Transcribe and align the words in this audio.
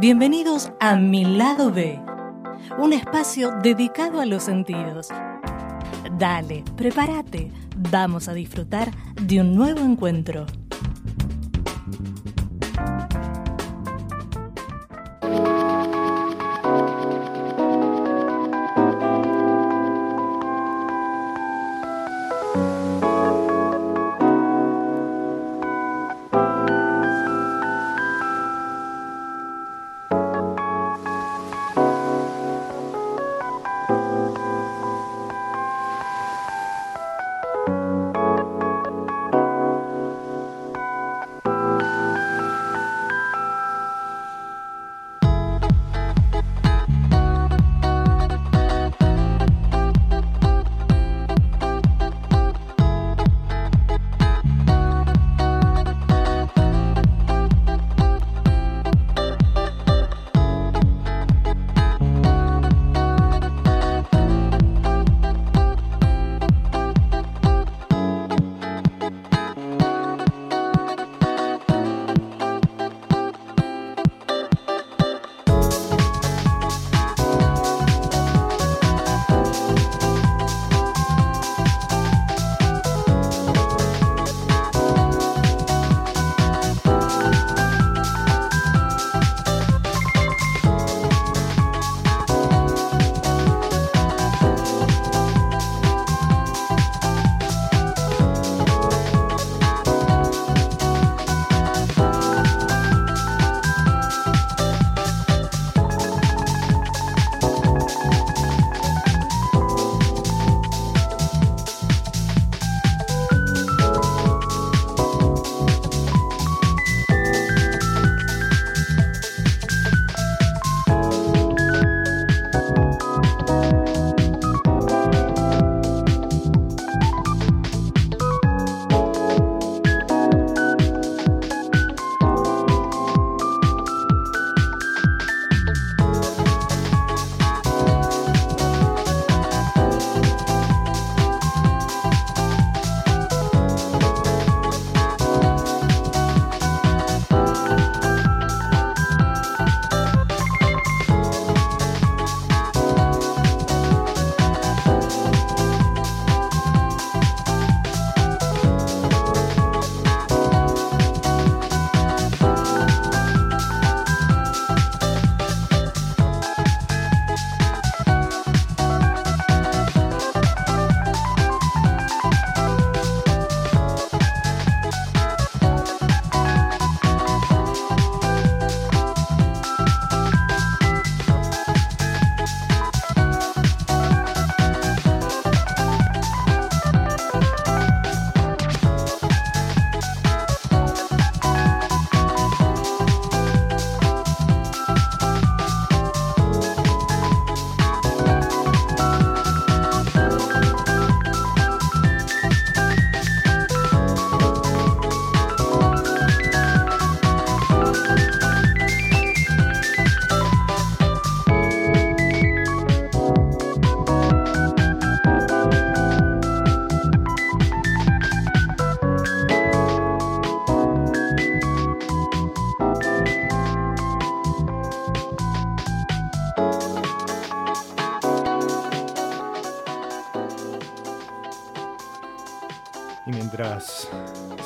Bienvenidos 0.00 0.72
a 0.80 0.96
Mi 0.96 1.24
Lado 1.24 1.70
B, 1.70 2.00
un 2.78 2.92
espacio 2.92 3.52
dedicado 3.62 4.20
a 4.20 4.26
los 4.26 4.44
sentidos. 4.44 5.08
Dale, 6.18 6.64
prepárate, 6.76 7.50
vamos 7.90 8.28
a 8.28 8.32
disfrutar 8.32 8.90
de 9.20 9.40
un 9.40 9.54
nuevo 9.54 9.80
encuentro. 9.80 10.46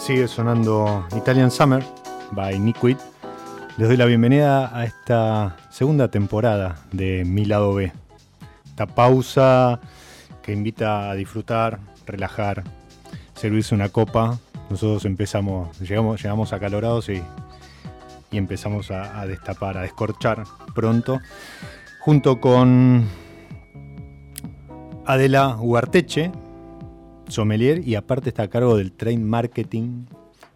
Sigue 0.05 0.29
sonando 0.29 1.07
Italian 1.17 1.51
Summer 1.51 1.83
by 2.33 2.59
Niquid. 2.59 2.99
Les 3.79 3.89
doy 3.89 3.97
la 3.97 4.05
bienvenida 4.05 4.71
a 4.79 4.85
esta 4.85 5.57
segunda 5.71 6.09
temporada 6.09 6.77
de 6.93 7.25
Mi 7.25 7.47
Lado 7.47 7.73
B. 7.73 7.91
Esta 8.67 8.85
pausa 8.85 9.81
que 10.43 10.53
invita 10.53 11.09
a 11.09 11.15
disfrutar, 11.15 11.79
relajar, 12.05 12.65
servirse 13.35 13.75
una 13.75 13.89
copa. 13.89 14.39
Nosotros 14.69 15.07
empezamos, 15.07 15.81
llegamos, 15.81 16.23
llegamos 16.23 16.53
acalorados 16.53 17.09
y, 17.09 17.23
y 18.31 18.37
empezamos 18.37 18.91
a, 18.91 19.19
a 19.19 19.27
destapar, 19.27 19.79
a 19.79 19.81
descorchar 19.81 20.45
pronto. 20.75 21.19
Junto 22.01 22.43
con 22.43 23.09
Adela 25.07 25.57
Ugarteche, 25.59 26.31
sommelier 27.29 27.87
y 27.87 27.95
aparte 27.95 28.29
está 28.31 28.45
a 28.45 28.49
cargo 28.49 28.77
del 28.77 28.93
train 28.93 29.25
marketing 29.25 30.07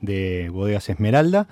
de 0.01 0.49
Bodegas 0.51 0.89
Esmeralda 0.89 1.49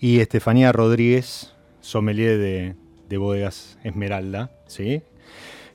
y 0.00 0.20
Estefanía 0.20 0.72
Rodríguez, 0.72 1.54
sommelier 1.80 2.38
de, 2.38 2.74
Bodegas 3.16 3.78
Esmeralda. 3.84 4.50
¿sí? 4.66 5.02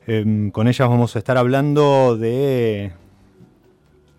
Em, 0.08 0.52
con 0.52 0.68
ellas 0.68 0.90
vamos 0.90 1.16
a 1.16 1.20
estar 1.20 1.38
hablando 1.38 2.18
de 2.18 2.92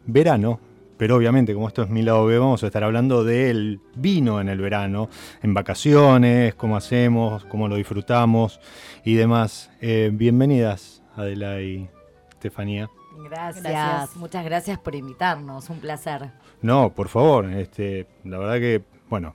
verano, 0.07 0.59
pero 0.97 1.17
obviamente 1.17 1.55
como 1.55 1.69
esto 1.69 1.83
es 1.83 1.91
mi 1.91 2.03
lado 2.03 2.27
B, 2.27 2.39
vamos 2.39 2.63
a 2.63 2.67
estar 2.67 2.85
hablando 2.85 3.25
del 3.25 3.81
vino 3.95 4.41
en 4.41 4.49
el 4.49 4.59
verano, 4.59 5.09
en 5.43 5.53
vacaciones, 5.55 6.55
cómo 6.55 6.77
hacemos, 6.77 7.45
cómo 7.45 7.69
lo 7.69 7.77
disfrutamos 7.77 8.61
y 9.05 9.15
demás. 9.15 9.71
Eh, 9.81 10.11
bienvenidas, 10.13 11.03
Adela 11.17 11.61
y 11.61 11.89
Estefanía. 12.31 12.89
Gracias. 13.25 14.17
muchas 14.17 14.45
gracias 14.45 14.79
por 14.79 14.95
invitarnos, 14.95 15.71
un 15.71 15.81
placer. 15.81 16.31
No, 16.63 16.91
por 16.93 17.09
favor, 17.09 17.47
este, 17.53 18.07
la 18.25 18.39
verdad 18.39 18.59
que, 18.59 18.83
bueno, 19.09 19.35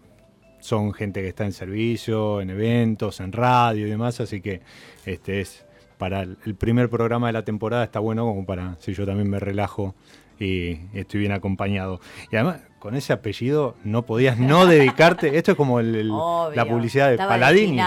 son 0.60 0.94
gente 0.94 1.22
que 1.22 1.30
está 1.30 1.46
en 1.46 1.54
servicio, 1.54 2.42
en 2.42 2.50
eventos, 2.50 3.20
en 3.20 3.32
radio 3.32 3.88
y 3.88 3.90
demás, 3.90 4.20
así 4.20 4.42
que 4.42 4.62
este 5.06 5.42
es 5.42 5.66
para 5.98 6.22
el 6.22 6.56
primer 6.56 6.90
programa 6.90 7.28
de 7.28 7.34
la 7.34 7.46
temporada 7.46 7.84
está 7.84 8.00
bueno 8.00 8.26
como 8.26 8.46
para 8.46 8.76
si 8.80 8.94
yo 8.94 9.06
también 9.06 9.30
me 9.30 9.40
relajo 9.40 9.96
y 10.40 10.80
estoy 10.94 11.22
bien 11.22 11.32
acompañado. 11.32 12.02
Y 12.32 12.36
además, 12.36 12.62
con 12.80 12.96
ese 12.96 13.14
apellido 13.14 13.76
no 13.84 14.06
podías 14.06 14.38
no 14.38 14.66
dedicarte. 14.68 15.38
Esto 15.38 15.52
es 15.52 15.58
como 15.58 15.82
la 15.82 16.66
publicidad 16.66 17.10
de 17.10 17.18
Paladini. 17.18 17.80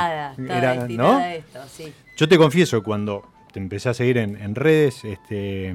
Yo 2.17 2.29
te 2.29 2.39
confieso, 2.39 2.83
cuando 2.83 3.25
te 3.53 3.59
empecé 3.59 3.89
a 3.89 3.95
seguir 3.95 4.19
en, 4.19 4.55
redes, 4.55 5.05
este, 5.05 5.75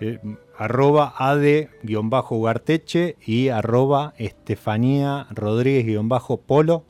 eh, 0.00 0.18
arroba 0.58 1.14
ade-ugarteche 1.16 3.16
y 3.24 3.48
arroba 3.48 4.14
estefanía 4.18 5.26
rodríguez-polo 5.30 6.84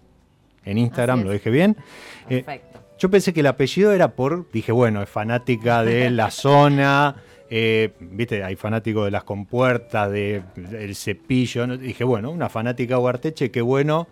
en 0.64 0.78
Instagram, 0.78 1.22
lo 1.22 1.30
dije 1.30 1.50
bien. 1.50 1.76
Eh, 2.28 2.42
Perfecto. 2.42 2.80
yo 2.98 3.10
pensé 3.10 3.32
que 3.32 3.40
el 3.40 3.46
apellido 3.46 3.92
era 3.92 4.14
por, 4.14 4.50
dije, 4.50 4.72
bueno, 4.72 5.02
es 5.02 5.08
fanática 5.08 5.84
de 5.84 6.10
la 6.10 6.30
zona. 6.42 7.16
Eh, 7.48 7.92
viste, 8.00 8.42
hay 8.42 8.56
fanáticos 8.56 9.04
de 9.04 9.12
las 9.12 9.22
compuertas, 9.22 10.10
de, 10.10 10.42
del 10.56 10.96
cepillo. 10.96 11.64
Dije, 11.76 12.02
bueno, 12.02 12.30
una 12.30 12.48
fanática 12.48 12.98
Ugarteche, 12.98 13.52
qué 13.52 13.62
bueno. 13.62 14.08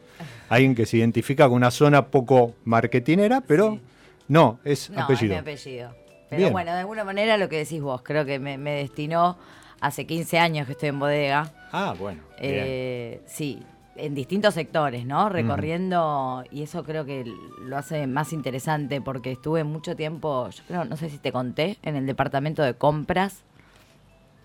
Alguien 0.49 0.77
que 0.77 0.87
se 0.87 0.99
identifica 0.99 1.49
con 1.49 1.57
una 1.57 1.73
zona 1.73 2.07
poco 2.07 2.55
marketinera, 2.65 3.41
pero 3.41 3.81
no, 4.29 4.61
es 4.65 4.91
no, 4.91 5.03
apellido. 5.03 5.35
Es 5.35 5.45
mi 5.45 5.53
apellido. 5.53 6.04
Pero 6.31 6.51
bueno, 6.51 6.73
de 6.73 6.81
alguna 6.81 7.05
manera 7.05 7.37
lo 7.37 7.49
que 7.49 7.59
decís 7.59 7.81
vos, 7.81 8.03
creo 8.03 8.25
que 8.25 8.39
me, 8.39 8.59
destinó 8.59 9.37
hace 9.81 10.07
15 10.07 10.39
años 10.39 10.67
que 10.67 10.73
estoy 10.73 10.89
en 10.89 10.99
bodega. 10.99 11.53
Ah, 11.73 11.95
bueno. 11.99 12.23
Eh, 12.39 13.21
sí, 13.27 13.63
en 13.97 14.15
distintos 14.15 14.55
sectores, 14.55 15.07
¿no? 15.07 15.29
Recorriendo, 15.29 16.45
y 16.51 16.63
eso 16.63 16.85
creo 16.85 17.05
que 17.05 17.25
lo 17.61 17.77
hace 17.77 18.07
más 18.07 18.33
interesante 18.33 19.01
porque 19.01 19.33
estuve 19.33 19.65
mucho 19.65 19.95
tiempo, 19.95 20.49
yo 20.51 20.63
creo, 20.67 20.85
no 20.85 20.97
sé 20.97 21.11
si 21.11 21.19
te 21.19 21.33
conté, 21.33 21.79
en 21.83 21.97
el 21.97 22.07
departamento 22.07 22.63
de 22.63 22.75
compras, 22.75 23.43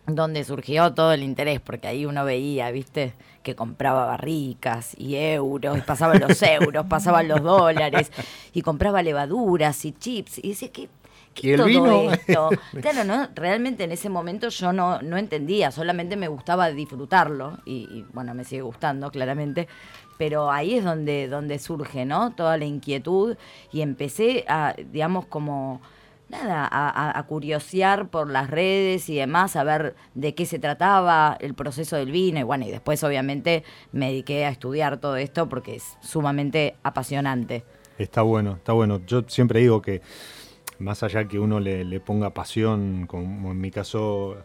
donde 0.05 0.43
surgió 0.43 0.93
todo 0.93 1.13
el 1.13 1.23
interés, 1.23 1.59
porque 1.59 1.87
ahí 1.87 2.05
uno 2.05 2.25
veía, 2.25 2.71
¿viste? 2.71 3.13
Que 3.43 3.55
compraba 3.55 4.05
barricas 4.05 4.95
y 4.97 5.15
euros, 5.15 5.77
y 5.77 5.81
pasaban 5.81 6.19
los 6.19 6.41
euros, 6.43 6.85
pasaban 6.87 7.27
los 7.27 7.41
dólares, 7.41 8.11
y 8.53 8.61
compraba 8.61 9.03
levaduras 9.03 9.85
y 9.85 9.91
chips, 9.93 10.39
y 10.43 10.49
decía, 10.49 10.69
¿Y 11.41 11.51
el 11.51 11.63
vino? 11.63 12.11
esto? 12.11 12.49
Claro, 12.81 13.03
no, 13.03 13.27
realmente 13.35 13.83
en 13.83 13.91
ese 13.91 14.09
momento 14.09 14.49
yo 14.49 14.73
no, 14.73 15.01
no 15.01 15.17
entendía, 15.17 15.71
solamente 15.71 16.15
me 16.15 16.27
gustaba 16.27 16.69
disfrutarlo 16.69 17.59
y, 17.65 18.05
bueno, 18.13 18.33
me 18.33 18.43
sigue 18.43 18.61
gustando 18.61 19.11
claramente, 19.11 19.67
pero 20.17 20.51
ahí 20.51 20.75
es 20.75 20.83
donde, 20.83 21.27
donde 21.27 21.59
surge, 21.59 22.05
¿no? 22.05 22.31
Toda 22.31 22.57
la 22.57 22.65
inquietud 22.65 23.37
y 23.71 23.81
empecé 23.81 24.45
a, 24.47 24.75
digamos, 24.91 25.25
como 25.25 25.81
nada, 26.29 26.67
a, 26.69 27.17
a, 27.17 27.23
curiosear 27.23 28.09
por 28.09 28.29
las 28.29 28.49
redes 28.49 29.09
y 29.09 29.15
demás, 29.15 29.55
a 29.55 29.63
ver 29.63 29.95
de 30.13 30.35
qué 30.35 30.45
se 30.45 30.59
trataba 30.59 31.37
el 31.39 31.55
proceso 31.55 31.95
del 31.95 32.11
vino 32.11 32.39
y 32.39 32.43
bueno, 32.43 32.65
y 32.65 32.71
después 32.71 33.03
obviamente 33.03 33.63
me 33.91 34.07
dediqué 34.07 34.45
a 34.45 34.49
estudiar 34.49 34.97
todo 34.97 35.15
esto 35.15 35.49
porque 35.49 35.75
es 35.75 35.97
sumamente 36.01 36.75
apasionante. 36.83 37.63
Está 37.97 38.21
bueno, 38.21 38.53
está 38.53 38.73
bueno. 38.73 39.01
Yo 39.05 39.23
siempre 39.27 39.59
digo 39.59 39.81
que 39.81 40.01
más 40.79 41.03
allá 41.03 41.25
que 41.25 41.39
uno 41.39 41.59
le, 41.59 41.99
ponga 41.99 42.33
pasión, 42.33 43.05
como 43.07 43.51
en 43.51 43.61
mi 43.61 43.71
caso, 43.71 44.37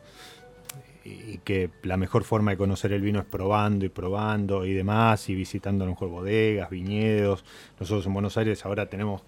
y 1.04 1.38
que 1.38 1.70
la 1.82 1.96
mejor 1.96 2.24
forma 2.24 2.52
de 2.52 2.56
conocer 2.56 2.92
el 2.92 3.02
vino 3.02 3.20
es 3.20 3.26
probando 3.26 3.84
y 3.84 3.88
probando 3.88 4.64
y 4.64 4.72
demás, 4.72 5.28
y 5.28 5.34
visitando 5.34 5.84
a 5.84 5.86
lo 5.86 5.92
mejor 5.92 6.08
bodegas, 6.08 6.70
viñedos. 6.70 7.44
Nosotros 7.78 8.06
en 8.06 8.14
Buenos 8.14 8.36
Aires 8.36 8.64
ahora 8.64 8.86
tenemos 8.86 9.22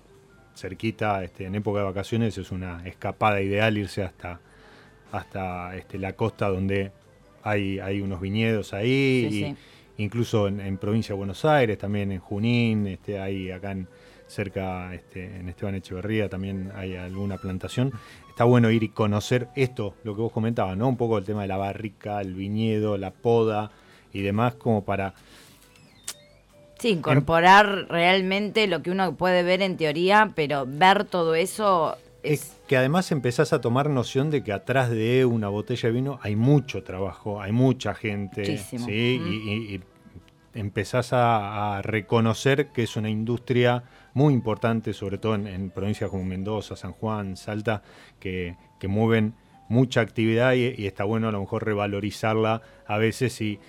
cerquita, 0.57 1.23
este, 1.23 1.45
en 1.45 1.55
época 1.55 1.81
de 1.81 1.85
vacaciones, 1.85 2.37
es 2.39 2.51
una 2.51 2.87
escapada 2.87 3.41
ideal 3.43 3.77
irse 3.77 4.03
hasta, 4.03 4.41
hasta 5.13 5.77
este, 5.77 5.99
la 5.99 6.15
costa 6.15 6.49
donde 6.49 6.93
hay, 7.43 7.79
hay 7.79 8.01
unos 8.01 8.21
viñedos 8.21 8.73
ahí, 8.73 9.55
incluso 9.99 10.49
en, 10.49 10.79
provincia 10.79 11.13
de 11.13 11.19
Buenos 11.19 11.45
Aires, 11.45 11.79
también 11.79 12.11
en 12.11 12.21
Junín, 12.21 12.87
este, 12.87 13.21
hay 13.21 13.51
acá 13.51 13.73
en 13.73 13.87
cerca 14.27 14.93
este, 14.95 15.37
en 15.39 15.49
Esteban 15.49 15.75
Echeverría 15.75 16.29
también 16.29 16.73
hay 16.75 16.97
alguna 16.97 17.39
plantación. 17.39 17.93
Está 18.29 18.45
bueno 18.45 18.71
ir 18.71 18.83
y 18.83 18.89
conocer 18.89 19.49
esto, 19.57 19.95
lo 20.05 20.15
que 20.15 20.23
vos 20.23 20.33
comentabas, 20.33 20.77
¿no? 20.77 20.89
Un 20.89 20.97
poco 20.97 21.19
el 21.19 21.25
tema 21.25 21.43
de 21.43 21.49
la 21.49 21.57
barrica, 21.57 22.21
el 22.21 22.35
viñedo, 22.35 22.99
la 22.99 23.11
poda 23.11 23.71
y 24.13 24.23
demás, 24.23 24.55
como 24.55 24.85
para... 24.85 25.15
Sí, 26.79 26.91
incorporar 26.91 27.87
realmente 27.89 28.67
lo 28.67 28.83
que 28.83 28.91
uno 28.91 29.17
puede 29.17 29.43
ver 29.43 29.63
en 29.63 29.79
teoría, 29.79 30.33
pero 30.35 30.67
ver 30.69 31.05
todo 31.05 31.35
eso 31.35 31.97
es... 32.23 32.57
que 32.67 32.77
además 32.77 33.11
empezás 33.13 33.53
a 33.53 33.61
tomar 33.61 33.89
noción 33.89 34.31
de 34.31 34.43
que 34.43 34.53
atrás 34.53 34.91
de 34.91 35.25
una 35.25 35.49
botella 35.49 35.89
de 35.89 35.95
vino 35.95 36.19
hay 36.23 36.37
mucho 36.37 36.83
trabajo, 36.83 37.41
hay 37.41 37.53
mucha 37.53 37.95
gente, 37.95 38.59
¿sí? 38.59 38.87
Y, 38.91 39.81
empezás 40.55 41.11
a, 41.13 41.81
reconocer 41.83 42.69
que 42.69 42.83
es 42.83 42.97
una 42.97 43.11
industria 43.11 43.85
muy 44.17 44.33
importante, 44.33 44.95
sobre 44.95 45.19
todo 45.19 45.35
en, 45.35 45.69
provincias 45.69 46.09
como 46.09 46.25
Mendoza, 46.25 46.75
San 46.75 46.93
Juan, 46.93 47.37
Salta, 47.37 47.83
que, 48.19 48.57
mueven 48.89 49.35
mucha 49.69 50.01
actividad 50.01 50.55
y, 50.55 50.87
está 50.87 51.05
bueno 51.05 51.29
a 51.29 51.33
lo 51.33 51.41
mejor 51.41 51.67
revalorizarla 51.67 52.63
a 52.87 52.97
veces 52.97 53.39
y 53.43 53.61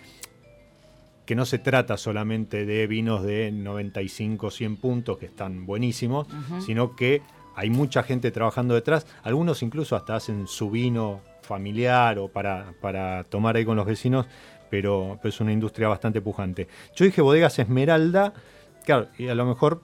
que 1.26 1.36
no 1.36 1.46
se 1.46 1.60
trata 1.60 1.98
solamente 1.98 2.66
de 2.66 2.88
vinos 2.88 3.24
de 3.24 3.52
95, 3.52 4.50
100 4.50 4.78
puntos 4.78 5.18
que 5.18 5.26
están 5.26 5.66
buenísimos, 5.66 6.28
sino 6.66 6.96
que 6.96 7.22
hay 7.54 7.70
mucha 7.70 8.02
gente 8.04 8.32
trabajando 8.32 8.74
detrás, 8.74 9.06
algunos 9.24 9.62
incluso 9.62 9.98
hasta 9.98 10.16
hacen 10.16 10.48
su 10.48 10.72
vino 10.72 11.20
familiar 11.42 12.20
o 12.20 12.30
para, 12.30 12.74
para 12.80 13.26
tomar 13.26 13.58
ahí 13.58 13.66
con 13.66 13.76
los 13.76 13.86
vecinos, 13.86 14.28
pero, 14.70 15.20
pero, 15.22 15.30
es 15.30 15.42
una 15.42 15.52
industria 15.52 15.90
bastante 15.90 16.22
pujante. 16.22 16.70
Yo 16.96 17.04
dije 17.04 17.22
bodegas 17.22 17.60
Esmeralda, 17.60 18.34
claro, 18.86 19.10
y 19.18 19.28
a 19.28 19.36
lo 19.36 19.46
mejor 19.46 19.82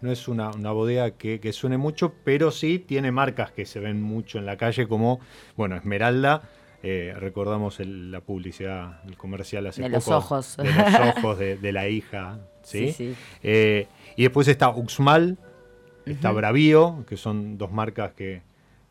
no 0.00 0.10
es 0.10 0.28
una, 0.28 0.50
bodega 0.50 1.10
que, 1.12 1.52
suene 1.52 1.76
mucho, 1.76 2.14
pero 2.24 2.50
sí 2.50 2.78
tiene 2.78 3.12
marcas 3.12 3.52
que 3.52 3.66
se 3.66 3.80
ven 3.80 4.02
mucho 4.02 4.38
en 4.38 4.46
la 4.46 4.56
calle, 4.56 4.88
como, 4.88 5.20
bueno, 5.56 5.76
Esmeralda. 5.76 6.42
Eh, 6.82 7.12
recordamos 7.14 7.78
la 7.80 8.22
publicidad, 8.22 9.06
el 9.06 9.18
comercial 9.18 9.66
hace 9.66 9.82
de 9.82 9.90
poco. 9.90 9.96
Los 9.96 10.08
ojos. 10.08 10.56
De 10.56 10.64
los 10.64 11.16
ojos 11.16 11.38
de, 11.38 11.72
la 11.72 11.88
hija. 11.88 12.38
¿sí? 12.62 12.92
sí, 12.92 13.14
eh, 13.42 13.86
y 14.16 14.22
después 14.22 14.48
está 14.48 14.70
Uxmal, 14.70 15.36
está 16.06 16.32
Bravío, 16.32 17.04
que 17.06 17.18
son 17.18 17.58
dos 17.58 17.70
marcas 17.70 18.12
que, 18.12 18.40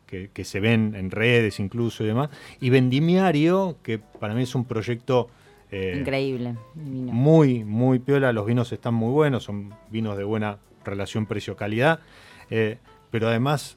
que, 0.06 0.44
se 0.44 0.60
ven 0.60 0.94
en 0.96 1.10
redes 1.10 1.58
incluso 1.58 2.04
y 2.04 2.06
demás. 2.06 2.30
Y 2.60 2.70
Vendimiario, 2.70 3.78
que 3.82 3.98
para 3.98 4.34
mí 4.34 4.42
es 4.42 4.54
un 4.54 4.64
proyecto... 4.64 5.28
Eh, 5.72 5.96
Increíble. 6.00 6.56
Muy, 6.74 7.64
muy 7.64 8.00
piola. 8.00 8.32
Los 8.32 8.46
vinos 8.46 8.72
están 8.72 8.94
muy 8.94 9.10
buenos, 9.10 9.44
son 9.44 9.72
vinos 9.88 10.16
de 10.16 10.24
buena 10.24 10.58
relación 10.84 11.26
precio-calidad, 11.26 12.00
eh, 12.50 12.78
pero 13.10 13.28
además 13.28 13.76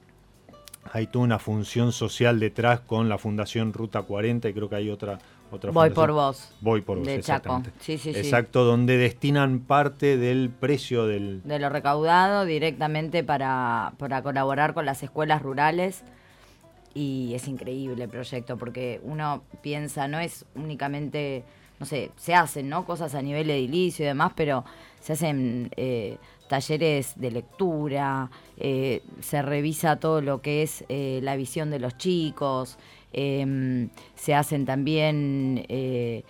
hay 0.91 1.07
toda 1.07 1.25
una 1.25 1.39
función 1.39 1.91
social 1.91 2.39
detrás 2.39 2.81
con 2.81 3.09
la 3.09 3.17
Fundación 3.17 3.73
Ruta 3.73 4.01
40 4.01 4.49
y 4.49 4.53
creo 4.53 4.69
que 4.69 4.75
hay 4.75 4.89
otra 4.89 5.19
otra 5.53 5.71
Voy 5.71 5.91
por 5.91 6.11
vos. 6.11 6.51
Voy 6.61 6.81
por 6.81 6.97
vos, 6.97 7.05
de 7.05 7.15
exactamente. 7.15 7.71
Sí, 7.79 7.97
sí, 7.97 8.09
Exacto, 8.09 8.63
donde 8.63 8.97
destinan 8.97 9.59
parte 9.59 10.17
del 10.17 10.49
precio 10.49 11.05
del... 11.05 11.43
De 11.43 11.59
lo 11.59 11.69
recaudado 11.69 12.45
directamente 12.45 13.23
para, 13.23 13.93
para 13.97 14.23
colaborar 14.23 14.73
con 14.73 14.85
las 14.85 15.03
escuelas 15.03 15.43
rurales 15.43 16.03
y 16.93 17.33
es 17.35 17.47
increíble 17.47 18.03
el 18.03 18.09
proyecto 18.09 18.57
porque 18.57 18.99
uno 19.03 19.43
piensa, 19.61 20.07
no 20.07 20.19
es 20.19 20.45
únicamente, 20.55 21.43
no 21.79 21.85
sé, 21.85 22.11
se 22.15 22.33
hacen, 22.33 22.69
¿no? 22.69 22.85
Cosas 22.85 23.13
a 23.15 23.21
nivel 23.21 23.49
edilicio 23.49 24.05
y 24.05 24.07
demás, 24.07 24.33
pero 24.35 24.63
se 25.01 25.13
hacen 25.13 25.69
eh, 25.75 26.17
talleres 26.53 27.13
de 27.15 27.31
lectura, 27.31 28.29
eh, 28.57 29.01
se 29.21 29.41
revisa 29.41 29.95
todo 29.95 30.21
lo 30.21 30.43
que 30.43 30.61
es 30.61 30.85
eh, 30.87 31.19
la 31.23 31.35
visión 31.35 31.71
de 31.71 31.79
los 31.79 31.97
chicos, 31.97 32.77
em, 33.11 33.89
se 34.13 34.35
hacen 34.35 34.63
también 34.63 35.65
eh, 35.67 36.23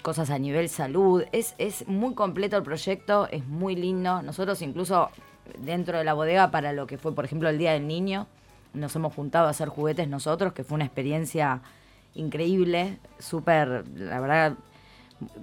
cosas 0.00 0.30
a 0.30 0.38
nivel 0.38 0.70
salud. 0.70 1.24
Es, 1.32 1.54
es 1.58 1.86
muy 1.86 2.14
completo 2.14 2.56
el 2.56 2.62
proyecto, 2.62 3.28
es 3.30 3.46
muy 3.46 3.76
lindo. 3.76 4.22
Nosotros 4.22 4.62
incluso 4.62 5.10
dentro 5.58 5.98
de 5.98 6.04
la 6.04 6.14
bodega 6.14 6.50
para 6.50 6.72
lo 6.72 6.86
que 6.86 6.96
fue, 6.96 7.14
por 7.14 7.26
ejemplo, 7.26 7.50
el 7.50 7.58
Día 7.58 7.74
del 7.74 7.86
Niño, 7.86 8.28
nos 8.72 8.96
hemos 8.96 9.14
juntado 9.14 9.48
a 9.48 9.50
hacer 9.50 9.68
juguetes 9.68 10.08
nosotros, 10.08 10.54
que 10.54 10.64
fue 10.64 10.76
una 10.76 10.86
experiencia 10.86 11.60
increíble, 12.14 12.96
súper, 13.18 13.86
la 13.96 14.18
verdad, 14.18 14.54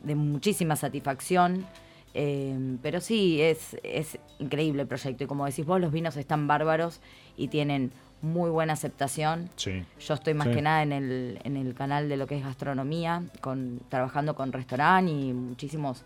de 0.03 0.15
muchísima 0.15 0.75
satisfacción. 0.75 1.67
Em, 2.13 2.77
pero 2.81 3.01
sí, 3.01 3.41
es, 3.41 3.77
es 3.83 4.17
increíble 4.39 4.81
el 4.81 4.87
proyecto. 4.87 5.23
Y 5.23 5.27
como 5.27 5.45
decís 5.45 5.65
vos, 5.65 5.79
los 5.79 5.91
vinos 5.91 6.17
están 6.17 6.47
bárbaros 6.47 7.01
y 7.37 7.49
tienen 7.49 7.91
muy 8.21 8.49
buena 8.49 8.73
aceptación. 8.73 9.49
Yo 9.57 10.13
estoy 10.13 10.33
más 10.33 10.47
que 10.49 10.61
nada 10.61 10.83
en 10.83 10.91
el, 10.91 11.39
en 11.43 11.55
el 11.55 11.73
canal 11.73 12.09
de 12.09 12.17
lo 12.17 12.27
que 12.27 12.37
es 12.37 12.43
gastronomía, 12.43 13.23
con, 13.41 13.79
trabajando 13.89 14.35
con 14.35 14.51
restaurante 14.51 15.11
y 15.11 15.33
muchísimos 15.33 16.03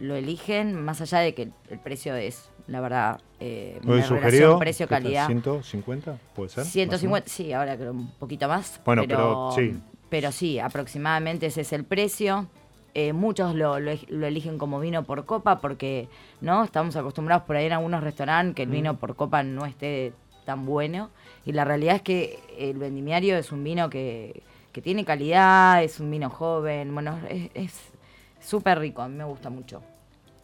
lo 0.00 0.16
eligen, 0.16 0.82
más 0.82 1.00
allá 1.00 1.18
de 1.18 1.34
que 1.34 1.50
el 1.70 1.78
precio 1.78 2.16
es, 2.16 2.50
la 2.66 2.80
verdad, 2.80 3.20
eh, 3.38 3.78
¿Lo 3.82 3.94
una 3.94 4.06
relación 4.06 4.58
precio-calidad. 4.58 5.28
¿150? 5.28 6.18
¿Puede 6.34 6.48
ser? 6.48 6.64
150, 6.64 7.28
sí, 7.28 7.52
ahora 7.52 7.76
creo 7.76 7.92
un 7.92 8.10
poquito 8.12 8.48
más. 8.48 8.80
Bueno, 8.84 9.04
pero 9.06 9.52
sí. 9.54 9.76
Pero 10.08 10.32
sí, 10.32 10.58
aproximadamente 10.58 11.46
ese 11.46 11.60
es 11.60 11.72
el 11.72 11.84
precio. 11.84 12.48
Eh, 12.94 13.12
muchos 13.12 13.54
lo, 13.54 13.78
lo, 13.78 13.92
lo 14.08 14.26
eligen 14.26 14.58
como 14.58 14.80
vino 14.80 15.04
por 15.04 15.24
copa 15.24 15.60
porque 15.60 16.08
no 16.40 16.64
estamos 16.64 16.96
acostumbrados 16.96 17.44
por 17.44 17.56
ahí 17.56 17.66
en 17.66 17.72
algunos 17.74 18.02
restaurantes 18.02 18.54
que 18.56 18.62
el 18.62 18.70
vino 18.70 18.96
por 18.96 19.14
copa 19.14 19.42
no 19.42 19.66
esté 19.66 20.12
tan 20.44 20.64
bueno. 20.66 21.10
Y 21.44 21.52
la 21.52 21.64
realidad 21.64 21.96
es 21.96 22.02
que 22.02 22.40
el 22.58 22.78
vendimiario 22.78 23.36
es 23.36 23.52
un 23.52 23.62
vino 23.62 23.88
que, 23.90 24.42
que 24.72 24.82
tiene 24.82 25.04
calidad, 25.04 25.82
es 25.82 26.00
un 26.00 26.10
vino 26.10 26.30
joven, 26.30 26.92
bueno, 26.94 27.18
es- 27.28 27.50
es 27.54 27.92
súper 28.40 28.78
rico, 28.78 29.02
a 29.02 29.08
mí 29.08 29.16
me 29.16 29.24
gusta 29.24 29.50
mucho. 29.50 29.82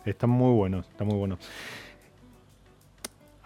Está 0.05 0.27
muy 0.27 0.53
bueno, 0.55 0.81
está 0.81 1.05
muy 1.05 1.17
bueno. 1.17 1.39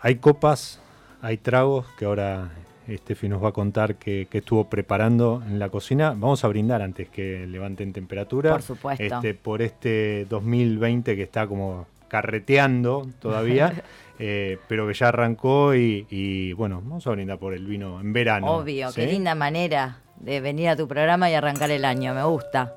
Hay 0.00 0.17
copas, 0.17 0.81
hay 1.23 1.37
tragos 1.38 1.87
que 1.99 2.05
ahora 2.05 2.50
Estefi 2.88 3.28
nos 3.28 3.42
va 3.42 3.50
a 3.50 3.52
contar 3.52 3.97
que 3.97 4.26
estuvo 4.30 4.68
preparando 4.68 5.42
en 5.47 5.59
la 5.59 5.68
cocina. 5.68 6.11
Vamos 6.11 6.45
a 6.45 6.49
brindar 6.49 6.83
antes 6.83 7.09
que 7.09 7.47
levanten 7.47 7.92
temperatura. 7.92 8.52
Por 8.52 8.62
supuesto. 8.62 9.02
Este, 9.04 9.35
por 9.35 9.62
este 9.62 10.26
2020 10.28 11.14
que 11.14 11.23
está 11.23 11.47
como 11.47 11.87
carreteando 12.09 13.07
todavía, 13.21 13.85
eh, 14.18 14.59
pero 14.66 14.88
que 14.88 14.95
ya 14.95 15.09
arrancó 15.09 15.75
y, 15.75 16.07
y, 16.11 16.54
bueno, 16.54 16.80
vamos 16.83 17.07
a 17.07 17.11
brindar 17.11 17.38
por 17.38 17.54
el 17.54 17.66
vino 17.66 18.00
en 18.00 18.12
verano. 18.12 18.47
Obvio, 18.47 18.90
¿sí? 18.90 19.02
qué 19.02 19.07
linda 19.07 19.35
manera 19.35 19.99
de 20.16 20.40
venir 20.40 20.71
a 20.71 20.76
tu 20.76 20.88
programa 20.88 21.30
y 21.30 21.35
arrancar 21.35 21.71
el 21.71 21.85
año, 21.85 22.14
me 22.14 22.25
gusta. 22.25 22.75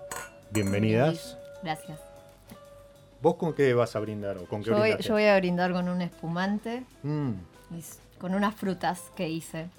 Bienvenidas. 0.51 1.37
Gracias. 1.63 1.99
¿Vos 3.21 3.35
con 3.35 3.53
qué 3.53 3.73
vas 3.73 3.95
a 3.95 3.99
brindar 3.99 4.37
o 4.37 4.45
con 4.45 4.63
qué 4.63 4.71
Yo 4.71 4.77
voy, 4.77 4.95
yo 4.99 5.13
voy 5.13 5.25
a 5.25 5.37
brindar 5.37 5.71
con 5.71 5.87
un 5.87 6.01
espumante 6.01 6.83
Mm, 7.03 7.31
y 7.77 7.83
con 8.19 8.33
unas 8.35 8.55
frutas 8.55 9.11
que 9.15 9.29
hice. 9.29 9.69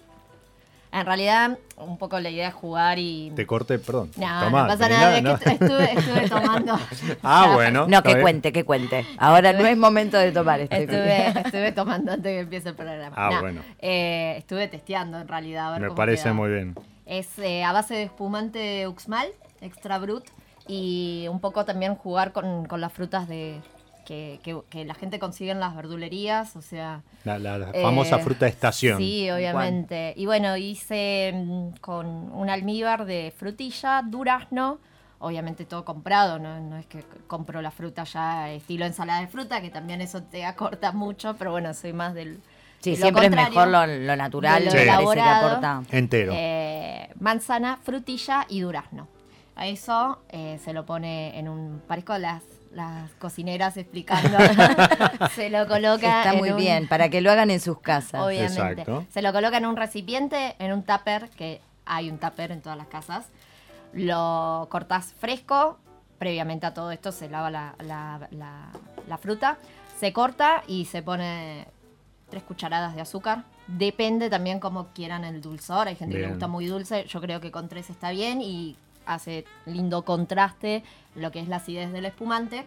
En 0.93 1.07
realidad, 1.07 1.59
un 1.79 1.97
poco 1.97 2.21
la 2.21 2.29
idea 2.29 2.49
es 2.49 2.55
jugar 2.55 2.99
y... 2.99 3.33
te 3.35 3.47
corté, 3.47 3.79
perdón. 3.79 4.11
No, 4.19 4.41
Tomá, 4.45 4.63
no 4.63 4.69
pasa 4.69 4.89
nada, 4.91 5.17
es 5.19 5.41
que 5.41 5.51
estuve, 5.53 5.93
estuve 5.95 6.29
tomando. 6.29 6.79
Ah, 7.23 7.53
bueno. 7.55 7.87
No, 7.89 8.03
que 8.03 8.11
bien. 8.11 8.21
cuente, 8.21 8.53
que 8.53 8.65
cuente. 8.65 9.07
Ahora 9.17 9.53
no 9.55 9.67
es 9.67 9.77
momento 9.79 10.19
de 10.19 10.33
tomar 10.33 10.61
este 10.61 10.83
Estuve, 10.83 11.29
estuve 11.47 11.73
tomando 11.73 12.13
antes 12.13 12.25
de 12.25 12.33
que 12.35 12.41
empiece 12.41 12.69
el 12.69 12.75
programa. 12.75 13.15
Ah, 13.19 13.31
No, 13.33 13.41
bueno. 13.41 13.63
eh, 13.79 14.35
estuve 14.37 14.69
testeando 14.69 15.19
en 15.19 15.29
realidad. 15.29 15.69
A 15.69 15.73
ver 15.73 15.81
Me 15.81 15.87
cómo 15.89 15.97
parece 15.97 16.25
queda. 16.25 16.35
muy 16.35 16.51
bien. 16.51 16.75
Es 17.07 17.39
eh, 17.39 17.65
a 17.65 17.73
base 17.73 17.95
de 17.95 18.03
espumante 18.05 18.87
Uxmal, 18.87 19.29
extra 19.63 19.99
brut, 19.99 20.25
y 20.69 21.27
un 21.31 21.41
poco 21.41 21.65
también 21.65 21.95
jugar 21.95 22.33
con, 22.33 22.67
con 22.67 22.81
las 22.83 22.93
frutas 22.93 23.29
de 23.29 23.61
que, 24.05 24.41
que- 24.43 24.61
que 24.71 24.85
la 24.85 24.95
gente 24.95 25.19
consigue 25.19 25.51
en 25.51 25.61
las 25.61 25.75
verdulerías, 25.77 26.57
o 26.57 26.63
sea... 26.63 27.03
La, 27.25 27.39
la- 27.39 27.59
la 27.59 27.71
eh, 27.73 27.83
famosa 27.83 28.19
fruta 28.19 28.47
de 28.47 28.51
estación. 28.51 28.99
Sí, 28.99 29.31
obviamente. 29.31 30.15
Y 30.17 30.27
bueno, 30.27 30.57
hice 30.57 31.33
mm, 31.35 31.69
con 31.81 32.07
un 32.07 32.51
almíbar 32.51 33.05
de 33.05 33.33
frutilla, 33.37 34.03
durazno, 34.05 34.79
obviamente 35.21 35.65
todo 35.65 35.85
comprado, 35.85 36.39
¿no? 36.39 36.59
No 36.61 36.77
es 36.77 36.87
que 36.87 37.05
compro 37.29 37.63
la 37.63 37.71
fruta 37.71 38.05
ya 38.05 38.51
estilo 38.51 38.85
ensalada 38.87 39.21
de 39.21 39.29
fruta, 39.29 39.61
que 39.61 39.71
también 39.71 40.01
eso 40.01 40.23
te 40.23 40.45
acorta 40.45 40.93
mucho, 40.93 41.37
pero 41.39 41.51
bueno, 41.53 41.73
soy 41.75 41.93
más 41.93 42.15
del... 42.15 42.41
Sí, 42.81 42.97
siempre 42.97 43.27
es 43.27 43.31
mejor 43.31 43.69
lo, 43.69 43.87
lo 43.87 44.17
natural, 44.17 44.65
lo 44.65 44.73
me 44.73 44.77
parece 44.79 44.79
que 44.79 44.83
elaborado. 44.91 45.47
aporta. 45.51 45.83
Entero. 45.97 46.33
Eh, 46.35 47.09
manzana, 47.21 47.79
frutilla 47.81 48.45
y 48.49 48.59
durazno. 48.59 49.07
A 49.55 49.69
eso 49.69 50.19
eh, 50.31 50.59
se 50.65 50.73
lo 50.73 50.85
pone 50.85 51.39
en 51.39 51.49
un... 51.49 51.81
Parezco 51.87 52.19
las, 52.19 52.43
las 52.73 53.11
cocineras 53.19 53.77
explicando. 53.77 54.39
se 55.35 55.51
lo 55.51 55.67
coloca 55.69 56.19
Está 56.21 56.33
en 56.33 56.39
muy 56.39 56.51
un- 56.51 56.57
bien, 56.57 56.89
para 56.89 57.09
que 57.09 57.21
lo 57.21 57.31
hagan 57.31 57.51
en 57.51 57.61
sus 57.61 57.79
casas. 57.81 58.23
Obviamente. 58.23 58.55
Exacto. 58.83 59.07
Se 59.13 59.23
lo 59.23 59.33
coloca 59.33 59.59
en 59.59 59.67
un 59.67 59.77
recipiente, 59.77 60.57
en 60.59 60.73
un 60.73 60.83
tupper, 60.83 61.29
que 61.31 61.61
hay 61.85 62.09
un 62.11 62.19
tupper 62.19 62.51
en 62.53 62.61
todas 62.63 62.79
las 62.79 62.87
casas. 62.87 63.27
Lo 63.93 64.67
cortás 64.71 65.15
fresco. 65.19 65.79
Previamente 66.19 66.67
a 66.67 66.73
todo 66.75 66.93
esto 66.93 67.11
se 67.13 67.29
lava 67.29 67.51
la, 67.51 67.75
la- 67.81 68.29
la- 68.31 68.71
la 69.09 69.19
fruta. 69.19 69.59
Se 69.99 70.13
corta 70.13 70.63
y 70.67 70.85
se 70.87 71.03
pone 71.03 71.67
tres 72.31 72.43
cucharadas 72.45 72.95
de 72.95 73.01
azúcar. 73.03 73.45
Depende 73.67 74.31
también 74.31 74.61
cómo 74.61 74.89
quieran 74.95 75.25
el 75.25 75.41
dulzor. 75.41 75.89
Hay 75.89 75.97
gente 75.97 76.15
que 76.17 76.23
le 76.23 76.29
gusta 76.29 76.47
muy 76.49 76.67
dulce. 76.67 77.05
Yo 77.07 77.21
creo 77.21 77.41
que 77.41 77.51
con 77.51 77.69
tres 77.69 77.91
está 77.91 78.11
bien 78.11 78.41
y 78.41 78.77
hace 79.07 79.45
lindo 79.67 80.05
contraste 80.05 80.83
lo 81.15 81.31
que 81.31 81.41
es 81.41 81.49
la 81.49 81.57
acidez 81.57 81.93
del 81.93 82.05
espumante 82.07 82.67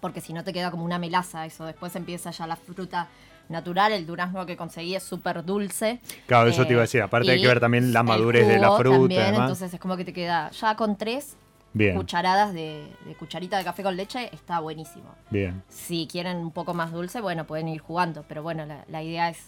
porque 0.00 0.20
si 0.22 0.32
no 0.32 0.44
te 0.44 0.52
queda 0.54 0.70
como 0.70 0.84
una 0.84 0.98
melaza 0.98 1.44
eso. 1.44 1.66
Después 1.66 1.94
empieza 1.94 2.30
ya 2.30 2.46
la 2.46 2.56
fruta 2.56 3.08
natural, 3.50 3.92
el 3.92 4.06
durazno 4.06 4.46
que 4.46 4.56
conseguí 4.56 4.94
es 4.94 5.02
súper 5.02 5.44
dulce. 5.44 6.00
Claro, 6.26 6.48
eso 6.48 6.64
te 6.66 6.72
iba 6.72 6.80
a 6.80 6.84
Eh, 6.84 6.86
decir. 6.86 7.02
Aparte 7.02 7.30
hay 7.30 7.40
que 7.40 7.46
ver 7.46 7.60
también 7.60 7.92
la 7.92 8.02
madurez 8.02 8.46
de 8.48 8.58
la 8.58 8.76
fruta 8.78 8.98
también, 8.98 9.34
entonces 9.34 9.74
es 9.74 9.80
como 9.80 9.96
que 9.96 10.04
te 10.04 10.12
queda 10.14 10.50
ya 10.52 10.74
con 10.76 10.96
tres 10.96 11.36
Bien, 11.72 11.94
cucharadas 11.96 12.52
de, 12.54 12.90
de 13.04 13.14
cucharita 13.14 13.58
de 13.58 13.64
café 13.64 13.82
con 13.82 13.96
leche, 13.96 14.30
está 14.32 14.58
buenísimo. 14.60 15.14
bien. 15.30 15.62
Si 15.68 16.08
quieren 16.10 16.38
un 16.38 16.50
poco 16.50 16.72
más 16.74 16.92
dulce, 16.92 17.20
bueno, 17.20 17.44
pueden 17.46 17.68
ir 17.68 17.80
jugando, 17.80 18.24
pero 18.26 18.42
bueno, 18.42 18.64
la, 18.66 18.84
la 18.88 19.02
idea 19.02 19.28
es 19.28 19.38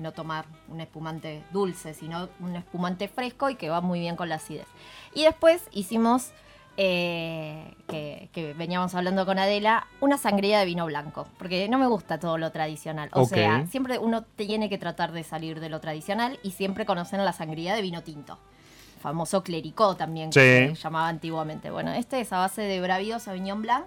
no 0.00 0.12
tomar 0.12 0.46
un 0.68 0.80
espumante 0.80 1.42
dulce, 1.52 1.94
sino 1.94 2.28
un 2.40 2.56
espumante 2.56 3.08
fresco 3.08 3.50
y 3.50 3.54
que 3.54 3.68
va 3.68 3.80
muy 3.80 4.00
bien 4.00 4.16
con 4.16 4.28
la 4.28 4.36
acidez. 4.36 4.66
Y 5.14 5.24
después 5.24 5.62
hicimos, 5.72 6.32
eh, 6.76 7.74
que, 7.88 8.30
que 8.32 8.54
veníamos 8.54 8.94
hablando 8.94 9.26
con 9.26 9.38
Adela, 9.38 9.86
una 10.00 10.18
sangría 10.18 10.58
de 10.60 10.64
vino 10.64 10.86
blanco, 10.86 11.26
porque 11.38 11.68
no 11.68 11.78
me 11.78 11.86
gusta 11.86 12.18
todo 12.18 12.38
lo 12.38 12.50
tradicional. 12.50 13.10
O 13.12 13.24
sea, 13.26 13.66
siempre 13.66 13.98
uno 13.98 14.22
tiene 14.22 14.68
que 14.68 14.78
tratar 14.78 15.12
de 15.12 15.24
salir 15.24 15.60
de 15.60 15.68
lo 15.68 15.80
tradicional 15.80 16.38
y 16.42 16.52
siempre 16.52 16.86
conocen 16.86 17.24
la 17.24 17.32
sangría 17.32 17.74
de 17.74 17.82
vino 17.82 18.02
tinto. 18.02 18.38
Famoso 19.00 19.42
clericó 19.42 19.96
también, 19.96 20.30
que 20.30 20.72
se 20.74 20.74
llamaba 20.74 21.08
antiguamente. 21.08 21.70
Bueno, 21.70 21.92
este 21.92 22.20
es 22.20 22.32
a 22.32 22.38
base 22.38 22.62
de 22.62 22.80
Bravío 22.80 23.18
Sauvignon 23.18 23.62
Blanc. 23.62 23.86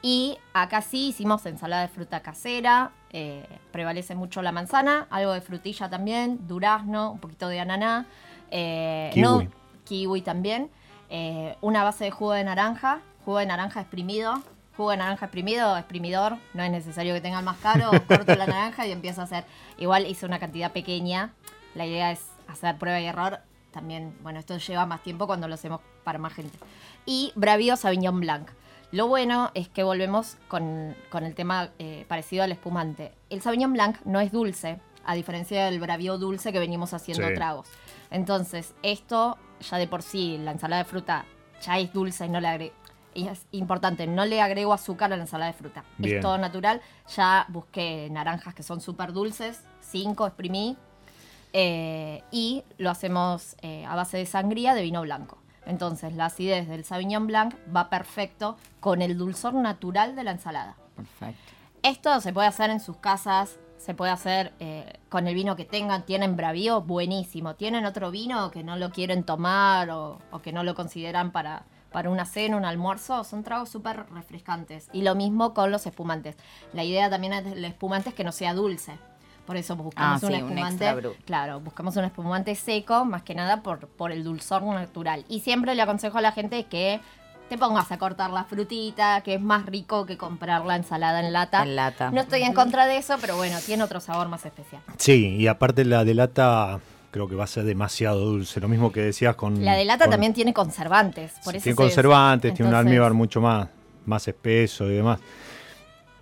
Y 0.00 0.38
acá 0.52 0.82
sí 0.82 1.08
hicimos 1.08 1.46
ensalada 1.46 1.82
de 1.82 1.88
fruta 1.88 2.20
casera, 2.20 2.92
eh, 3.16 3.46
prevalece 3.70 4.14
mucho 4.16 4.42
la 4.42 4.50
manzana, 4.50 5.06
algo 5.08 5.32
de 5.32 5.40
frutilla 5.40 5.88
también, 5.88 6.46
durazno, 6.48 7.12
un 7.12 7.20
poquito 7.20 7.48
de 7.48 7.60
ananá. 7.60 8.06
eh, 8.50 9.10
Kiwi. 9.14 9.48
kiwi 9.84 10.20
también. 10.22 10.68
eh, 11.10 11.56
una 11.60 11.84
base 11.84 12.04
de 12.04 12.10
jugo 12.10 12.32
de 12.32 12.42
naranja, 12.44 13.00
jugo 13.24 13.38
de 13.38 13.46
naranja 13.46 13.80
exprimido. 13.80 14.42
Jugo 14.76 14.90
de 14.90 14.96
naranja 14.96 15.26
exprimido, 15.26 15.76
exprimidor, 15.78 16.36
no 16.52 16.64
es 16.64 16.70
necesario 16.72 17.14
que 17.14 17.20
tenga 17.20 17.38
el 17.38 17.44
más 17.44 17.58
caro, 17.58 17.92
corto 18.08 18.34
la 18.34 18.46
naranja 18.48 18.88
y 18.88 18.90
empiezo 18.90 19.20
a 19.20 19.24
hacer. 19.24 19.44
Igual 19.78 20.04
hice 20.08 20.26
una 20.26 20.40
cantidad 20.40 20.72
pequeña, 20.72 21.30
la 21.76 21.86
idea 21.86 22.10
es 22.10 22.20
hacer 22.48 22.76
prueba 22.76 23.00
y 23.00 23.04
error. 23.06 23.38
También, 23.70 24.12
bueno, 24.24 24.40
esto 24.40 24.56
lleva 24.58 24.84
más 24.86 25.00
tiempo 25.04 25.28
cuando 25.28 25.46
lo 25.46 25.54
hacemos 25.54 25.80
para 26.02 26.18
más 26.18 26.32
gente. 26.34 26.58
Y 27.06 27.30
Bravío 27.36 27.76
Sauvignon 27.76 28.18
Blanc. 28.18 28.48
Lo 28.94 29.08
bueno 29.08 29.50
es 29.54 29.68
que 29.68 29.82
volvemos 29.82 30.36
con, 30.46 30.94
con 31.10 31.24
el 31.24 31.34
tema 31.34 31.70
eh, 31.80 32.04
parecido 32.06 32.44
al 32.44 32.52
espumante. 32.52 33.10
El 33.28 33.42
Sauvignon 33.42 33.72
Blanc 33.72 33.96
no 34.04 34.20
es 34.20 34.30
dulce, 34.30 34.78
a 35.04 35.16
diferencia 35.16 35.64
del 35.64 35.80
Bravío 35.80 36.16
dulce 36.16 36.52
que 36.52 36.60
venimos 36.60 36.94
haciendo 36.94 37.26
Sí. 37.26 37.34
tragos. 37.34 37.66
Entonces, 38.12 38.72
esto 38.84 39.36
ya 39.68 39.78
de 39.78 39.88
por 39.88 40.02
sí, 40.02 40.38
la 40.38 40.52
ensalada 40.52 40.84
de 40.84 40.88
fruta 40.88 41.24
ya 41.60 41.76
es 41.80 41.92
dulce 41.92 42.26
y 42.26 42.28
no 42.28 42.38
le 42.40 42.46
agrego. 42.46 42.74
Y 43.14 43.26
es 43.26 43.46
importante, 43.50 44.06
no 44.06 44.24
le 44.26 44.40
agrego 44.40 44.72
azúcar 44.72 45.12
a 45.12 45.16
la 45.16 45.22
ensalada 45.24 45.50
de 45.50 45.58
fruta. 45.58 45.82
Bien. 45.98 46.16
Es 46.18 46.22
todo 46.22 46.38
natural. 46.38 46.80
Ya 47.16 47.46
busqué 47.48 48.08
naranjas 48.12 48.54
que 48.54 48.62
son 48.62 48.80
súper 48.80 49.12
dulces, 49.12 49.64
cinco 49.80 50.24
exprimí. 50.24 50.76
eh, 51.52 52.22
y 52.30 52.62
lo 52.78 52.90
hacemos 52.90 53.56
eh, 53.62 53.84
a 53.86 53.94
base 53.96 54.18
de 54.18 54.26
sangría 54.26 54.72
de 54.74 54.82
vino 54.82 55.02
blanco. 55.02 55.38
Entonces, 55.66 56.14
la 56.14 56.26
acidez 56.26 56.68
del 56.68 56.84
Sauvignon 56.84 57.26
Blanc 57.26 57.54
va 57.74 57.90
perfecto 57.90 58.56
con 58.80 59.02
el 59.02 59.16
dulzor 59.16 59.54
natural 59.54 60.14
de 60.16 60.24
la 60.24 60.32
ensalada. 60.32 60.76
Perfecto. 60.96 61.52
Esto 61.82 62.20
se 62.20 62.32
puede 62.32 62.48
hacer 62.48 62.70
en 62.70 62.80
sus 62.80 62.96
casas, 62.96 63.58
se 63.76 63.94
puede 63.94 64.12
hacer 64.12 64.52
eh, 64.60 65.00
con 65.10 65.28
el 65.28 65.34
vino 65.34 65.56
que 65.56 65.64
tengan. 65.64 66.06
Tienen 66.06 66.36
Bravío, 66.36 66.80
buenísimo. 66.80 67.54
Tienen 67.56 67.84
otro 67.84 68.10
vino 68.10 68.50
que 68.50 68.62
no 68.62 68.76
lo 68.76 68.90
quieren 68.90 69.24
tomar 69.24 69.90
o, 69.90 70.18
o 70.30 70.40
que 70.40 70.52
no 70.52 70.64
lo 70.64 70.74
consideran 70.74 71.32
para, 71.32 71.64
para 71.92 72.08
una 72.08 72.24
cena, 72.24 72.56
un 72.56 72.64
almuerzo. 72.64 73.22
Son 73.24 73.42
tragos 73.42 73.68
súper 73.68 74.06
refrescantes. 74.10 74.88
Y 74.92 75.02
lo 75.02 75.14
mismo 75.14 75.52
con 75.52 75.70
los 75.70 75.86
espumantes. 75.86 76.36
La 76.72 76.84
idea 76.84 77.10
también 77.10 77.44
del 77.44 77.64
espumante 77.64 78.08
es 78.08 78.14
que 78.14 78.24
no 78.24 78.32
sea 78.32 78.54
dulce. 78.54 78.98
Por 79.46 79.56
eso 79.56 79.76
buscamos 79.76 80.22
Ah, 80.22 80.26
un 80.26 80.32
sí, 80.32 80.38
espumante. 80.38 80.94
claro, 81.26 81.60
buscamos 81.60 81.96
un 81.96 82.04
espumante 82.04 82.54
seco, 82.54 83.04
más 83.04 83.22
que 83.22 83.34
nada 83.34 83.62
por, 83.62 83.88
por 83.88 84.10
el 84.10 84.24
dulzor 84.24 84.62
natural. 84.62 85.24
Y 85.28 85.40
siempre 85.40 85.74
le 85.74 85.82
aconsejo 85.82 86.16
a 86.18 86.22
la 86.22 86.32
gente 86.32 86.64
que 86.64 87.00
te 87.50 87.58
pongas 87.58 87.92
a 87.92 87.98
cortar 87.98 88.30
la 88.30 88.44
frutita, 88.44 89.20
que 89.20 89.34
es 89.34 89.40
más 89.42 89.66
rico 89.66 90.06
que 90.06 90.16
comprar 90.16 90.64
la 90.64 90.76
ensalada 90.76 91.20
en 91.20 91.32
lata. 91.34 91.62
En 91.62 91.76
lata. 91.76 92.10
No 92.10 92.22
estoy 92.22 92.42
en 92.42 92.54
contra 92.54 92.86
de 92.86 92.96
eso, 92.96 93.16
pero 93.20 93.36
bueno, 93.36 93.58
tiene 93.64 93.82
otro 93.82 94.00
sabor 94.00 94.28
más 94.28 94.46
especial. 94.46 94.80
Sí, 94.96 95.36
y 95.38 95.46
aparte 95.46 95.84
la 95.84 96.04
de 96.04 96.14
lata 96.14 96.80
creo 97.10 97.28
que 97.28 97.34
va 97.34 97.44
a 97.44 97.46
ser 97.46 97.64
demasiado 97.64 98.20
dulce. 98.24 98.60
Lo 98.60 98.68
mismo 98.68 98.90
que 98.92 99.00
decías 99.02 99.36
con. 99.36 99.62
La 99.62 99.74
de 99.76 99.84
lata 99.84 100.06
con- 100.06 100.12
también 100.12 100.32
tiene 100.32 100.54
conservantes. 100.54 101.32
Por 101.44 101.52
sí, 101.52 101.58
eso 101.58 101.64
tiene 101.64 101.74
se- 101.76 101.82
conservantes, 101.82 102.54
tiene 102.54 102.70
un 102.70 102.74
almíbar 102.76 103.12
mucho 103.12 103.42
más, 103.42 103.68
más 104.06 104.26
espeso 104.26 104.86
y 104.90 104.94
demás. 104.94 105.20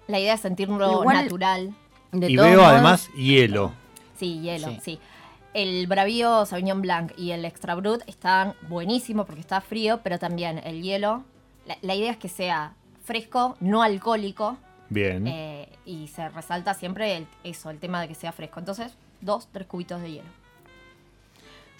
La 0.09 0.19
idea 0.19 0.35
es 0.35 0.41
sentirlo 0.41 1.02
Igual- 1.02 1.23
natural. 1.25 1.75
De 2.12 2.31
y 2.31 2.37
veo 2.37 2.57
modos, 2.59 2.73
además 2.73 3.11
hielo. 3.16 3.73
Sí, 4.19 4.40
hielo, 4.40 4.69
Sí. 4.69 4.78
sí. 4.83 4.99
El 5.54 5.87
Bravío 5.87 6.47
Sauvignon 6.47 6.81
Blanc 6.81 7.12
y 7.19 7.33
el 7.33 7.45
Extra 7.45 7.75
Brut 7.75 8.02
están 8.07 8.54
buenísimos 8.69 9.26
porque 9.26 9.40
está 9.40 9.61
frío, 9.61 10.00
pero 10.02 10.19
también 10.19 10.59
el 10.64 10.83
hielo. 10.83 11.25
La, 11.66 11.76
la 11.83 11.95
idea 11.95 12.11
es 12.11 12.16
que 12.16 12.28
sea 12.28 12.75
fresco, 13.04 13.57
no 13.61 13.83
alcohólico, 13.83 14.57
Bien. 14.88 15.26
eh, 15.26 15.69
y 15.85 16.09
se 16.09 16.28
resalta 16.28 16.73
siempre 16.75 17.16
el- 17.16 17.26
eso, 17.45 17.71
el 17.71 17.78
tema 17.78 18.00
de 18.00 18.09
que 18.09 18.14
sea 18.14 18.33
fresco. 18.33 18.61
Entonces, 18.61 18.92
dos, 19.21 19.49
tres 19.52 19.66
cubitos 19.66 20.00
de 20.00 20.12
hielo. 20.12 20.28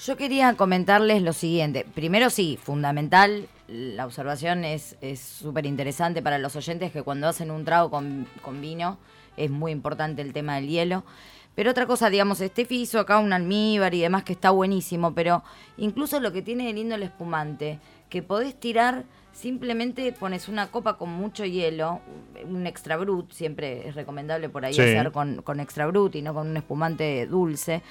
Yo 0.05 0.17
quería 0.17 0.55
comentarles 0.55 1.23
lo 1.23 1.33
siguiente. 1.33 1.87
Primero, 1.95 2.29
sí, 2.29 2.59
fundamental, 2.61 3.47
la 3.69 4.05
observación 4.05 4.65
es 4.65 4.97
es 5.01 5.21
súper 5.21 5.65
interesante 5.67 6.21
para 6.23 6.39
los 6.39 6.57
oyentes 6.57 6.91
que 6.93 7.03
cuando 7.03 7.29
hacen 7.29 7.51
un 7.51 7.65
trago 7.65 7.91
con, 7.91 8.27
con 8.43 8.61
vino 8.61 8.99
es 9.37 9.51
muy 9.51 9.73
importante 9.73 10.23
el 10.23 10.33
tema 10.33 10.57
del 10.57 10.69
hielo. 10.69 11.05
Pero 11.55 11.71
otra 11.73 11.87
cosa, 11.87 12.09
digamos, 12.09 12.39
Steffi 12.39 12.81
hizo 12.81 12.99
acá 12.99 13.19
un 13.19 13.33
almíbar 13.33 13.93
y 13.95 14.01
demás 14.01 14.25
que 14.25 14.33
está 14.33 14.51
buenísimo, 14.51 15.15
pero 15.15 15.43
incluso 15.77 16.19
lo 16.19 16.33
que 16.33 16.41
tiene 16.41 16.65
de 16.67 16.73
lindo 16.73 16.95
el 16.95 17.03
espumante, 17.03 17.79
que 18.09 18.23
podés 18.23 18.59
tirar, 18.59 19.05
simplemente 19.33 20.13
pones 20.13 20.49
una 20.49 20.71
copa 20.71 20.97
con 20.97 21.11
mucho 21.11 21.45
hielo, 21.45 22.01
un 22.45 22.67
extra 22.67 22.97
brut, 22.97 23.33
siempre 23.33 23.87
es 23.89 23.95
recomendable 23.95 24.49
por 24.49 24.65
ahí 24.65 24.73
Sí. 24.73 24.81
hacer 24.81 25.13
con, 25.13 25.43
con 25.43 25.61
extra 25.61 25.87
brut 25.87 26.15
y 26.15 26.23
no 26.23 26.33
con 26.33 26.49
un 26.49 26.57
espumante 26.57 27.27
dulce. 27.27 27.83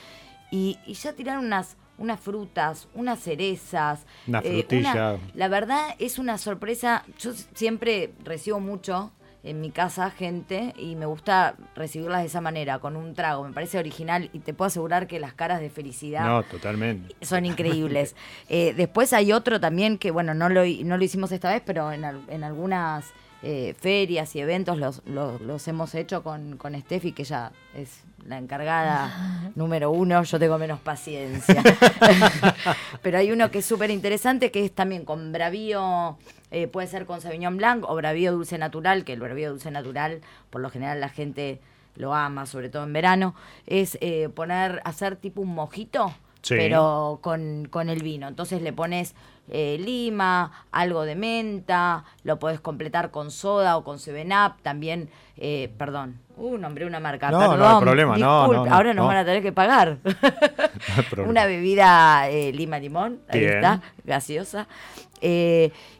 Y, 0.50 0.77
y 0.88 0.93
ya 0.95 1.13
tirar 1.13 1.38
unas, 1.38 1.77
unas 2.00 2.19
frutas, 2.19 2.88
unas 2.95 3.19
cerezas. 3.19 4.05
Una 4.27 4.39
eh, 4.39 4.63
frutilla. 4.67 5.17
la 5.36 5.48
verdad 5.50 5.95
es 6.00 6.17
una 6.17 6.39
sorpresa. 6.39 7.05
Yo 7.19 7.31
siempre 7.53 8.12
recibo 8.24 8.60
mucho 8.60 9.12
en 9.43 9.60
mi 9.60 9.71
casa 9.71 10.12
gente 10.12 10.74
y 10.77 10.95
me 10.95 11.05
gusta 11.05 11.55
recibirlas 11.75 12.21
de 12.21 12.27
esa 12.27 12.41
manera, 12.41 12.79
con 12.79 12.95
un 12.95 13.15
trago. 13.15 13.43
Me 13.43 13.53
parece 13.53 13.79
original 13.79 14.29
y 14.33 14.39
te 14.39 14.53
puedo 14.53 14.67
asegurar 14.67 15.07
que 15.07 15.19
las 15.19 15.33
caras 15.33 15.60
de 15.62 15.69
felicidad 15.69 16.25
No, 16.25 16.43
totalmente. 16.43 17.15
son 17.21 17.45
increíbles. 17.45 18.15
Eh, 18.50 18.74
después 18.75 19.13
hay 19.13 19.31
otro 19.31 19.60
también 19.60 19.98
que, 19.98 20.12
bueno, 20.12 20.33
no 20.33 20.50
lo, 20.50 20.63
no 20.65 20.98
lo 20.98 21.03
hicimos 21.03 21.31
esta 21.31 21.51
vez, 21.51 21.62
pero 21.65 21.91
en, 21.91 22.03
en 22.27 22.43
algunas 22.43 23.12
eh, 23.43 23.74
ferias 23.79 24.36
y 24.36 24.39
eventos 24.39 24.77
los, 24.77 25.01
los, 25.05 25.41
los 25.41 25.67
hemos 25.67 25.95
hecho 25.95 26.24
con, 26.24 26.57
con 26.57 26.79
Steffi, 26.79 27.12
que 27.12 27.24
ella 27.24 27.51
es 27.75 28.03
la 28.25 28.38
encargada 28.38 29.51
número 29.55 29.91
uno. 29.91 30.24
Yo 30.24 30.38
tengo 30.39 30.57
menos 30.57 30.79
paciencia. 30.79 31.62
pero 33.01 33.17
hay 33.17 33.31
uno 33.31 33.51
que 33.51 33.60
es 33.60 33.65
súper 33.65 33.89
interesante, 33.89 34.51
que 34.51 34.63
es 34.65 34.71
también 34.74 35.05
con 35.05 35.31
bravío. 35.31 36.17
eh, 36.51 36.67
puede 36.67 36.88
ser 36.88 37.05
con 37.05 37.21
Sauvignon 37.21 37.57
Blanc 37.57 37.86
o 37.88 37.95
Bravío 37.95 38.31
Dulce 38.33 38.57
Natural, 38.57 39.03
que 39.03 39.13
el 39.13 39.19
Bravío 39.19 39.50
Dulce 39.51 39.71
Natural, 39.71 40.21
por 40.50 40.62
lo 40.62 40.69
general, 40.69 41.00
la 41.00 41.10
gente 41.10 41.60
lo 41.95 42.13
ama, 42.13 42.45
sobre 42.45 42.69
todo 42.69 42.83
en 42.83 42.93
verano. 42.93 43.36
Es 43.67 43.98
eh, 44.01 44.29
poner, 44.29 44.81
hacer 44.86 45.15
tipo 45.15 45.41
un 45.41 45.53
mojito, 45.53 46.13
Sí. 46.43 46.55
pero 46.57 47.19
con, 47.21 47.67
con 47.69 47.89
el 47.89 48.01
vino. 48.01 48.27
Entonces 48.27 48.63
le 48.63 48.74
pones 48.74 49.13
eh, 49.50 49.77
lima, 49.79 50.65
algo 50.71 51.03
de 51.03 51.15
menta, 51.15 52.05
lo 52.24 52.39
podés 52.39 52.62
completar 52.62 53.12
con 53.12 53.31
soda 53.31 53.75
o 53.77 53.83
con 53.83 53.98
7-Up, 53.98 54.62
también, 54.62 55.10
eh, 55.36 55.74
perdón, 55.77 56.19
uh, 56.38 56.57
nombré 56.57 56.86
una 56.86 57.00
marca, 57.00 57.31
No, 57.31 57.39
no 57.39 57.51
hay 57.51 57.57
perdón, 57.57 57.83
problema, 57.83 58.17
no, 58.17 58.48
no, 58.48 58.65
no, 58.65 58.74
ahora 58.74 58.93
nos 58.93 59.03
no. 59.03 59.07
van 59.07 59.17
a 59.17 59.25
tener 59.25 59.41
que 59.41 59.51
pagar. 59.51 59.98
hay 60.95 61.03
problema. 61.10 61.29
una 61.29 61.45
bebida 61.45 62.29
eh, 62.29 62.53
lima-limón, 62.53 63.19
ahí 63.27 63.41
Bien. 63.41 63.55
está, 63.55 63.81
gaseosa. 64.05 64.67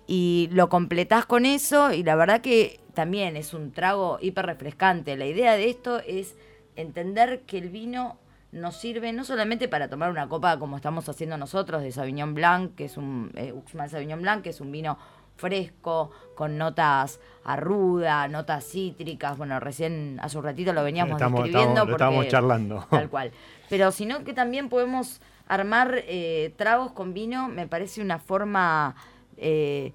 Y 0.07 0.50
lo 0.51 0.67
completás 0.67 1.25
con 1.25 1.45
eso 1.45 1.93
y 1.93 2.03
la 2.03 2.15
verdad 2.15 2.41
que 2.41 2.79
también 2.93 3.38
es 3.38 3.53
un 3.53 3.71
trago 3.71 4.17
hiper 4.21 4.45
refrescante. 4.45 5.15
La 5.15 5.25
idea 5.25 5.53
de 5.53 5.69
esto 5.69 6.00
es 6.05 6.36
entender 6.75 7.41
que 7.41 7.57
el 7.57 7.69
vino 7.69 8.17
nos 8.51 8.75
sirve 8.75 9.13
no 9.13 9.24
solamente 9.24 9.68
para 9.68 9.87
tomar 9.90 10.11
una 10.11 10.27
copa 10.27 10.59
como 10.59 10.75
estamos 10.77 11.07
haciendo 11.07 11.37
nosotros 11.37 11.81
de 11.81 11.92
Sauvignon 11.92 12.33
Blanc, 12.33 12.75
que 12.75 12.85
es 12.85 12.98
un 12.98 13.31
eh, 13.35 13.51
Uxmal 13.53 13.90
Sauvignon 13.90 14.22
Blanc, 14.22 14.44
que 14.44 14.50
es 14.50 14.59
un 14.61 14.72
vino 14.72 14.98
fresco, 15.37 16.11
con 16.35 16.57
notas 16.57 17.20
a 17.46 17.55
ruda, 17.55 18.27
notas 18.27 18.66
cítricas. 18.66 19.37
Bueno, 19.37 19.59
recién 19.59 20.20
hace 20.22 20.37
un 20.37 20.44
ratito 20.44 20.74
lo 20.74 20.83
veníamos 20.83 21.14
Estamos- 21.14 21.40
describiendo. 21.44 21.74
estamos- 21.74 21.92
estábamos 21.94 22.18
porque- 22.18 22.31
charlando. 22.31 22.85
Tal 22.92 23.09
cual. 23.09 23.31
Pero 23.70 23.92
sino 23.92 24.24
que 24.24 24.33
también 24.33 24.70
podemos 24.70 25.22
armar 25.48 25.96
eh, 26.07 26.53
tragos 26.57 26.92
con 26.92 27.14
vino, 27.14 27.48
me 27.48 27.68
parece 27.68 28.01
una 28.01 28.20
forma 28.20 28.96
eh, 29.37 29.94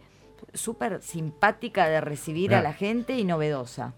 súper 0.53 1.01
simpática 1.03 1.87
de 1.89 2.01
recibir 2.01 2.55
a 2.55 2.63
la 2.63 2.73
gente 2.73 3.17
y 3.17 3.25
novedosa. 3.25 3.93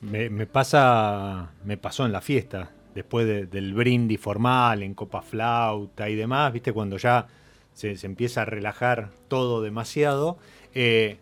Me, 0.00 0.30
me 0.30 0.46
pasa, 0.46 1.50
me 1.64 1.76
pasó 1.76 2.04
en 2.06 2.12
la 2.12 2.20
fiesta, 2.20 2.70
después 2.94 3.26
de- 3.26 3.46
del 3.46 3.74
brindis 3.74 4.20
formal, 4.20 4.82
en 4.82 4.94
copa 4.94 5.20
flauta 5.22 6.08
y 6.08 6.14
demás, 6.14 6.52
viste, 6.52 6.72
cuando 6.72 6.96
ya 6.96 7.26
se, 7.72 7.96
se 7.96 8.06
empieza 8.06 8.42
a 8.42 8.44
relajar 8.44 9.10
todo 9.28 9.60
demasiado, 9.62 10.38
eh, 10.74 11.18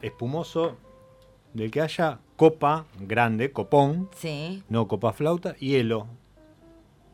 espumoso, 0.00 0.76
del 1.54 1.70
que 1.70 1.80
haya 1.82 2.18
copa 2.36 2.86
grande, 3.00 3.52
copón, 3.52 4.08
Sí, 4.16 4.62
no 4.68 4.88
copa 4.88 5.12
flauta, 5.12 5.54
hielo. 5.56 6.06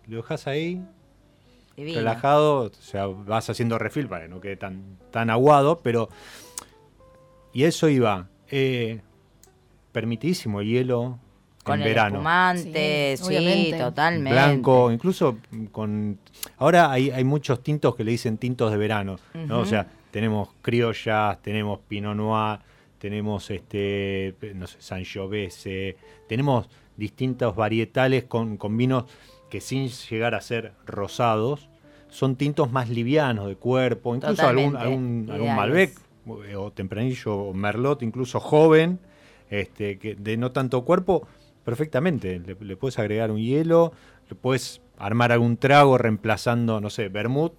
Lo 0.06 0.18
dejas 0.18 0.46
ahí, 0.46 0.80
divino. 1.76 1.98
relajado, 1.98 2.60
o 2.62 2.72
sea, 2.72 3.06
vas 3.06 3.50
haciendo 3.50 3.78
refil 3.78 4.08
para 4.08 4.22
que 4.24 4.28
no 4.28 4.40
quede 4.40 4.56
tan, 4.56 4.96
tan 5.10 5.28
aguado, 5.28 5.80
pero. 5.82 6.08
Y 7.52 7.64
eso 7.64 7.88
iba. 7.88 8.28
Eh, 8.50 9.00
permitísimo 9.92 10.60
el 10.60 10.68
hielo 10.68 11.18
Con 11.68 11.80
en 11.80 11.86
el 11.86 11.88
verano. 11.88 12.16
espumante, 12.16 13.16
Sí, 13.16 13.72
totalmente. 13.78 14.32
Blanco, 14.32 14.90
incluso 14.90 15.38
con. 15.72 16.18
Ahora 16.56 16.90
hay, 16.90 17.10
hay 17.10 17.24
muchos 17.24 17.62
tintos 17.62 17.94
que 17.94 18.04
le 18.04 18.10
dicen 18.10 18.38
tintos 18.38 18.70
de 18.70 18.76
verano, 18.76 19.18
¿no? 19.34 19.60
O 19.60 19.66
sea, 19.66 19.86
tenemos 20.10 20.48
criollas, 20.62 21.40
tenemos 21.42 21.80
pinot 21.86 22.16
noir, 22.16 22.58
tenemos 22.98 23.50
este, 23.50 24.34
no 24.54 24.66
sé, 24.66 24.76
Sangiovese, 24.80 25.96
tenemos 26.28 26.68
distintos 26.96 27.54
varietales 27.54 28.24
con, 28.24 28.56
con 28.56 28.76
vinos 28.76 29.04
que 29.48 29.60
sin 29.60 29.88
llegar 29.88 30.34
a 30.34 30.40
ser 30.40 30.72
rosados, 30.86 31.68
son 32.10 32.36
tintos 32.36 32.70
más 32.72 32.88
livianos 32.88 33.48
de 33.48 33.56
cuerpo, 33.56 34.14
incluso 34.14 34.46
algún, 34.46 34.72
Totalmente, 34.72 35.30
algún, 35.30 35.30
algún. 35.30 35.56
Malbec 35.56 35.98
eh, 36.46 36.56
o 36.56 36.70
tempranillo 36.72 37.34
o 37.34 37.54
Merlot, 37.54 38.02
incluso 38.02 38.40
joven, 38.40 38.98
este, 39.50 39.98
que 39.98 40.14
de 40.14 40.36
no 40.36 40.52
tanto 40.52 40.84
cuerpo, 40.84 41.26
perfectamente. 41.68 42.38
Le, 42.38 42.56
le 42.58 42.76
puedes 42.78 42.98
agregar 42.98 43.30
un 43.30 43.36
hielo, 43.36 43.92
le 44.30 44.34
puedes 44.34 44.80
armar 44.96 45.32
algún 45.32 45.58
trago 45.58 45.98
reemplazando, 45.98 46.80
no 46.80 46.88
sé, 46.88 47.10
vermut, 47.10 47.52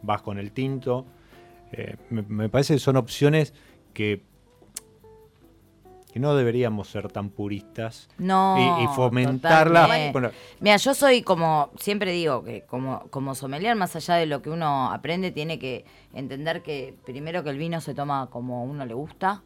vas 0.00 0.22
con 0.22 0.38
el 0.38 0.50
tinto. 0.50 1.04
Eh, 1.72 1.96
me, 2.08 2.22
me 2.22 2.48
parece 2.48 2.72
que 2.72 2.80
son 2.80 2.96
opciones 2.96 3.52
que, 3.92 4.22
que 6.10 6.20
no 6.20 6.34
deberíamos 6.34 6.88
ser 6.88 7.12
tan 7.12 7.28
puristas 7.28 8.08
No, 8.16 8.54
y, 8.56 8.84
y 8.84 8.86
fomentarla. 8.88 9.82
totalmente. 9.82 10.12
Bueno, 10.12 10.30
Mira, 10.60 10.76
yo 10.78 10.94
soy 10.94 11.20
como, 11.20 11.70
siempre 11.78 12.12
digo 12.12 12.44
que 12.44 12.62
como, 12.62 13.00
como 13.10 13.34
sommelier, 13.34 13.76
más 13.76 13.94
allá 13.94 14.14
de 14.14 14.24
lo 14.24 14.40
que 14.40 14.48
uno 14.48 14.90
aprende, 14.90 15.32
tiene 15.32 15.58
que 15.58 15.84
entender 16.14 16.62
que 16.62 16.94
primero 17.04 17.44
que 17.44 17.50
el 17.50 17.58
vino 17.58 17.82
se 17.82 17.92
toma 17.92 18.28
como 18.30 18.60
a 18.60 18.62
uno 18.62 18.86
le 18.86 18.94
gusta. 18.94 19.42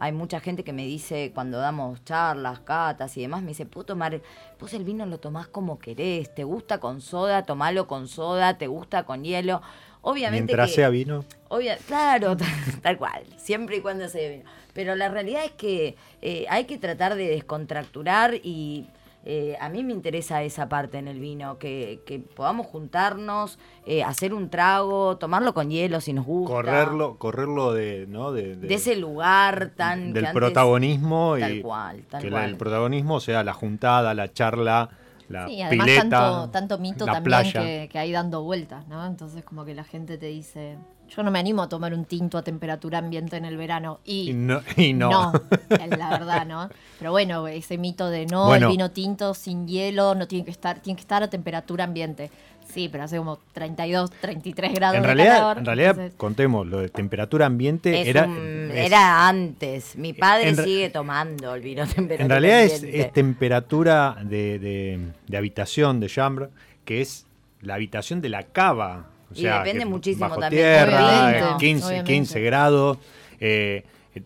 Hay 0.00 0.12
mucha 0.12 0.38
gente 0.40 0.62
que 0.64 0.72
me 0.72 0.84
dice, 0.86 1.32
cuando 1.34 1.58
damos 1.58 2.04
charlas, 2.04 2.60
catas 2.60 3.16
y 3.16 3.22
demás, 3.22 3.42
me 3.42 3.48
dice, 3.48 3.66
puedo 3.66 3.84
tomar, 3.86 4.20
vos 4.60 4.72
el 4.74 4.84
vino 4.84 5.04
lo 5.06 5.18
tomás 5.18 5.48
como 5.48 5.78
querés, 5.78 6.32
te 6.34 6.44
gusta 6.44 6.78
con 6.78 7.00
soda, 7.00 7.42
tomalo 7.42 7.86
con 7.88 8.06
soda, 8.08 8.58
te 8.58 8.66
gusta 8.68 9.02
con 9.04 9.24
hielo. 9.24 9.60
Obviamente 10.00 10.52
mientras 10.52 10.70
que- 10.70 10.76
sea 10.76 10.88
vino. 10.90 11.24
Obvia- 11.48 11.78
claro, 11.86 12.36
tal, 12.36 12.46
tal 12.82 12.96
cual, 12.98 13.24
siempre 13.36 13.78
y 13.78 13.80
cuando 13.80 14.08
se 14.08 14.28
vino. 14.30 14.44
Pero 14.72 14.94
la 14.94 15.08
realidad 15.08 15.44
es 15.44 15.50
que 15.52 15.96
eh, 16.22 16.46
hay 16.48 16.64
que 16.66 16.78
tratar 16.78 17.16
de 17.16 17.26
descontracturar 17.28 18.34
y 18.44 18.86
eh, 19.24 19.56
a 19.60 19.68
mí 19.68 19.84
me 19.84 19.92
interesa 19.92 20.42
esa 20.42 20.68
parte 20.68 20.98
en 20.98 21.08
el 21.08 21.20
vino, 21.20 21.58
que, 21.58 22.00
que 22.06 22.18
podamos 22.18 22.66
juntarnos, 22.66 23.58
eh, 23.84 24.02
hacer 24.02 24.32
un 24.32 24.48
trago, 24.50 25.16
tomarlo 25.18 25.52
con 25.54 25.70
hielo 25.70 26.00
si 26.00 26.12
nos 26.12 26.24
gusta. 26.24 26.54
Correrlo, 26.54 27.16
correrlo 27.18 27.72
de, 27.74 28.06
¿no? 28.08 28.32
de, 28.32 28.56
De 28.56 28.74
ese 28.74 28.96
lugar 28.96 29.72
tan... 29.76 30.08
que 30.08 30.12
del 30.14 30.26
antes- 30.26 30.34
protagonismo 30.34 31.36
Tal 31.38 31.56
y 31.56 31.60
cual, 31.62 32.02
tal 32.08 32.22
que 32.22 32.30
cual. 32.30 32.50
el 32.50 32.56
protagonismo 32.56 33.20
sea 33.20 33.44
la 33.44 33.52
juntada, 33.52 34.14
la 34.14 34.32
charla, 34.32 34.88
la 35.28 35.46
Sí, 35.48 35.60
además 35.62 35.86
pileta, 35.86 36.08
tanto, 36.08 36.50
tanto 36.50 36.78
mito 36.78 37.06
la 37.06 37.12
también 37.14 37.24
playa. 37.24 37.60
que, 37.62 37.88
que 37.90 37.98
hay 37.98 38.12
dando 38.12 38.42
vueltas, 38.42 38.86
¿no? 38.88 39.04
Entonces 39.06 39.44
como 39.44 39.64
que 39.64 39.74
la 39.74 39.84
gente 39.84 40.18
te 40.18 40.26
dice, 40.26 40.76
yo 41.08 41.22
no 41.22 41.30
me 41.30 41.38
animo 41.38 41.62
a 41.62 41.68
tomar 41.68 41.92
un 41.94 42.04
tinto 42.04 42.38
a 42.38 42.42
temperatura 42.42 42.98
ambiente 42.98 43.36
en 43.36 43.44
el 43.44 43.56
verano. 43.56 44.00
Y, 44.04 44.30
Y 44.30 44.34
no. 44.34 44.60
y 44.76 44.92
no. 44.92 45.32
la 45.70 46.10
verdad, 46.10 46.46
¿no? 46.46 46.68
Pero 46.98 47.10
bueno, 47.12 47.46
ese 47.48 47.78
mito 47.78 48.08
de 48.10 48.26
no, 48.26 48.46
Bueno. 48.46 48.66
el 48.66 48.72
vino 48.72 48.90
tinto 48.90 49.34
sin 49.34 49.66
hielo 49.68 50.14
no 50.14 50.26
tiene 50.26 50.44
que 50.44 50.50
estar, 50.50 50.80
tiene 50.80 50.96
que 50.96 51.02
estar 51.02 51.22
a 51.22 51.28
temperatura 51.30 51.84
ambiente. 51.84 52.30
Sí, 52.72 52.88
pero 52.90 53.04
hace 53.04 53.16
como 53.16 53.38
32, 53.52 54.10
33 54.20 54.74
grados 54.74 54.96
En 54.96 55.02
de 55.02 55.06
realidad, 55.06 55.36
calor. 55.38 55.58
en 55.58 55.64
realidad 55.64 55.90
entonces- 55.90 56.14
contemos, 56.16 56.66
lo 56.66 56.78
de 56.78 56.88
temperatura 56.90 57.46
ambiente 57.46 58.02
Es 58.02 58.08
era. 58.08 58.24
un- 58.24 58.70
es- 58.72 58.86
era 58.86 59.26
antes. 59.28 59.96
Mi 59.96 60.12
padre 60.12 60.54
sigue 60.54 60.90
tomando 60.90 61.54
el 61.54 61.62
vino 61.62 61.86
temperatura 61.86 62.22
En 62.24 62.28
realidad 62.30 62.62
es, 62.62 63.12
temperatura 63.12 64.16
de, 64.22 64.58
de- 64.58 65.00
de 65.26 65.36
habitación 65.36 65.98
de 66.00 66.08
chambre, 66.08 66.48
que 66.84 67.00
es 67.00 67.26
la 67.62 67.74
habitación 67.74 68.20
de 68.20 68.28
la 68.28 68.42
cava. 68.44 69.06
O 69.30 69.34
Y 69.34 69.42
sea, 69.42 69.58
depende 69.60 69.80
que 69.80 69.90
muchísimo 69.90 70.28
bajo 70.28 70.40
también 70.40 70.62
tierra, 70.62 71.32
vino. 71.32 71.56
15, 71.58 71.84
Obviamente. 71.86 72.12
15 72.12 72.40
grados. 72.40 72.98
eh, 73.40 73.84
eh, 74.14 74.22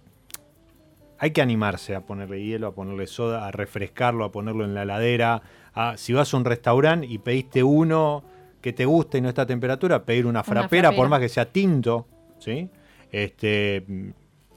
hay 1.18 1.30
que 1.30 1.42
animarse 1.42 1.94
a 1.94 2.00
ponerle 2.00 2.42
hielo, 2.44 2.66
a 2.68 2.72
ponerle 2.74 3.06
soda, 3.06 3.46
a 3.46 3.50
refrescarlo, 3.52 4.24
a 4.24 4.32
ponerlo 4.32 4.64
en 4.64 4.74
la 4.74 4.82
heladera. 4.82 5.42
a- 5.74 5.96
si 5.96 6.12
vas 6.12 6.34
a 6.34 6.36
un 6.36 6.44
restaurante 6.44 7.06
y 7.06 7.16
pediste 7.16 7.62
uno 7.62 8.22
que 8.62 8.72
te 8.72 8.86
guste 8.86 9.18
y 9.18 9.20
no 9.20 9.28
está 9.28 9.42
a 9.42 9.46
temperatura, 9.46 10.04
pedir 10.04 10.24
una 10.24 10.42
frapera, 10.42 10.88
por 10.88 10.96
frapera. 10.96 11.08
más 11.08 11.20
que 11.20 11.28
sea 11.28 11.52
tinto, 11.52 12.06
¿sí? 12.38 12.70
Este, 13.10 13.84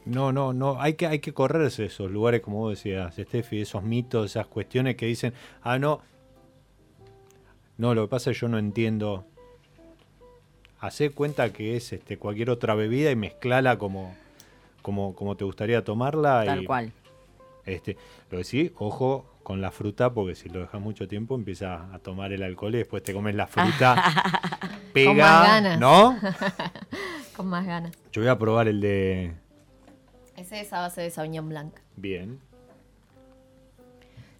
no, 0.05 0.31
no, 0.31 0.53
no, 0.53 0.79
hay 0.79 0.93
que, 0.93 1.07
hay 1.07 1.19
que 1.19 1.33
correrse 1.33 1.85
esos 1.85 2.09
lugares, 2.09 2.41
como 2.41 2.59
vos 2.59 2.77
decías, 2.77 3.15
Steffi, 3.15 3.61
esos 3.61 3.83
mitos, 3.83 4.31
esas 4.31 4.47
cuestiones 4.47 4.95
que 4.95 5.07
dicen, 5.07 5.33
ah, 5.63 5.79
no, 5.79 6.01
no, 7.77 7.95
lo 7.95 8.03
que 8.03 8.07
pasa 8.09 8.31
es 8.31 8.37
que 8.37 8.41
yo 8.41 8.47
no 8.47 8.57
entiendo. 8.57 9.25
Hacé 10.79 11.09
cuenta 11.09 11.51
que 11.51 11.75
es 11.75 11.91
este, 11.91 12.17
cualquier 12.17 12.51
otra 12.51 12.75
bebida 12.75 13.09
y 13.09 13.15
mezclala 13.15 13.77
como, 13.77 14.15
como, 14.81 15.15
como 15.15 15.35
te 15.35 15.43
gustaría 15.43 15.83
tomarla. 15.83 16.43
Tal 16.45 16.63
y, 16.63 16.65
cual. 16.65 16.93
Este, 17.65 17.97
lo 18.29 18.37
que 18.37 18.43
sí, 18.43 18.71
ojo 18.77 19.25
con 19.45 19.61
la 19.61 19.69
fruta, 19.71 20.11
porque 20.11 20.33
si 20.33 20.49
lo 20.49 20.59
dejas 20.61 20.81
mucho 20.81 21.07
tiempo 21.07 21.35
empieza 21.35 21.93
a 21.93 21.99
tomar 21.99 22.33
el 22.33 22.41
alcohol 22.41 22.73
y 22.73 22.79
después 22.79 23.03
te 23.03 23.13
comes 23.13 23.35
la 23.35 23.45
fruta. 23.45 23.95
pega, 24.93 25.09
Con 25.11 25.17
más 25.17 25.47
ganas. 25.47 25.79
¿no? 25.79 26.17
Con 27.37 27.47
más 27.47 27.65
ganas. 27.65 27.91
Yo 28.11 28.21
voy 28.23 28.29
a 28.29 28.39
probar 28.39 28.67
el 28.67 28.81
de. 28.81 29.33
Ese 30.35 30.61
es 30.61 30.73
a 30.73 30.79
base 30.79 31.01
de 31.01 31.11
Sauvignon 31.11 31.47
Blanc. 31.47 31.75
Bien. 31.95 32.39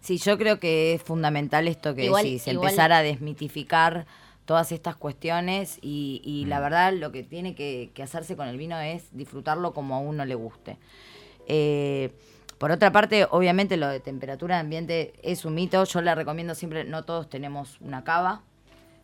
Sí, 0.00 0.18
yo 0.18 0.36
creo 0.38 0.58
que 0.60 0.94
es 0.94 1.02
fundamental 1.02 1.68
esto 1.68 1.94
que 1.94 2.06
Igual- 2.06 2.24
decís, 2.24 2.46
igual- 2.48 2.68
empezar 2.70 2.92
a 2.92 3.02
desmitificar 3.02 4.06
todas 4.44 4.70
estas 4.72 4.96
cuestiones 4.96 5.78
y, 5.82 6.20
y 6.24 6.44
Mm. 6.44 6.48
la 6.48 6.60
verdad 6.60 6.92
lo 6.94 7.12
que 7.12 7.22
tiene 7.22 7.54
que, 7.54 7.90
que 7.94 8.02
hacerse 8.02 8.36
con 8.36 8.48
el 8.48 8.56
vino 8.56 8.78
es 8.80 9.04
disfrutarlo 9.16 9.72
como 9.72 9.94
a 9.94 9.98
uno 9.98 10.24
le 10.24 10.34
guste. 10.34 10.78
Eh, 11.48 12.12
por 12.58 12.70
otra 12.70 12.92
parte, 12.92 13.26
obviamente 13.30 13.76
lo 13.76 13.88
de 13.88 14.00
temperatura 14.00 14.56
de 14.56 14.60
ambiente 14.62 15.12
es 15.22 15.44
un 15.44 15.54
mito, 15.54 15.84
yo 15.84 16.00
le 16.00 16.14
recomiendo 16.14 16.54
siempre, 16.54 16.84
no 16.84 17.04
todos 17.04 17.28
tenemos 17.28 17.78
una 17.80 18.04
cava, 18.04 18.42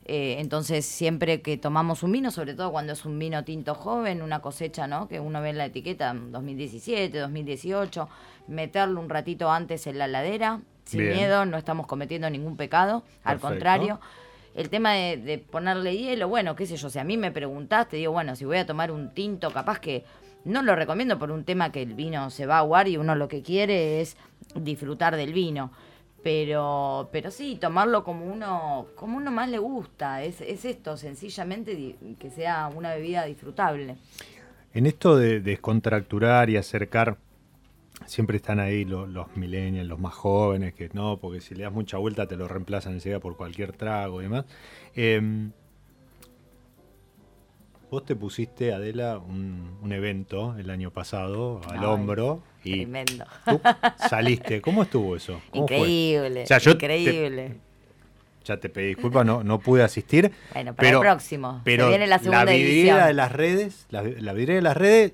eh, 0.04 0.36
entonces, 0.40 0.84
siempre 0.84 1.42
que 1.42 1.56
tomamos 1.56 2.02
un 2.02 2.12
vino, 2.12 2.30
sobre 2.30 2.54
todo 2.54 2.72
cuando 2.72 2.92
es 2.92 3.04
un 3.04 3.18
vino 3.18 3.44
tinto 3.44 3.74
joven, 3.74 4.22
una 4.22 4.40
cosecha, 4.40 4.86
¿no? 4.86 5.06
Que 5.06 5.20
uno 5.20 5.40
ve 5.40 5.50
en 5.50 5.58
la 5.58 5.66
etiqueta 5.66 6.12
2017, 6.12 7.16
2018, 7.16 8.08
meterlo 8.48 9.00
un 9.00 9.08
ratito 9.08 9.50
antes 9.50 9.86
en 9.86 9.98
la 9.98 10.08
ladera, 10.08 10.60
sin 10.84 11.00
Bien. 11.00 11.16
miedo, 11.16 11.44
no 11.46 11.56
estamos 11.56 11.86
cometiendo 11.86 12.28
ningún 12.30 12.56
pecado, 12.56 13.04
al 13.22 13.38
contrario. 13.38 14.00
El 14.56 14.68
tema 14.68 14.92
de, 14.94 15.16
de 15.16 15.38
ponerle 15.38 15.96
hielo, 15.96 16.28
bueno, 16.28 16.56
qué 16.56 16.66
sé 16.66 16.76
yo, 16.76 16.90
si 16.90 16.98
a 16.98 17.04
mí 17.04 17.16
me 17.16 17.30
preguntaste, 17.30 17.96
digo, 17.96 18.12
bueno, 18.12 18.34
si 18.34 18.44
voy 18.44 18.58
a 18.58 18.66
tomar 18.66 18.90
un 18.90 19.14
tinto, 19.14 19.50
capaz 19.50 19.78
que 19.78 20.04
no 20.44 20.62
lo 20.62 20.74
recomiendo 20.76 21.18
por 21.18 21.30
un 21.30 21.44
tema 21.44 21.72
que 21.72 21.82
el 21.82 21.94
vino 21.94 22.30
se 22.30 22.46
va 22.46 22.56
a 22.56 22.60
aguar 22.60 22.88
y 22.88 22.96
uno 22.96 23.14
lo 23.14 23.28
que 23.28 23.42
quiere 23.42 24.00
es 24.00 24.16
disfrutar 24.54 25.16
del 25.16 25.32
vino. 25.32 25.72
Pero, 26.22 27.08
pero 27.12 27.30
sí, 27.32 27.58
tomarlo 27.60 28.04
como 28.04 28.24
uno, 28.26 28.86
como 28.94 29.16
uno 29.16 29.30
más 29.32 29.48
le 29.48 29.58
gusta. 29.58 30.22
Es, 30.22 30.40
es 30.40 30.64
esto, 30.64 30.96
sencillamente 30.96 31.96
que 32.18 32.30
sea 32.30 32.68
una 32.74 32.94
bebida 32.94 33.24
disfrutable. 33.24 33.96
En 34.72 34.86
esto 34.86 35.16
de 35.16 35.40
descontracturar 35.40 36.48
y 36.48 36.56
acercar, 36.56 37.18
siempre 38.06 38.36
están 38.36 38.60
ahí 38.60 38.84
lo- 38.84 39.06
los 39.06 39.36
millennials, 39.36 39.88
los 39.88 39.98
más 39.98 40.14
jóvenes, 40.14 40.74
que 40.74 40.88
no, 40.92 41.18
porque 41.18 41.40
si 41.40 41.54
le 41.56 41.64
das 41.64 41.72
mucha 41.72 41.98
vuelta 41.98 42.26
te 42.26 42.36
lo 42.36 42.46
reemplazan 42.48 42.94
enseguida 42.94 43.18
por 43.20 43.36
cualquier 43.36 43.72
trago 43.72 44.20
y 44.20 44.24
demás. 44.24 44.44
Em, 44.94 45.50
vos 47.92 48.06
te 48.06 48.16
pusiste, 48.16 48.72
Adela, 48.72 49.18
un, 49.18 49.76
un 49.82 49.92
evento 49.92 50.56
el 50.58 50.70
año 50.70 50.90
pasado 50.90 51.60
al 51.68 51.80
Ay, 51.80 51.84
hombro 51.84 52.42
y 52.64 52.76
Tremendo. 52.78 53.26
tú 53.44 53.60
saliste. 54.08 54.62
¿Cómo 54.62 54.82
estuvo 54.84 55.14
eso? 55.14 55.42
Increíble. 55.52 56.44
O 56.44 56.46
sea, 56.46 56.56
yo 56.56 56.76
te- 56.78 56.86
increíble. 56.86 57.56
Ya 58.46 58.56
te 58.56 58.70
pedí 58.70 58.86
disculpas, 58.86 59.26
no, 59.26 59.44
no 59.44 59.58
pude 59.60 59.82
asistir. 59.82 60.32
Bueno, 60.54 60.74
para 60.74 60.88
pero, 60.88 60.98
el 60.98 61.02
próximo. 61.06 61.56
Se 61.58 61.64
Pero 61.64 61.88
viene 61.90 62.06
la 62.06 62.18
segunda 62.18 62.44
vidriera 62.46 62.94
edición. 62.94 63.06
de 63.08 63.12
las 63.12 63.30
redes, 63.32 63.86
la, 63.90 64.02
la 64.02 64.32
vidriera 64.32 64.54
de 64.56 64.62
las 64.62 64.76
redes, 64.78 65.12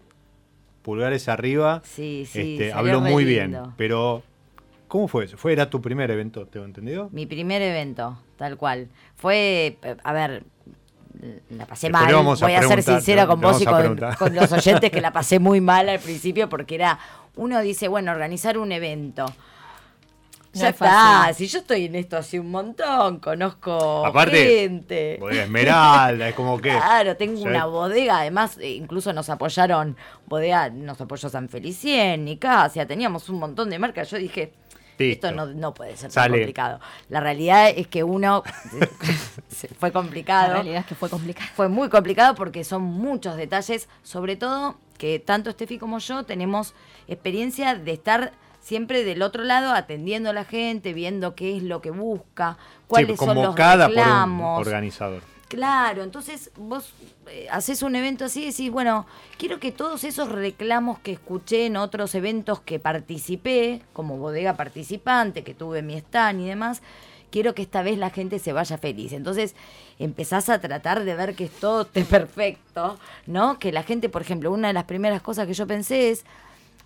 pulgares 0.83 1.29
arriba, 1.29 1.83
Sí, 1.85 2.27
sí. 2.31 2.53
este, 2.53 2.73
habló 2.73 3.01
muy 3.01 3.25
bien. 3.25 3.59
Pero, 3.77 4.23
¿cómo 4.87 5.09
fue 5.09 5.25
eso? 5.25 5.37
¿Fue, 5.37 5.53
era 5.53 5.69
tu 5.69 5.83
primer 5.83 6.13
evento, 6.13 6.47
tengo 6.47 6.65
entendido? 6.65 7.09
Mi 7.13 7.27
primer 7.27 7.61
evento, 7.61 8.17
tal 8.37 8.57
cual. 8.57 8.87
Fue, 9.17 9.77
a 10.05 10.13
ver, 10.13 10.45
la 11.51 11.67
pasé 11.67 11.89
Después 11.89 12.05
mal. 12.05 12.15
a 12.15 12.21
Voy 12.21 12.55
a, 12.55 12.63
ser 12.63 12.83
sincera 12.83 13.27
con 13.27 13.41
vos 13.41 13.61
y 13.61 13.65
con, 13.65 13.99
los 14.35 14.53
oyentes 14.53 14.91
que 14.91 15.01
la 15.01 15.13
pasé 15.13 15.39
muy 15.39 15.61
mal 15.61 15.89
al 15.89 15.99
principio 15.99 16.49
porque 16.49 16.77
era, 16.77 16.99
uno 17.37 17.61
dice, 17.61 17.89
bueno, 17.89 18.13
organizar 18.13 18.59
un 18.59 18.73
evento. 18.73 19.25
No 19.25 20.61
ya 20.61 20.69
es 20.69 20.75
está, 20.75 20.87
fácil. 20.87 21.35
si 21.35 21.53
yo 21.53 21.59
estoy 21.59 21.85
en 21.85 21.95
esto 21.95 22.17
hace 22.17 22.41
un 22.41 22.51
montón, 22.51 23.19
conozco 23.19 24.07
Aparte, 24.07 24.47
gente. 24.47 25.19
Bodega 25.21 25.43
Esmeralda, 25.43 26.29
es 26.29 26.35
como 26.35 26.59
que... 26.59 26.71
Claro, 26.71 27.17
tengo 27.17 27.43
una 27.43 27.67
bodega, 27.67 28.21
además 28.21 28.57
eh, 28.59 28.71
incluso 28.71 29.13
nos 29.13 29.29
apoyaron, 29.29 29.97
bodega, 30.27 30.71
nos 30.71 31.01
apoyó 31.01 31.29
San 31.29 31.49
Felicien, 31.49 32.25
Nicasia, 32.25 32.87
teníamos 32.87 33.29
un 33.29 33.39
montón 33.39 33.69
de 33.69 33.79
marcas, 33.79 34.11
yo 34.11 34.17
dije, 34.17 34.55
Listo. 35.07 35.29
esto 35.29 35.37
no, 35.37 35.47
no 35.47 35.75
puede 35.75 35.93
ser 35.97 36.11
tan 36.13 36.25
Sale. 36.25 36.39
complicado. 36.39 36.81
La 37.09 37.21
realidad 37.21 37.71
es 37.71 37.87
que 37.89 38.03
uno 38.05 38.43
fue 39.79 39.89
La 39.89 39.93
complicado, 39.93 40.53
realidad 40.55 40.81
es 40.81 40.87
que 40.87 40.95
fue 40.95 41.09
complicado. 41.09 41.49
fue 41.55 41.69
muy 41.69 41.89
complicado 41.89 42.35
porque 42.35 42.65
son 42.65 42.83
muchos 42.83 43.37
detalles, 43.37 43.89
sobre 44.03 44.37
todo 44.37 44.79
que 44.99 45.19
tanto 45.21 45.51
Steffi 45.51 45.79
como 45.79 45.99
yo 46.01 46.25
tenemos 46.25 46.75
experiencia 47.07 47.75
de 47.77 47.93
estar 47.93 48.33
siempre 48.61 49.05
del 49.05 49.23
otro 49.23 49.45
lado 49.45 49.73
atendiendo 49.73 50.31
a 50.31 50.33
la 50.33 50.45
gente, 50.45 50.93
viendo 50.93 51.35
qué 51.35 51.57
es 51.57 51.63
lo 51.63 51.81
que 51.81 51.91
busca, 51.91 52.59
cuáles 52.89 53.17
son 53.17 53.29
los 53.29 53.37
convocada 53.37 53.85
por 53.87 53.93
un 53.93 53.97
reclamos. 53.97 54.67
organizador. 54.67 55.23
Claro, 55.49 56.03
entonces 56.03 56.51
vos 56.57 56.93
eh, 57.27 57.47
haces 57.51 57.83
un 57.83 57.97
evento 57.97 58.27
así 58.27 58.43
y 58.43 58.47
decís, 58.51 58.71
bueno, 58.71 59.07
quiero 59.39 59.59
que 59.59 59.73
todos 59.73 60.05
esos 60.05 60.31
reclamos 60.31 60.99
que 60.99 61.13
escuché 61.13 61.67
en 61.67 61.77
otros 61.77 62.15
eventos 62.15 62.61
que 62.61 62.79
participé, 62.79 63.81
como 63.95 64.19
bodega 64.19 64.57
participante, 64.57 65.43
que 65.45 65.55
tuve 65.55 65.81
mi 65.81 65.95
stand 65.95 66.43
y 66.43 66.47
demás, 66.47 66.83
quiero 67.31 67.55
que 67.55 67.63
esta 67.63 67.83
vez 67.83 67.97
la 67.99 68.11
gente 68.11 68.39
se 68.39 68.53
vaya 68.53 68.77
feliz. 68.77 69.15
Entonces 69.15 69.57
empezás 69.99 70.51
a 70.51 70.61
tratar 70.61 71.05
de 71.05 71.15
ver 71.15 71.35
que 71.35 71.49
todo 71.49 71.83
esté 71.83 72.05
perfecto, 72.05 72.99
¿no? 73.27 73.59
Que 73.59 73.73
la 73.73 73.83
gente, 73.85 74.11
por 74.11 74.21
ejemplo, 74.21 74.53
una 74.53 74.69
de 74.69 74.75
las 74.75 74.85
primeras 74.85 75.23
cosas 75.23 75.47
que 75.47 75.55
yo 75.55 75.67
pensé 75.67 76.11
es, 76.11 76.25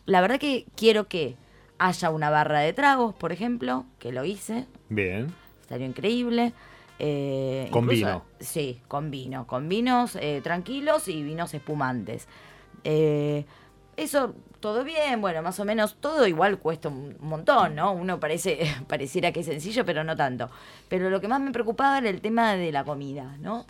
la 0.06 0.20
verdad 0.20 0.38
que 0.38 0.66
quiero 0.76 1.08
que 1.08 1.36
haya 1.78 2.10
una 2.10 2.30
barra 2.30 2.60
de 2.60 2.72
tragos, 2.72 3.12
por 3.12 3.32
ejemplo, 3.32 3.86
que 3.98 4.12
lo 4.12 4.24
hice, 4.24 4.66
Bien. 4.88 5.34
Salió 5.68 5.86
increíble. 5.86 6.52
Eh, 6.98 7.68
Con 7.70 7.84
incluso- 7.84 8.06
vino. 8.06 8.24
Sí, 8.40 8.80
con 8.88 9.10
vino. 9.10 9.46
Con 9.46 9.68
vinos 9.68 10.16
eh, 10.20 10.40
tranquilos 10.42 11.08
y 11.08 11.22
vinos 11.22 11.52
espumantes. 11.54 12.28
Eh, 12.84 13.44
eso, 13.96 14.34
todo 14.60 14.84
bien, 14.84 15.20
bueno, 15.20 15.42
más 15.42 15.58
o 15.60 15.64
menos 15.64 15.96
todo 16.00 16.26
igual 16.26 16.58
cuesta 16.58 16.88
un 16.88 17.16
montón, 17.20 17.74
¿no? 17.74 17.92
Uno 17.92 18.18
parece, 18.20 18.58
pareciera 18.88 19.32
que 19.32 19.40
es 19.40 19.46
sencillo, 19.46 19.84
pero 19.84 20.04
no 20.04 20.16
tanto. 20.16 20.48
Pero 20.88 21.10
lo 21.10 21.20
que 21.20 21.28
más 21.28 21.40
me 21.40 21.50
preocupaba 21.52 21.98
era 21.98 22.08
el 22.08 22.20
tema 22.20 22.54
de 22.54 22.72
la 22.72 22.84
comida, 22.84 23.36
¿no? 23.40 23.66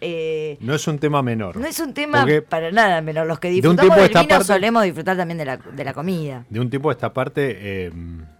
Eh, 0.00 0.58
No 0.60 0.74
es 0.74 0.86
un 0.86 0.98
tema 0.98 1.22
menor. 1.22 1.56
no 1.56 1.66
es 1.66 1.78
un 1.80 1.94
tema 1.94 2.20
Porque 2.20 2.42
para 2.42 2.70
nada 2.70 3.00
menos. 3.00 3.26
Los 3.26 3.38
que 3.38 3.48
un 3.48 3.54
disfrutamos 3.54 3.80
tiempo 3.80 3.96
del 3.96 4.04
esta 4.06 4.20
vino 4.20 4.28
parte- 4.34 4.44
solemos 4.44 4.82
disfrutar 4.82 5.16
también 5.16 5.38
de 5.38 5.44
la, 5.46 5.56
de 5.56 5.84
la 5.84 5.94
comida. 5.94 6.44
De 6.50 6.60
un 6.60 6.68
tiempo 6.68 6.90
a 6.90 6.92
esta 6.92 7.12
parte, 7.14 7.56
eh, 7.86 7.92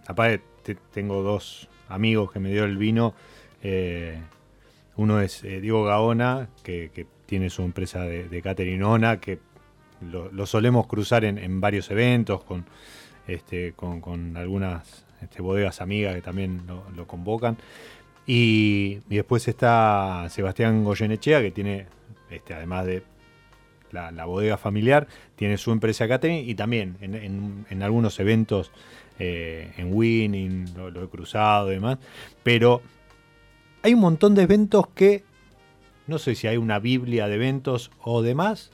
aparte 0.05 0.43
te- 0.63 0.75
tengo 0.93 1.23
dos 1.23 1.67
amigos 1.89 2.31
que 2.31 2.39
me 2.39 2.51
dio 2.51 2.65
el 2.65 2.77
vino. 2.77 3.15
Eh, 3.67 4.19
uno 4.95 5.19
es 5.21 5.43
eh, 5.43 5.59
Diego 5.59 5.83
Gaona, 5.83 6.49
que, 6.61 7.07
tiene 7.25 7.49
su 7.49 7.63
empresa 7.63 8.03
de, 8.03 8.29
de 8.29 8.41
catering 8.43 8.83
que 9.19 9.39
lo, 10.11 10.45
solemos 10.45 10.85
cruzar 10.85 11.25
en, 11.25 11.39
en 11.39 11.59
varios 11.59 11.89
eventos 11.89 12.43
con, 12.43 12.65
este, 13.27 13.73
con, 13.73 14.37
algunas 14.37 15.05
este, 15.23 15.41
bodegas 15.41 15.81
amigas 15.81 16.13
que 16.13 16.21
también 16.21 16.61
lo, 16.95 17.07
convocan. 17.07 17.57
Y, 18.27 18.99
y 19.09 19.15
después 19.15 19.47
está 19.47 20.27
Sebastián 20.29 20.83
Goyenechea, 20.83 21.41
que 21.41 21.49
tiene, 21.49 21.87
este, 22.29 22.53
además 22.53 22.85
de 22.85 23.01
la, 23.91 24.11
la 24.11 24.25
bodega 24.25 24.57
familiar, 24.57 25.07
tiene 25.35 25.57
su 25.57 25.71
empresa 25.71 26.07
catering 26.07 26.47
y 26.47 26.53
también 26.53 26.97
en, 27.01 27.15
en- 27.15 27.65
en 27.71 27.81
algunos 27.81 28.19
eventos, 28.19 28.71
eh, 29.17 29.73
en 29.77 29.91
Winning, 29.91 30.75
lo, 30.75 30.91
lo 30.91 31.03
he 31.05 31.07
cruzado 31.09 31.71
y 31.71 31.75
demás, 31.75 31.97
pero 32.43 32.83
hay 33.85 33.93
un 33.93 33.99
montón 33.99 34.33
de 34.35 34.41
eventos 34.43 34.87
que, 34.95 35.23
no 36.07 36.17
sé 36.17 36.33
si 36.35 36.47
hay 36.47 36.57
una 36.57 36.79
biblia 36.79 37.27
de 37.27 37.35
eventos 37.35 37.91
o 38.01 38.21
demás, 38.23 38.71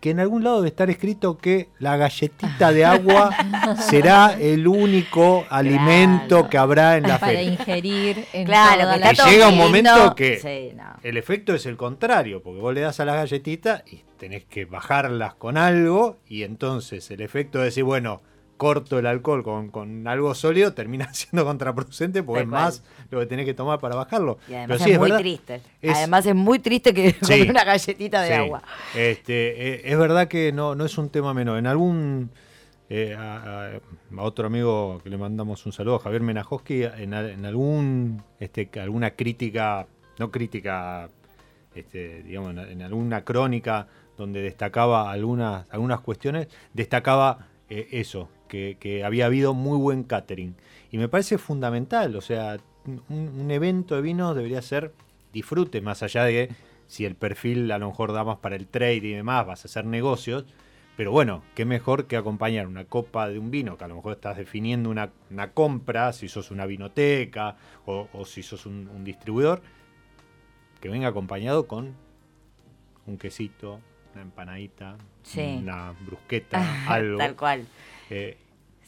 que 0.00 0.10
en 0.10 0.18
algún 0.20 0.42
lado 0.44 0.56
debe 0.56 0.68
estar 0.68 0.90
escrito 0.90 1.38
que 1.38 1.68
la 1.78 1.96
galletita 1.96 2.72
de 2.72 2.84
agua 2.84 3.30
será 3.88 4.36
el 4.38 4.66
único 4.66 5.46
alimento 5.48 6.48
que 6.50 6.58
habrá 6.58 6.96
en 6.96 7.04
la 7.04 7.18
para 7.18 7.32
feria. 7.32 7.52
ingerir 7.52 8.24
en 8.32 8.44
Claro, 8.44 8.82
toda 8.82 8.94
que 9.10 9.16
la- 9.16 9.30
llega 9.30 9.48
un 9.48 9.56
momento 9.58 10.14
que- 10.16 10.40
Sí, 10.40 10.76
no. 10.76 10.84
El 11.02 11.16
efecto 11.16 11.54
es 11.54 11.66
el 11.66 11.76
contrario, 11.76 12.42
porque 12.42 12.60
vos 12.60 12.74
le 12.74 12.80
das 12.80 12.98
a 13.00 13.04
las 13.04 13.14
galletitas 13.16 13.82
y 13.90 14.02
tenés 14.18 14.44
que 14.44 14.64
bajarlas 14.66 15.34
con 15.34 15.56
algo 15.56 16.18
y 16.28 16.42
entonces 16.42 17.10
el 17.10 17.20
efecto 17.22 17.58
de 17.60 17.66
decir, 17.66 17.84
bueno, 17.84 18.20
corto 18.62 18.96
el 19.00 19.06
alcohol 19.06 19.42
con, 19.42 19.70
con 19.70 20.06
algo 20.06 20.34
sólido 20.36 20.72
termina 20.80 21.12
siendo 21.12 21.44
contraproducente 21.44 22.22
porque 22.22 22.42
es 22.42 22.46
más 22.48 22.84
lo 23.10 23.18
que 23.18 23.26
tenés 23.26 23.44
que 23.44 23.54
tomar 23.54 23.80
para 23.80 23.96
bajarlo. 23.96 24.38
Y 24.48 24.54
además 24.54 24.76
Pero 24.78 24.84
sí, 24.84 24.90
es, 24.92 24.98
muy 25.00 25.10
verdad, 25.10 25.20
triste. 25.20 25.60
es- 25.82 25.96
Además 25.96 26.26
es 26.26 26.34
muy 26.36 26.58
triste 26.60 26.94
que 26.94 27.10
Sí. 27.22 27.32
comer 27.40 27.50
una 27.50 27.64
galletita 27.64 28.22
de 28.22 28.28
Sí. 28.28 28.34
agua. 28.34 28.62
Este, 28.94 29.68
eh, 29.74 29.82
es 29.84 29.98
verdad 29.98 30.28
que 30.28 30.52
no, 30.52 30.76
no 30.76 30.84
es 30.84 30.96
un 30.96 31.08
tema 31.10 31.34
menor. 31.34 31.58
En 31.58 31.66
algún 31.66 32.30
eh, 32.88 33.16
a, 33.18 33.80
otro 34.18 34.46
amigo 34.46 35.00
que 35.02 35.10
le 35.10 35.16
mandamos 35.18 35.66
un 35.66 35.72
saludo, 35.72 35.98
Javier 35.98 36.22
Menajoski, 36.22 36.84
en, 36.84 37.14
en 37.14 37.44
algún 37.44 38.22
este, 38.38 38.70
alguna 38.80 39.10
crítica, 39.10 39.86
no 40.20 40.30
crítica, 40.30 41.08
este, 41.74 42.22
digamos, 42.22 42.52
en, 42.52 42.58
en 42.58 42.82
alguna 42.82 43.24
crónica 43.24 43.88
donde 44.16 44.40
destacaba 44.42 45.10
algunas, 45.10 45.64
algunas 45.70 46.00
cuestiones, 46.00 46.46
destacaba 46.74 47.48
eh, 47.70 47.88
eso, 47.92 48.28
que, 48.52 48.76
que 48.78 49.02
había 49.02 49.24
habido 49.24 49.54
muy 49.54 49.78
buen 49.78 50.04
catering. 50.04 50.54
Y 50.90 50.98
me 50.98 51.08
parece 51.08 51.38
fundamental, 51.38 52.14
o 52.16 52.20
sea, 52.20 52.58
un, 52.84 53.00
un 53.40 53.50
evento 53.50 53.96
de 53.96 54.02
vinos 54.02 54.36
debería 54.36 54.60
ser 54.60 54.92
disfrute, 55.32 55.80
más 55.80 56.02
allá 56.02 56.24
de 56.24 56.50
si 56.86 57.06
el 57.06 57.14
perfil 57.14 57.72
a 57.72 57.78
lo 57.78 57.88
mejor 57.88 58.12
da 58.12 58.24
más 58.24 58.36
para 58.40 58.56
el 58.56 58.66
trade 58.66 58.96
y 58.96 59.12
demás, 59.14 59.46
vas 59.46 59.64
a 59.64 59.68
hacer 59.68 59.86
negocios. 59.86 60.44
Pero 60.98 61.10
bueno, 61.12 61.42
qué 61.54 61.64
mejor 61.64 62.06
que 62.06 62.18
acompañar 62.18 62.66
una 62.66 62.84
copa 62.84 63.26
de 63.30 63.38
un 63.38 63.50
vino, 63.50 63.78
que 63.78 63.84
a 63.84 63.88
lo 63.88 63.96
mejor 63.96 64.12
estás 64.12 64.36
definiendo 64.36 64.90
una, 64.90 65.10
una 65.30 65.52
compra, 65.52 66.12
si 66.12 66.28
sos 66.28 66.50
una 66.50 66.66
vinoteca 66.66 67.56
o, 67.86 68.10
o 68.12 68.26
si 68.26 68.42
sos 68.42 68.66
un, 68.66 68.90
un 68.94 69.02
distribuidor, 69.02 69.62
que 70.82 70.90
venga 70.90 71.08
acompañado 71.08 71.66
con 71.66 71.94
un 73.06 73.16
quesito, 73.16 73.80
una 74.12 74.20
empanadita, 74.22 74.98
Sí. 75.22 75.56
una 75.62 75.92
brusqueta, 76.04 76.84
algo. 76.92 77.16
Tal 77.16 77.36
cual. 77.36 77.66
Eh, 78.10 78.36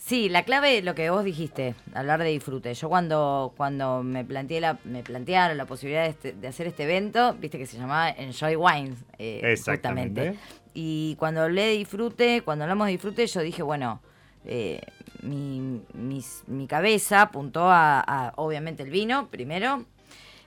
Sí, 0.06 0.28
la 0.28 0.42
clave, 0.42 0.82
lo 0.82 0.94
que 0.94 1.08
vos 1.08 1.24
dijiste, 1.24 1.74
hablar 1.94 2.22
de 2.22 2.28
disfrute. 2.28 2.74
Yo 2.74 2.90
cuando, 2.90 3.54
cuando 3.56 4.02
me 4.02 4.22
planteé 4.22 4.60
la, 4.60 4.78
me 4.84 5.02
plantearon 5.02 5.56
la 5.56 5.64
posibilidad 5.64 6.02
de, 6.02 6.10
este- 6.10 6.32
de 6.34 6.46
hacer 6.46 6.66
este 6.66 6.82
evento, 6.82 7.32
viste 7.40 7.56
que 7.56 7.64
se 7.64 7.78
llamaba 7.78 8.10
Enjoy 8.10 8.54
Wines, 8.54 8.98
eh, 9.18 9.40
Exactamente. 9.44 10.20
justamente. 10.20 10.38
Y 10.74 11.16
cuando 11.18 11.40
hablé 11.40 11.62
de 11.62 11.72
disfrute, 11.78 12.42
cuando 12.42 12.64
hablamos 12.64 12.84
de 12.86 12.92
disfrute, 12.92 13.26
yo 13.26 13.40
dije, 13.40 13.62
bueno, 13.62 14.02
eh, 14.44 14.82
mi, 15.22 15.80
mis- 15.94 16.42
mi 16.48 16.66
cabeza 16.66 17.22
apuntó 17.22 17.70
a, 17.70 18.00
a, 18.00 18.32
obviamente 18.36 18.82
el 18.82 18.90
vino 18.90 19.28
primero. 19.28 19.86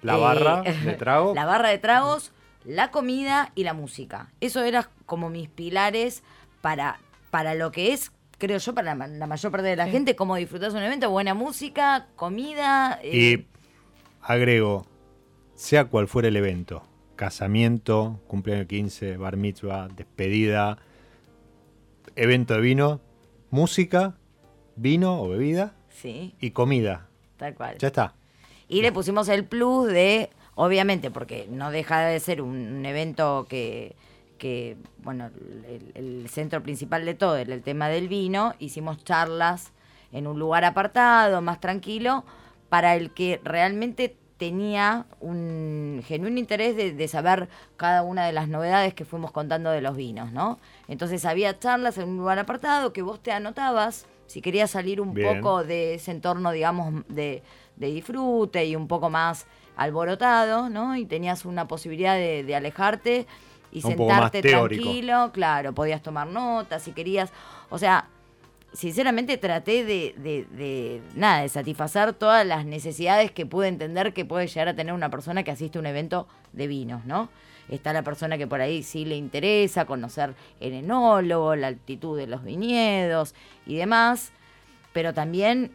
La 0.03 0.17
Eh, 0.17 0.21
barra 0.21 0.61
de 0.61 0.93
trago. 0.93 1.33
La 1.33 1.45
barra 1.45 1.69
de 1.69 1.79
tragos, 1.79 2.31
la 2.63 2.91
comida 2.91 3.51
y 3.55 3.63
la 3.63 3.73
música. 3.73 4.29
Eso 4.39 4.63
eran 4.63 4.85
como 5.07 5.31
mis 5.31 5.49
pilares 5.49 6.21
para, 6.61 6.99
para 7.31 7.55
lo 7.55 7.71
que 7.71 7.93
es, 7.93 8.11
creo 8.37 8.57
yo, 8.57 8.73
para 8.73 8.95
la, 8.95 9.07
la 9.07 9.27
mayor 9.27 9.51
parte 9.51 9.67
de 9.67 9.75
la 9.75 9.87
gente, 9.87 10.15
cómo 10.15 10.35
disfrutar 10.35 10.71
un 10.71 10.77
evento, 10.77 11.09
buena 11.09 11.33
música, 11.33 12.07
comida. 12.15 12.99
eh, 13.03 13.17
Y 13.17 13.45
agrego, 14.21 14.85
sea 15.55 15.85
cual 15.85 16.07
fuera 16.07 16.27
el 16.27 16.35
evento, 16.35 16.83
casamiento, 17.15 18.19
cumpleaños 18.27 18.67
15, 18.67 19.17
bar 19.17 19.37
mitzvah, 19.37 19.87
despedida, 19.95 20.77
evento 22.15 22.53
de 22.55 22.61
vino, 22.61 23.01
música, 23.49 24.15
vino 24.75 25.21
o 25.21 25.29
bebida 25.29 25.73
sí, 25.89 26.35
y 26.39 26.51
comida. 26.51 27.07
tal 27.37 27.53
cual. 27.55 27.77
Ya 27.79 27.87
está. 27.87 28.13
Y 28.67 28.81
le 28.81 28.91
pusimos 28.91 29.29
el 29.29 29.45
plus 29.45 29.87
de, 29.87 30.29
obviamente, 30.55 31.09
porque 31.09 31.47
no 31.49 31.71
deja 31.71 32.01
de 32.01 32.19
ser 32.19 32.41
un, 32.41 32.49
un 32.73 32.85
evento 32.85 33.45
que, 33.49 33.95
que, 34.37 34.77
bueno, 35.03 35.29
el, 35.67 35.91
el 35.95 36.29
centro 36.29 36.63
principal 36.63 37.05
de 37.05 37.13
todo 37.13 37.35
era 37.37 37.53
el 37.53 37.61
tema 37.61 37.89
del 37.89 38.07
vino. 38.07 38.53
Hicimos 38.59 39.03
charlas 39.03 39.71
en 40.11 40.27
un 40.27 40.39
lugar 40.39 40.63
apartado, 40.65 41.41
más 41.41 41.59
tranquilo, 41.59 42.23
para 42.69 42.95
el 42.95 43.11
que 43.11 43.41
realmente 43.43 44.15
tenía 44.37 45.07
un 45.19 46.03
genuino 46.05 46.37
interés 46.37 46.75
de, 46.75 46.93
de 46.93 47.07
saber 47.07 47.49
cada 47.75 48.03
una 48.03 48.25
de 48.25 48.33
las 48.33 48.47
novedades 48.47 48.93
que 48.93 49.03
fuimos 49.03 49.31
contando 49.31 49.71
de 49.71 49.81
los 49.81 49.95
vinos, 49.95 50.31
¿no? 50.31 50.59
Entonces 50.87 51.25
había 51.25 51.57
charlas 51.57 51.97
en 51.97 52.09
un 52.09 52.17
lugar 52.17 52.37
apartado 52.37 52.93
que 52.93 53.01
vos 53.01 53.19
te 53.19 53.31
anotabas 53.31 54.05
si 54.27 54.41
querías 54.41 54.69
salir 54.69 55.01
un 55.01 55.13
Bien. 55.13 55.41
poco 55.41 55.63
de 55.63 55.95
ese 55.95 56.11
entorno, 56.11 56.51
digamos, 56.51 57.03
de, 57.07 57.41
de 57.77 57.87
disfrute 57.87 58.65
y 58.65 58.75
un 58.75 58.87
poco 58.87 59.09
más 59.09 59.47
alborotado, 59.75 60.69
¿no? 60.69 60.95
Y 60.95 61.05
tenías 61.05 61.45
una 61.45 61.67
posibilidad 61.67 62.15
de, 62.15 62.43
de 62.43 62.55
alejarte 62.55 63.25
y 63.71 63.77
Un 63.85 63.91
sentarte 63.91 64.41
tranquilo, 64.77 65.31
claro, 65.33 65.73
podías 65.73 66.01
tomar 66.01 66.27
notas 66.27 66.83
si 66.83 66.91
querías. 66.91 67.31
O 67.69 67.77
sea, 67.77 68.05
sinceramente 68.73 69.37
traté 69.37 69.83
de, 69.85 70.13
de- 70.17 70.45
de, 70.51 71.01
nada, 71.15 71.41
de 71.41 71.49
satisfacer 71.49 72.13
todas 72.13 72.45
las 72.45 72.65
necesidades 72.65 73.31
que 73.31 73.45
pude 73.45 73.67
entender 73.67 74.13
que 74.13 74.25
puede 74.25 74.47
llegar 74.47 74.67
a 74.67 74.75
tener 74.75 74.93
una 74.93 75.09
persona 75.09 75.43
que 75.43 75.51
asiste 75.51 75.77
a 75.77 75.81
un 75.81 75.87
evento 75.87 76.27
de 76.53 76.67
vinos, 76.67 77.05
¿no? 77.05 77.29
Está 77.69 77.91
la 77.91 78.01
persona 78.03 78.37
que 78.37 78.47
por 78.47 78.61
ahí 78.61 78.81
sí 78.83 79.03
le 79.03 79.15
interesa 79.17 79.85
conocer 79.85 80.33
el 80.61 80.73
enólogo, 80.73 81.55
la 81.55 81.67
altitud 81.67 82.17
de 82.17 82.27
los 82.27 82.43
viñedos 82.43 83.35
y 83.65 83.75
demás, 83.75 84.31
pero 84.93 85.13
también 85.13 85.71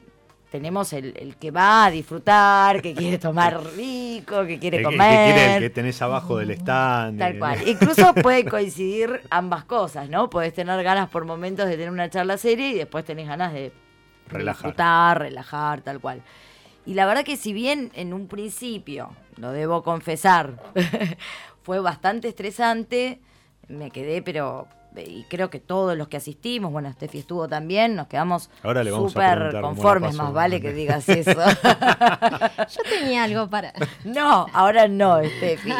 tenemos 0.53 0.93
el, 0.93 1.15
el 1.19 1.35
que 1.37 1.51
va 1.51 1.87
a 1.87 1.91
disfrutar, 1.91 2.81
que 2.83 2.95
quiere 2.95 3.19
tomar 3.19 3.59
rico, 3.75 4.45
que 4.47 4.59
quiere 4.61 4.77
El, 4.77 4.83
que- 4.85 4.89
el 4.91 4.97
comer. 4.99 5.27
que 5.27 5.33
quiere 5.35 5.55
el 5.57 5.63
que 5.63 5.71
tenés 5.71 6.01
abajo 6.03 6.37
del 6.37 6.51
stand. 6.53 7.19
Tal 7.19 7.35
eh, 7.35 7.39
cual. 7.39 7.67
Incluso 7.69 8.13
puede 8.15 8.45
coincidir 8.45 9.23
ambas 9.31 9.65
cosas, 9.65 10.09
¿no? 10.11 10.29
Podés 10.31 10.53
tener 10.53 10.81
ganas 10.85 11.09
por 11.09 11.25
momentos 11.25 11.65
de 11.67 11.73
tener 11.73 11.91
una 11.91 12.11
charla 12.11 12.37
seria 12.37 12.69
y 12.71 12.75
después 12.75 13.05
tenés 13.05 13.27
ganas 13.27 13.53
de 13.55 13.73
Relajar. 14.29 14.55
disfrutar, 14.71 15.19
relajar, 15.21 15.81
tal 15.81 15.99
cual. 16.01 16.23
Y 16.85 16.95
la 16.95 17.07
verdad 17.07 17.25
que 17.25 17.37
si 17.37 17.53
bien 17.53 17.91
en 17.95 18.13
un 18.13 18.29
principio, 18.29 19.11
lo 19.39 19.53
debo 19.53 19.83
confesar, 19.83 20.63
fue 21.63 21.81
bastante 21.81 22.29
estresante, 22.29 23.21
me 23.69 23.91
quedé, 23.91 24.21
pero 24.21 24.69
y 24.97 25.25
creo 25.29 25.49
que 25.51 25.59
todos 25.61 25.97
los 25.97 26.09
que 26.09 26.17
asistimos, 26.19 26.71
bueno, 26.73 26.93
Steffi 26.93 27.19
estuvo 27.21 27.49
también, 27.49 27.95
nos 27.97 28.09
quedamos 28.09 28.51
súper 28.63 29.61
conformes, 29.61 30.15
más 30.15 30.33
vale 30.33 30.61
que 30.61 30.73
digas 30.73 31.09
eso. 31.09 31.33
Yo 31.33 32.83
tenía 32.89 33.25
algo 33.25 33.49
para. 33.49 33.73
No, 34.05 34.47
ahora 34.53 34.89
no, 34.89 35.23
Steffi. 35.23 35.73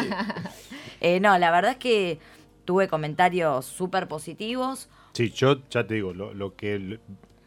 Eh, 1.01 1.19
no, 1.19 1.37
la 1.37 1.51
verdad 1.51 1.71
es 1.71 1.77
que 1.77 2.19
tuve 2.65 2.87
comentarios 2.87 3.65
súper 3.65 4.07
positivos. 4.07 4.89
Sí, 5.13 5.29
yo 5.31 5.57
ya 5.69 5.85
te 5.85 5.95
digo, 5.95 6.13
lo, 6.13 6.33
lo 6.33 6.55
que 6.55 6.99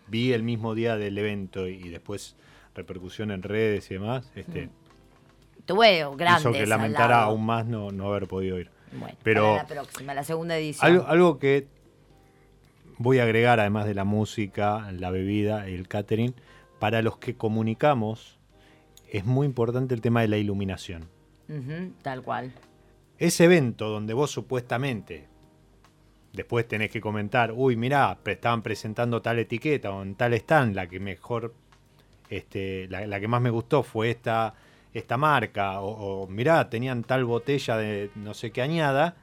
vi 0.09 0.33
el 0.33 0.43
mismo 0.43 0.75
día 0.75 0.97
del 0.97 1.19
evento 1.19 1.67
y 1.67 1.89
después 1.89 2.37
repercusión 2.75 3.31
en 3.31 3.43
redes 3.43 3.91
y 3.91 3.95
demás, 3.95 4.31
este, 4.37 4.69
Tuve 5.65 6.05
grandes. 6.17 6.43
hizo 6.43 6.53
que 6.53 6.63
al 6.63 6.69
lamentara 6.69 7.17
lado. 7.17 7.31
aún 7.31 7.45
más 7.45 7.67
no, 7.67 7.91
no 7.91 8.07
haber 8.09 8.29
podido 8.29 8.59
ir. 8.61 8.71
Bueno, 8.99 9.17
Pero- 9.23 9.43
para 9.57 9.63
la 9.63 9.67
próxima, 9.69 10.15
la 10.15 10.25
segunda 10.25 10.57
edición. 10.57 10.87
Algo, 10.91 11.07
algo 11.07 11.39
que 11.39 11.67
voy 12.99 13.19
a 13.19 13.25
agregar, 13.25 13.61
además 13.61 13.87
de 13.87 13.95
la 13.95 14.05
música, 14.05 14.91
la 14.93 15.11
bebida 15.11 15.69
y 15.69 15.75
el 15.75 15.89
catering, 15.89 16.35
para 16.79 17.03
los 17.03 17.19
que 17.19 17.37
comunicamos, 17.37 18.39
es 19.11 19.25
muy 19.25 19.47
importante 19.47 19.95
el 19.95 20.01
tema 20.01 20.21
de 20.23 20.29
la 20.29 20.37
iluminación. 20.39 21.09
Tal 22.03 22.23
cual. 22.23 22.53
Ese 23.19 23.45
evento 23.45 23.89
donde 23.89 24.15
vos 24.15 24.31
supuestamente 24.31 25.29
después 26.33 26.69
tenés 26.69 26.91
que 26.91 27.01
comentar, 27.01 27.53
uy, 27.53 27.77
mirá, 27.77 28.19
estaban 28.27 28.63
presentando 28.63 29.23
tal 29.23 29.39
etiqueta 29.39 29.91
o 29.91 30.03
en 30.03 30.17
tal 30.17 30.35
stand, 30.35 30.75
la 30.75 30.87
que 30.87 31.01
mejor, 31.01 31.55
este, 32.29 32.89
la, 32.89 33.07
la 33.07 33.19
que 33.21 33.27
más 33.29 33.41
me 33.41 33.49
gustó 33.51 33.83
fue 33.83 34.11
esta, 34.11 34.55
esta 34.99 35.17
marca, 35.17 35.81
o, 35.81 36.23
o, 36.23 36.27
mirá, 36.27 36.69
tenían 36.71 37.03
tal 37.05 37.25
botella 37.25 37.77
de 37.77 38.11
no 38.15 38.35
sé 38.35 38.51
qué 38.51 38.63
añada. 38.63 39.17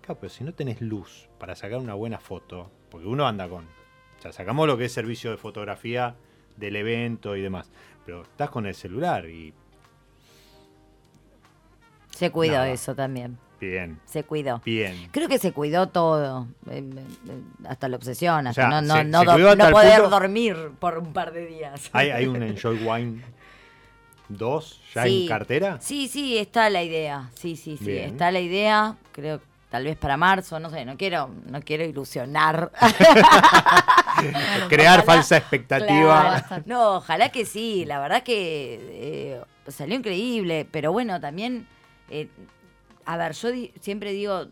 Claro, 0.00 0.18
pero 0.20 0.30
si 0.32 0.44
no 0.44 0.52
tenés 0.54 0.80
luz 0.80 1.28
para 1.38 1.54
sacar 1.54 1.78
una 1.78 1.94
buena 1.94 2.18
foto, 2.18 2.70
porque 2.90 3.06
uno 3.06 3.26
anda 3.26 3.48
con, 3.48 3.64
o 3.64 4.22
sea, 4.22 4.32
sacamos 4.32 4.66
lo 4.66 4.76
que 4.78 4.86
es 4.86 4.92
servicio 4.92 5.30
de 5.30 5.36
fotografía 5.36 6.14
del 6.56 6.76
evento 6.76 7.36
y 7.36 7.42
demás, 7.42 7.70
pero 8.06 8.22
estás 8.22 8.50
con 8.50 8.66
el 8.66 8.74
celular 8.74 9.26
y 9.28 9.52
Se 12.16 12.30
cuidó 12.30 12.54
Nada. 12.54 12.70
eso 12.70 12.94
también. 12.94 13.38
Bien, 13.60 13.98
Se 14.04 14.22
cuidó. 14.22 14.60
bien. 14.64 15.08
Creo 15.10 15.28
que 15.28 15.38
se 15.38 15.52
cuidó 15.52 15.88
todo, 15.88 16.46
eh, 16.70 16.78
eh, 16.96 17.04
hasta 17.68 17.88
la 17.88 17.96
obsesión, 17.96 18.46
hasta 18.46 18.62
sea, 18.62 18.70
no, 18.70 18.82
no, 18.86 18.94
se- 18.94 19.04
no, 19.04 19.18
se 19.20 19.24
do- 19.26 19.32
cuidó 19.32 19.48
hasta 19.50 19.62
no 19.62 19.66
el 19.68 19.72
poder 19.72 20.00
punto- 20.00 20.10
dormir 20.10 20.56
por 20.78 20.98
un 20.98 21.12
par 21.12 21.32
de 21.32 21.46
días. 21.46 21.90
¿Hay, 21.92 22.10
hay 22.10 22.26
un 22.28 22.40
Enjoy 22.42 22.76
Wine 22.84 23.22
2 24.28 24.80
ya 24.94 25.04
Sí. 25.04 25.22
en 25.22 25.28
cartera? 25.28 25.78
Sí, 25.80 26.08
sí, 26.08 26.36
está 26.38 26.68
la 26.70 26.82
idea. 26.82 27.30
Sí, 27.34 27.56
sí, 27.56 27.76
sí, 27.76 27.84
Bien. 27.84 28.10
está 28.10 28.30
la 28.30 28.40
idea. 28.40 28.96
Creo 29.12 29.40
tal 29.70 29.84
vez 29.84 29.96
para 29.96 30.16
marzo, 30.16 30.58
no 30.60 30.70
sé, 30.70 30.84
no 30.86 30.96
quiero, 30.96 31.30
no 31.46 31.60
quiero 31.60 31.84
ilusionar. 31.84 32.72
Crear 34.68 35.00
ojalá- 35.00 35.02
falsa 35.02 35.36
expectativa. 35.36 36.42
Claro. 36.48 36.62
No, 36.66 36.96
ojalá 36.96 37.28
que 37.30 37.44
sí. 37.44 37.84
La 37.84 38.00
verdad 38.00 38.22
que 38.22 38.78
eh, 38.80 39.40
salió 39.68 39.94
increíble, 39.96 40.66
pero 40.70 40.92
bueno, 40.92 41.20
también, 41.20 41.66
eh, 42.10 42.28
a 43.04 43.16
ver, 43.16 43.32
yo 43.32 43.50
di- 43.50 43.72
siempre 43.80 44.12
digo, 44.12 44.48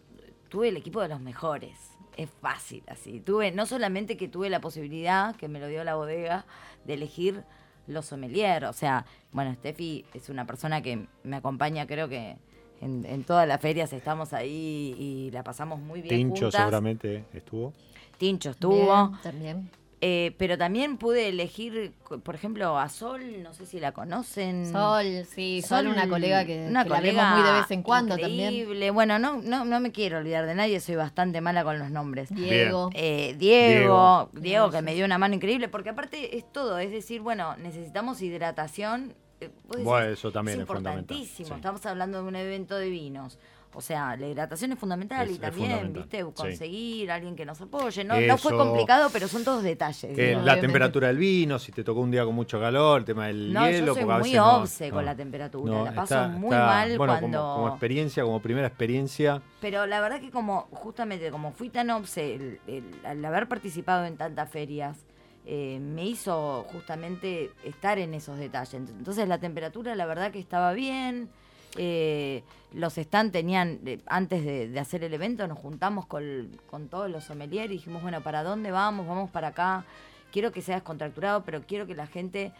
tuve 0.48 0.68
el 0.68 0.76
equipo 0.76 1.00
de 1.00 1.08
los 1.08 1.20
mejores. 1.20 1.78
Es 2.16 2.30
fácil 2.40 2.82
así. 2.88 3.20
Tuve, 3.20 3.50
no 3.52 3.66
solamente 3.66 4.16
que 4.16 4.28
tuve 4.28 4.48
la 4.48 4.60
posibilidad, 4.60 5.36
que 5.36 5.48
me 5.48 5.60
lo 5.60 5.66
dio 5.66 5.84
la 5.84 5.96
bodega, 5.96 6.46
de 6.84 6.94
elegir 6.94 7.42
los 7.86 8.06
sommelier. 8.06 8.64
O 8.66 8.72
sea, 8.72 9.04
bueno, 9.32 9.54
Steffi 9.54 10.04
es 10.14 10.28
una 10.28 10.46
persona 10.46 10.82
que 10.82 11.06
me 11.24 11.36
acompaña, 11.36 11.86
creo 11.86 12.08
que 12.08 12.36
en, 12.80 13.04
en 13.06 13.24
todas 13.24 13.46
las 13.48 13.60
ferias 13.60 13.92
estamos 13.92 14.32
ahí 14.32 14.94
y 14.98 15.30
la 15.30 15.42
pasamos 15.42 15.80
muy 15.80 16.02
bien. 16.02 16.16
Tincho 16.16 16.46
juntas. 16.46 16.60
seguramente 16.60 17.24
estuvo. 17.32 17.72
Tincho 18.18 18.50
estuvo. 18.50 19.08
Bien, 19.08 19.22
también. 19.22 19.70
Eh, 20.02 20.34
pero 20.36 20.58
también 20.58 20.98
pude 20.98 21.30
elegir, 21.30 21.94
por 22.22 22.34
ejemplo, 22.34 22.78
a 22.78 22.86
Sol, 22.90 23.42
no 23.42 23.54
sé 23.54 23.64
si 23.64 23.80
la 23.80 23.92
conocen. 23.92 24.70
Sol, 24.70 25.24
sí, 25.24 25.62
Sol, 25.66 25.86
una 25.86 26.06
colega 26.06 26.44
que, 26.44 26.66
una 26.68 26.84
que 26.84 26.90
la 26.90 26.96
colega 26.96 27.22
vemos 27.22 27.38
muy 27.38 27.46
de 27.50 27.58
vez 27.60 27.70
en 27.70 27.82
cuando 27.82 28.18
también. 28.18 28.52
increíble. 28.52 28.90
Bueno, 28.90 29.18
no, 29.18 29.40
no, 29.40 29.64
no 29.64 29.80
me 29.80 29.92
quiero 29.92 30.18
olvidar 30.18 30.44
de 30.44 30.54
nadie, 30.54 30.80
soy 30.80 30.96
bastante 30.96 31.40
mala 31.40 31.64
con 31.64 31.78
los 31.78 31.90
nombres. 31.90 32.28
Diego. 32.28 32.90
Eh, 32.92 33.34
Diego, 33.38 34.28
Diego, 34.28 34.30
Diego, 34.34 34.70
que 34.70 34.82
me 34.82 34.94
dio 34.94 35.06
una 35.06 35.16
mano 35.16 35.34
increíble, 35.34 35.68
porque 35.68 35.88
aparte 35.88 36.36
es 36.36 36.44
todo, 36.52 36.78
es 36.78 36.90
decir, 36.90 37.22
bueno, 37.22 37.56
necesitamos 37.56 38.20
hidratación. 38.20 39.14
eh, 39.40 39.48
decís, 39.70 39.84
Bueno, 39.84 40.08
eso 40.10 40.30
también 40.30 40.58
es 40.58 40.62
es 40.64 40.66
fundamental, 40.68 41.16
importantísimo. 41.16 41.48
sí. 41.48 41.54
Estamos 41.54 41.86
hablando 41.86 42.22
de 42.22 42.28
un 42.28 42.36
evento 42.36 42.76
de 42.76 42.90
vinos. 42.90 43.38
O 43.76 43.82
sea, 43.82 44.16
la 44.16 44.26
hidratación 44.26 44.72
es 44.72 44.78
fundamental 44.78 45.28
Es- 45.28 45.36
y 45.36 45.38
también, 45.38 45.92
viste, 45.92 46.20
sí. 46.22 46.26
conseguir 46.34 47.10
a 47.10 47.16
alguien 47.16 47.36
que 47.36 47.44
nos 47.44 47.60
apoye. 47.60 48.04
No, 48.04 48.18
no 48.18 48.38
fue 48.38 48.56
complicado, 48.56 49.10
pero 49.12 49.28
son 49.28 49.44
todos 49.44 49.62
detalles. 49.62 50.16
La 50.16 50.24
obviamente. 50.24 50.60
temperatura 50.62 51.08
del 51.08 51.18
vino, 51.18 51.58
si 51.58 51.72
te 51.72 51.84
tocó 51.84 52.00
un 52.00 52.10
día 52.10 52.24
con 52.24 52.34
mucho 52.34 52.58
calor, 52.58 53.00
el 53.00 53.04
tema 53.04 53.26
del 53.26 53.52
No, 53.52 53.66
yo 53.66 53.70
hielo. 53.72 53.92
soy 53.94 54.02
porque 54.04 54.14
a 54.14 54.18
muy 54.18 54.32
no- 54.32 54.56
obse 54.62 54.90
con 54.90 55.04
la 55.04 55.14
temperatura, 55.14 55.82
la 55.84 55.92
paso 55.94 56.14
está- 56.14 56.28
muy 56.28 56.44
está- 56.54 56.66
mal 56.66 56.96
bueno, 56.96 57.18
cuando... 57.20 57.38
Como, 57.42 57.54
como 57.56 57.68
experiencia, 57.68 58.22
como 58.24 58.40
primera 58.40 58.66
experiencia, 58.66 59.42
Pero 59.60 59.84
la 59.86 60.00
verdad 60.00 60.20
que 60.20 60.30
como, 60.30 60.68
justamente 60.70 61.30
como 61.30 61.52
fui 61.52 61.68
tan 61.68 61.90
obse, 61.90 62.34
el, 62.34 62.60
el- 62.66 62.94
al 63.04 63.22
haber 63.26 63.46
participado 63.46 64.06
en 64.06 64.16
tantas 64.16 64.48
ferias, 64.48 65.04
eh, 65.44 65.78
me 65.80 66.04
hizo 66.06 66.64
justamente 66.72 67.52
estar 67.62 67.98
en 67.98 68.14
esos 68.14 68.38
detalles. 68.38 68.74
Entonces 68.74 69.28
la 69.28 69.38
temperatura 69.38 69.94
la 69.94 70.06
verdad 70.06 70.30
que 70.32 70.38
estaba 70.38 70.72
bien. 70.72 71.28
Eh, 71.76 72.42
los 72.72 72.94
stands 72.94 73.32
tenían, 73.32 73.80
antes 74.06 74.44
de, 74.44 74.68
de 74.68 74.80
hacer 74.80 75.04
el 75.04 75.14
evento, 75.14 75.46
nos 75.46 75.58
juntamos 75.58 76.06
con, 76.06 76.50
con 76.70 76.88
todos 76.88 77.10
los 77.10 77.24
sommeliers 77.24 77.66
y 77.66 77.74
dijimos, 77.74 78.02
bueno, 78.02 78.22
¿para 78.22 78.42
dónde 78.42 78.70
vamos? 78.70 79.06
Vamos 79.06 79.30
para 79.30 79.48
acá. 79.48 79.84
Quiero 80.32 80.52
que 80.52 80.62
sea 80.62 80.76
descontracturado, 80.76 81.44
pero 81.44 81.62
quiero 81.66 81.86
que 81.86 81.94
la 81.94 82.06
gente 82.06 82.52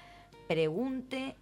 pregunte 0.48 1.34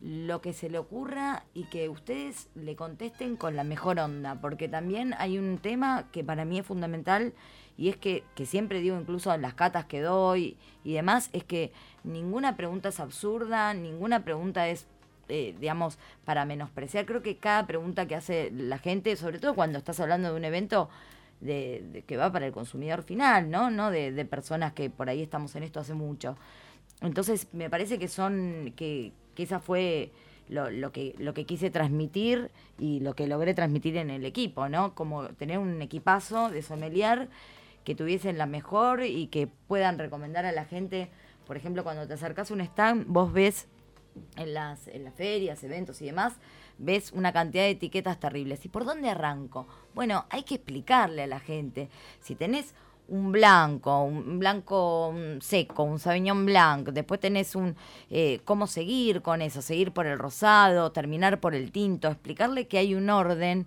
lo 0.00 0.40
que 0.40 0.52
se 0.52 0.70
le 0.70 0.78
ocurra 0.78 1.44
y 1.52 1.64
que 1.64 1.88
ustedes 1.88 2.48
le 2.54 2.74
contesten 2.74 3.36
con 3.36 3.54
la 3.54 3.64
mejor 3.64 3.98
onda, 3.98 4.40
porque 4.40 4.68
también 4.68 5.14
hay 5.18 5.38
un 5.38 5.58
tema 5.58 6.08
que 6.10 6.24
para 6.24 6.44
mí 6.44 6.58
es 6.58 6.66
fundamental 6.66 7.34
y 7.76 7.90
es 7.90 7.96
que, 7.96 8.24
que 8.34 8.46
siempre 8.46 8.80
digo 8.80 8.98
incluso 8.98 9.32
en 9.32 9.42
las 9.42 9.54
catas 9.54 9.84
que 9.84 10.00
doy 10.00 10.56
y 10.84 10.94
demás, 10.94 11.28
es 11.32 11.44
que 11.44 11.72
ninguna 12.02 12.56
pregunta 12.56 12.88
es 12.88 12.98
absurda, 12.98 13.74
ninguna 13.74 14.24
pregunta 14.24 14.68
es, 14.68 14.86
eh, 15.30 15.54
digamos, 15.58 15.98
para 16.24 16.44
menospreciar. 16.44 17.06
Creo 17.06 17.22
que 17.22 17.38
cada 17.38 17.66
pregunta 17.66 18.06
que 18.06 18.16
hace 18.16 18.50
la 18.50 18.78
gente, 18.78 19.16
sobre 19.16 19.38
todo 19.38 19.54
cuando 19.54 19.78
estás 19.78 20.00
hablando 20.00 20.30
de 20.30 20.36
un 20.36 20.44
evento 20.44 20.88
que 21.42 22.16
va 22.18 22.30
para 22.30 22.46
el 22.46 22.52
consumidor 22.52 23.02
final, 23.02 23.50
¿no? 23.50 23.70
No 23.70 23.90
de, 23.90 24.12
de 24.12 24.24
personas 24.26 24.74
que 24.74 24.90
por 24.90 25.08
ahí 25.08 25.22
estamos 25.22 25.56
en 25.56 25.62
esto 25.62 25.80
hace 25.80 25.94
mucho. 25.94 26.36
Entonces 27.00 27.48
me 27.52 27.70
parece 27.70 27.98
que 27.98 28.08
son 28.08 28.74
que, 28.76 29.12
que 29.34 29.44
esa 29.44 29.58
fue 29.58 30.12
lo, 30.48 30.70
lo 30.70 30.92
que 30.92 31.14
lo 31.18 31.32
que 31.32 31.46
quise 31.46 31.70
transmitir 31.70 32.50
y 32.78 33.00
lo 33.00 33.14
que 33.14 33.26
logré 33.26 33.54
transmitir 33.54 33.96
en 33.96 34.10
el 34.10 34.26
equipo, 34.26 34.68
¿no? 34.68 34.94
Como 34.94 35.28
tener 35.28 35.58
un 35.58 35.80
equipazo 35.80 36.50
de 36.50 36.60
sommelier 36.60 37.28
que 37.84 37.94
tuviesen 37.94 38.36
la 38.36 38.46
mejor 38.46 39.02
y 39.02 39.28
que 39.28 39.46
puedan 39.46 39.98
recomendar 39.98 40.44
a 40.44 40.52
la 40.52 40.64
gente, 40.66 41.08
por 41.46 41.56
ejemplo, 41.56 41.84
cuando 41.84 42.06
te 42.06 42.14
acercas 42.14 42.50
a 42.50 42.54
un 42.54 42.60
stand, 42.60 43.06
vos 43.06 43.32
ves 43.32 43.66
en 44.36 44.54
las, 44.54 44.88
en 44.88 45.04
las 45.04 45.14
ferias, 45.14 45.62
eventos 45.64 46.00
y 46.02 46.06
demás, 46.06 46.34
ves 46.78 47.12
una 47.12 47.32
cantidad 47.32 47.64
de 47.64 47.70
etiquetas 47.70 48.18
terribles. 48.18 48.64
¿Y 48.64 48.68
por 48.68 48.84
dónde 48.84 49.10
arranco? 49.10 49.66
Bueno, 49.94 50.26
hay 50.30 50.42
que 50.42 50.56
explicarle 50.56 51.22
a 51.22 51.26
la 51.26 51.40
gente. 51.40 51.88
Si 52.20 52.34
tenés 52.34 52.74
un 53.08 53.32
blanco, 53.32 54.04
un 54.04 54.38
blanco 54.38 55.12
seco, 55.40 55.82
un 55.82 55.98
sauvignon 55.98 56.46
blanc, 56.46 56.88
después 56.90 57.18
tenés 57.18 57.56
un 57.56 57.76
eh, 58.08 58.40
cómo 58.44 58.68
seguir 58.68 59.20
con 59.20 59.42
eso, 59.42 59.62
seguir 59.62 59.92
por 59.92 60.06
el 60.06 60.18
rosado, 60.18 60.92
terminar 60.92 61.40
por 61.40 61.54
el 61.54 61.72
tinto, 61.72 62.08
explicarle 62.08 62.68
que 62.68 62.78
hay 62.78 62.94
un 62.94 63.10
orden, 63.10 63.66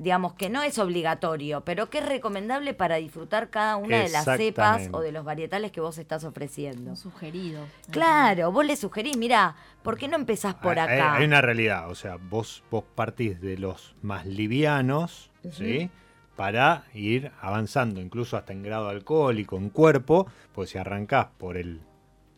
digamos 0.00 0.32
que 0.32 0.48
no 0.48 0.62
es 0.62 0.78
obligatorio, 0.78 1.60
pero 1.60 1.90
que 1.90 1.98
es 1.98 2.06
recomendable 2.06 2.72
para 2.72 2.96
disfrutar 2.96 3.50
cada 3.50 3.76
una 3.76 3.98
de 3.98 4.08
las 4.08 4.24
cepas 4.24 4.88
o 4.92 5.00
de 5.00 5.12
los 5.12 5.26
varietales 5.26 5.72
que 5.72 5.82
vos 5.82 5.98
estás 5.98 6.24
ofreciendo. 6.24 6.92
Un 6.92 6.96
sugerido. 6.96 7.66
Claro, 7.90 8.50
vos 8.50 8.64
le 8.64 8.76
sugerís, 8.76 9.18
mira, 9.18 9.56
¿por 9.82 9.98
qué 9.98 10.08
no 10.08 10.16
empezás 10.16 10.54
por 10.54 10.78
hay, 10.78 10.98
acá? 10.98 11.16
hay 11.16 11.26
una 11.26 11.42
realidad. 11.42 11.90
O 11.90 11.94
sea, 11.94 12.16
vos, 12.16 12.64
vos 12.70 12.82
partís 12.94 13.42
de 13.42 13.58
los 13.58 13.94
más 14.00 14.24
livianos, 14.24 15.30
¿sí? 15.50 15.90
Para 16.34 16.84
ir 16.94 17.30
avanzando, 17.42 18.00
incluso 18.00 18.38
hasta 18.38 18.54
en 18.54 18.62
grado 18.62 18.88
alcohólico, 18.88 19.58
en 19.58 19.68
cuerpo, 19.68 20.26
pues 20.54 20.70
si 20.70 20.78
arrancás 20.78 21.26
por 21.36 21.58
el 21.58 21.82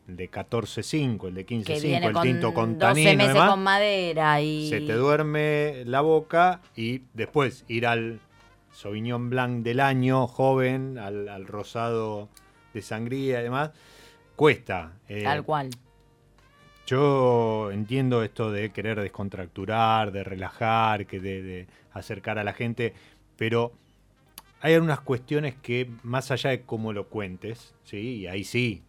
de 0.07 0.31
14.5, 0.31 1.29
el 1.29 1.35
de 1.35 1.45
que 1.47 1.57
15.5, 1.57 1.83
viene 1.83 2.07
el 2.07 2.13
con 2.13 2.23
tinto 2.23 2.55
con 2.55 2.79
12 2.79 2.79
tanino, 2.79 3.17
meses 3.17 3.35
demás, 3.35 3.51
con 3.51 3.63
madera 3.63 4.41
y 4.41 4.69
se 4.69 4.81
te 4.81 4.95
duerme 4.95 5.85
la 5.87 6.01
boca 6.01 6.61
y 6.77 7.03
después 7.15 7.65
ir 7.69 7.87
al 7.87 8.21
Sauvignon 8.73 9.31
Blanc 9.31 9.63
del 9.63 9.81
año, 9.81 10.27
joven, 10.27 10.99
al, 10.99 11.29
al 11.29 11.47
rosado 11.47 12.29
de 12.75 12.83
sangría 12.83 13.41
y 13.41 13.45
demás, 13.45 13.71
cuesta. 14.35 14.93
Eh, 15.09 15.23
tal 15.23 15.45
cual. 15.45 15.71
yo 16.87 17.71
entiendo 17.71 18.23
esto 18.23 18.51
de 18.51 18.73
querer 18.73 19.01
descontracturar, 19.01 20.11
de 20.11 20.25
relajar, 20.25 21.07
que 21.07 21.21
de, 21.21 21.43
de 21.43 21.67
acercar 21.93 22.39
a 22.39 22.45
la 22.45 22.55
gente, 22.55 22.95
pero 23.37 23.73
hay 24.61 24.75
algunas 24.75 25.01
cuestiones 25.01 25.55
que 25.55 25.89
más 26.03 26.31
allá 26.31 26.51
de 26.51 26.63
cómo 26.63 26.93
lo 26.93 27.09
cuentes, 27.09 27.75
¿sí? 27.85 28.17
y 28.17 28.27
ahí 28.27 28.45
sí 28.45 28.83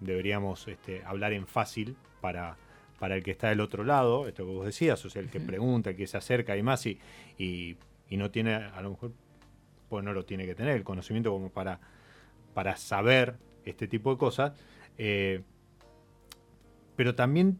deberíamos 0.00 0.66
este, 0.68 1.02
hablar 1.04 1.32
en 1.32 1.46
fácil 1.46 1.96
para, 2.20 2.56
para 2.98 3.16
el 3.16 3.22
que 3.22 3.30
está 3.30 3.48
del 3.48 3.60
otro 3.60 3.84
lado, 3.84 4.26
esto 4.28 4.44
que 4.44 4.52
vos 4.52 4.66
decías, 4.66 5.04
o 5.04 5.10
sea, 5.10 5.22
el 5.22 5.30
que 5.30 5.40
pregunta, 5.40 5.90
el 5.90 5.96
que 5.96 6.06
se 6.06 6.16
acerca 6.16 6.56
y 6.56 6.62
más, 6.62 6.86
y, 6.86 6.98
y, 7.38 7.76
y 8.08 8.16
no 8.16 8.30
tiene, 8.30 8.54
a 8.54 8.80
lo 8.82 8.90
mejor, 8.90 9.12
pues 9.88 10.04
no 10.04 10.12
lo 10.12 10.24
tiene 10.24 10.46
que 10.46 10.54
tener, 10.54 10.76
el 10.76 10.84
conocimiento 10.84 11.30
como 11.30 11.50
para, 11.50 11.80
para 12.54 12.76
saber 12.76 13.36
este 13.64 13.86
tipo 13.88 14.10
de 14.10 14.18
cosas. 14.18 14.52
eh, 14.98 15.42
pero 16.96 17.14
también 17.14 17.58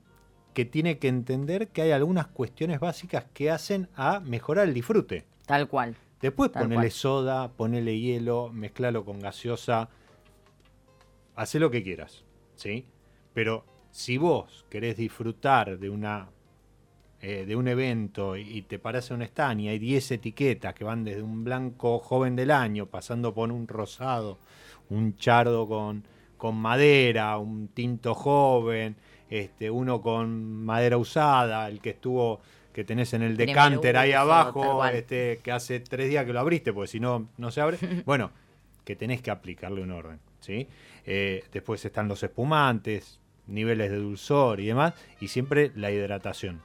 que 0.53 0.65
tiene 0.65 0.99
que 0.99 1.09
entender 1.09 1.69
que 1.69 1.83
hay 1.83 1.91
algunas 1.91 2.29
cuestiones 2.29 2.79
básicas 2.79 3.25
que 3.35 3.51
hacen 3.51 3.89
a 3.97 4.21
mejorar 4.21 4.69
el 4.69 4.75
disfrute. 4.75 5.25
Tal 5.47 5.67
cual. 5.69 5.97
Después 6.23 6.53
Tal 6.53 6.63
ponele 6.63 6.83
cual. 6.83 6.91
soda, 6.93 7.53
ponele 7.53 7.99
hielo, 7.99 8.51
mezclalo 8.53 9.05
con 9.05 9.19
gaseosa, 9.19 9.89
haz 11.35 11.55
lo 11.57 11.71
que 11.71 11.83
quieras, 11.83 12.25
¿sí? 12.55 12.87
Pero 13.33 13.65
si 13.91 14.19
vos 14.19 14.67
querés 14.69 14.97
disfrutar 14.97 15.79
de 15.79 15.91
una 15.91 16.29
eh, 17.27 17.47
de 17.47 17.57
un 17.57 17.67
evento 17.69 18.37
y 18.37 18.61
te 18.63 18.79
parás 18.79 19.11
en 19.11 19.17
un 19.17 19.23
stand 19.23 19.63
y 19.63 19.69
hay 19.69 19.79
10 19.79 20.11
etiquetas 20.11 20.75
que 20.75 20.85
van 20.85 21.05
desde 21.05 21.23
un 21.23 21.43
blanco 21.43 21.99
joven 21.99 22.37
del 22.37 22.51
año, 22.51 22.85
pasando 22.85 23.33
por 23.33 23.51
un 23.51 23.67
rosado, 23.67 24.39
un 24.91 25.17
chardo 25.17 25.67
con, 25.67 26.05
con 26.37 26.55
madera, 26.57 27.39
un 27.39 27.69
tinto 27.69 28.15
joven, 28.15 28.97
este, 29.31 29.71
uno 29.71 30.03
con 30.03 30.67
madera 30.67 30.99
usada, 30.99 31.67
el 31.69 31.81
que 31.81 31.91
estuvo, 31.91 32.41
que 32.75 32.85
tenés 32.85 33.15
en 33.15 33.23
el 33.23 33.39
decanter 33.39 33.97
ahí 33.97 34.13
abajo, 34.13 34.85
este, 34.85 35.41
que 35.43 35.51
hace 35.51 35.81
tres 35.81 36.11
días 36.11 36.27
que 36.27 36.35
lo 36.35 36.41
abriste, 36.41 36.75
porque 36.75 36.89
si 36.89 37.01
no, 37.01 37.29
no 37.39 37.51
se 37.51 37.63
abre. 37.63 37.79
Bueno, 38.05 38.33
que 38.85 38.97
tenés 38.97 39.23
que 39.23 39.31
aplicarle 39.31 39.83
un 39.83 39.93
orden, 39.93 40.21
¿sí? 40.41 40.69
Eh, 41.07 41.45
después 41.53 41.85
están 41.85 42.09
los 42.09 42.23
espumantes, 42.23 43.21
niveles 43.47 43.91
de 43.91 43.99
dulzor 43.99 44.61
y 44.61 44.67
demás, 44.67 44.95
y 45.21 45.29
siempre 45.29 45.71
la 45.75 45.91
hidratación. 45.91 46.61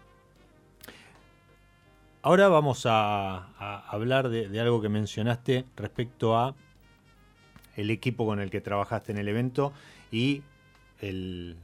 Ahora 2.21 2.49
vamos 2.49 2.85
a, 2.85 3.49
a 3.57 3.89
hablar 3.89 4.29
de, 4.29 4.49
de 4.49 4.59
algo 4.59 4.81
que 4.81 4.89
mencionaste 4.89 5.65
respecto 5.77 6.37
a 6.37 6.53
el 7.75 7.89
equipo 7.91 8.25
con 8.25 8.41
el 8.41 8.49
que 8.49 8.59
trabajaste 8.59 9.13
en 9.13 9.17
el 9.19 9.27
evento 9.29 9.71
y 10.11 10.43
el, 10.99 11.55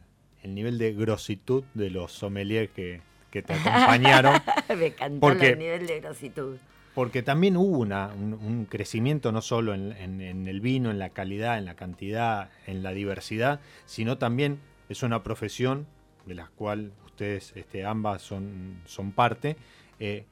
el 0.43 0.55
nivel 0.55 0.77
de 0.77 0.93
grositud 0.93 1.65
de 1.73 1.89
los 1.89 2.13
sommeliers 2.13 2.71
que, 2.71 3.01
que 3.31 3.41
te 3.41 3.53
acompañaron. 3.65 4.41
Me 4.77 4.87
encantó 4.87 5.19
Porque- 5.19 5.49
el 5.49 5.59
nivel 5.59 5.87
de 5.87 5.99
grositud. 5.99 6.57
Porque 6.95 7.21
también 7.21 7.57
hubo 7.57 7.77
una- 7.79 8.07
un, 8.13 8.33
un 8.33 8.65
crecimiento 8.65 9.31
no 9.31 9.41
solo 9.41 9.73
en, 9.73 9.91
en- 9.91 10.21
en 10.21 10.47
el 10.47 10.61
vino, 10.61 10.89
en 10.89 10.97
la 10.97 11.09
calidad, 11.09 11.57
en 11.57 11.65
la 11.65 11.75
cantidad, 11.75 12.49
en 12.65 12.81
la 12.83 12.91
diversidad, 12.91 13.59
sino 13.85 14.17
también 14.17 14.59
es 14.89 15.03
una 15.03 15.21
profesión 15.21 15.85
de 16.25 16.35
la 16.35 16.47
cual 16.55 16.93
ustedes 17.05 17.51
este, 17.55 17.85
ambas 17.85 18.21
son, 18.21 18.79
son 18.85 19.11
parte, 19.11 19.57
eh, 19.99 20.25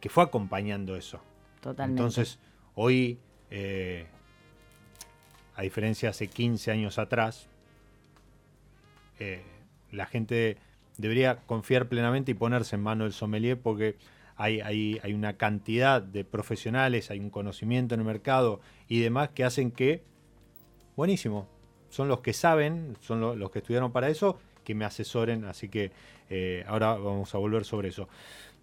que 0.00 0.08
fue 0.08 0.22
acompañando 0.24 0.94
eso. 0.96 1.20
Totalmente. 1.60 2.00
Entonces, 2.00 2.38
hoy, 2.76 3.18
eh, 3.50 4.06
a 5.56 5.62
diferencia 5.62 6.06
de 6.06 6.10
hace 6.10 6.28
15 6.28 6.70
años 6.70 6.98
atrás, 6.98 7.48
eh, 9.18 9.42
la 9.90 10.06
gente 10.06 10.56
debería 10.96 11.36
confiar 11.46 11.88
plenamente 11.88 12.30
y 12.30 12.34
ponerse 12.34 12.76
en 12.76 12.82
mano 12.82 13.04
del 13.04 13.12
sommelier 13.12 13.58
porque 13.60 13.96
hay, 14.38 14.60
hay, 14.62 14.98
hay 15.02 15.12
una 15.12 15.34
cantidad 15.36 16.00
de 16.00 16.24
profesionales, 16.24 17.10
hay 17.10 17.18
un 17.18 17.28
conocimiento 17.28 17.94
en 17.94 18.00
el 18.00 18.06
mercado 18.06 18.60
y 18.88 19.00
demás 19.00 19.28
que 19.34 19.44
hacen 19.44 19.70
que, 19.70 20.02
buenísimo, 20.96 21.46
son 21.90 22.08
los 22.08 22.20
que 22.20 22.32
saben, 22.32 22.96
son 23.00 23.20
lo- 23.20 23.34
los 23.36 23.50
que 23.50 23.58
estudiaron 23.60 23.92
para 23.92 24.08
eso, 24.08 24.38
que 24.64 24.74
me 24.74 24.84
asesoren, 24.84 25.44
así 25.44 25.68
que 25.68 25.90
eh, 26.30 26.64
ahora 26.66 26.94
vamos 26.94 27.34
a 27.34 27.38
volver 27.38 27.64
sobre 27.64 27.88
eso. 27.88 28.08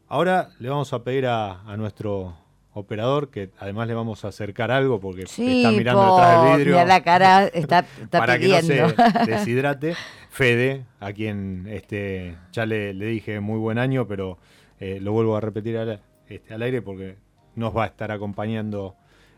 Ahora 0.07 0.49
le 0.59 0.69
vamos 0.69 0.93
a 0.93 1.03
pedir 1.03 1.25
a, 1.25 1.61
a 1.63 1.77
nuestro 1.77 2.37
operador 2.73 3.29
que 3.31 3.49
además 3.59 3.87
le 3.87 3.93
vamos 3.95 4.23
a 4.25 4.27
acercar 4.27 4.69
algo 4.69 4.99
porque 4.99 5.25
Sí, 5.27 5.57
está 5.63 5.71
mirando 5.71 6.01
po, 6.01 6.07
detrás 6.07 6.41
del 6.43 6.57
vidrio 6.57 6.73
mirá 6.75 6.85
la 6.85 7.01
cara, 7.03 7.45
está, 7.47 7.79
está 8.01 8.19
para 8.19 8.37
pidiendo. 8.37 8.67
que 8.73 8.81
no 8.81 9.23
se 9.25 9.25
deshidrate. 9.31 9.95
Fede, 10.29 10.85
a 10.99 11.13
quien 11.13 11.65
este, 11.69 12.35
ya 12.51 12.65
le, 12.65 12.93
le 12.93 13.05
dije 13.05 13.39
muy 13.39 13.57
buen 13.57 13.79
año, 13.79 14.05
pero 14.07 14.37
eh, 14.79 14.99
lo 15.01 15.11
vuelvo 15.11 15.35
a 15.35 15.41
repetir 15.41 15.77
al, 15.77 16.01
este, 16.27 16.53
al 16.53 16.61
aire 16.61 16.81
porque 16.81 17.15
nos 17.55 17.75
va 17.75 17.83
a 17.83 17.87
estar 17.87 18.11
acompañando 18.11 18.95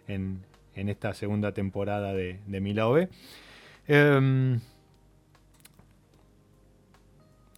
en, 0.07 0.43
en 0.75 0.89
esta 0.89 1.13
segunda 1.13 1.53
temporada 1.53 2.13
de, 2.13 2.39
de 2.45 2.61
Mi 2.61 2.73
Lado 2.73 2.93
B. 2.93 3.09
Em, 3.87 4.59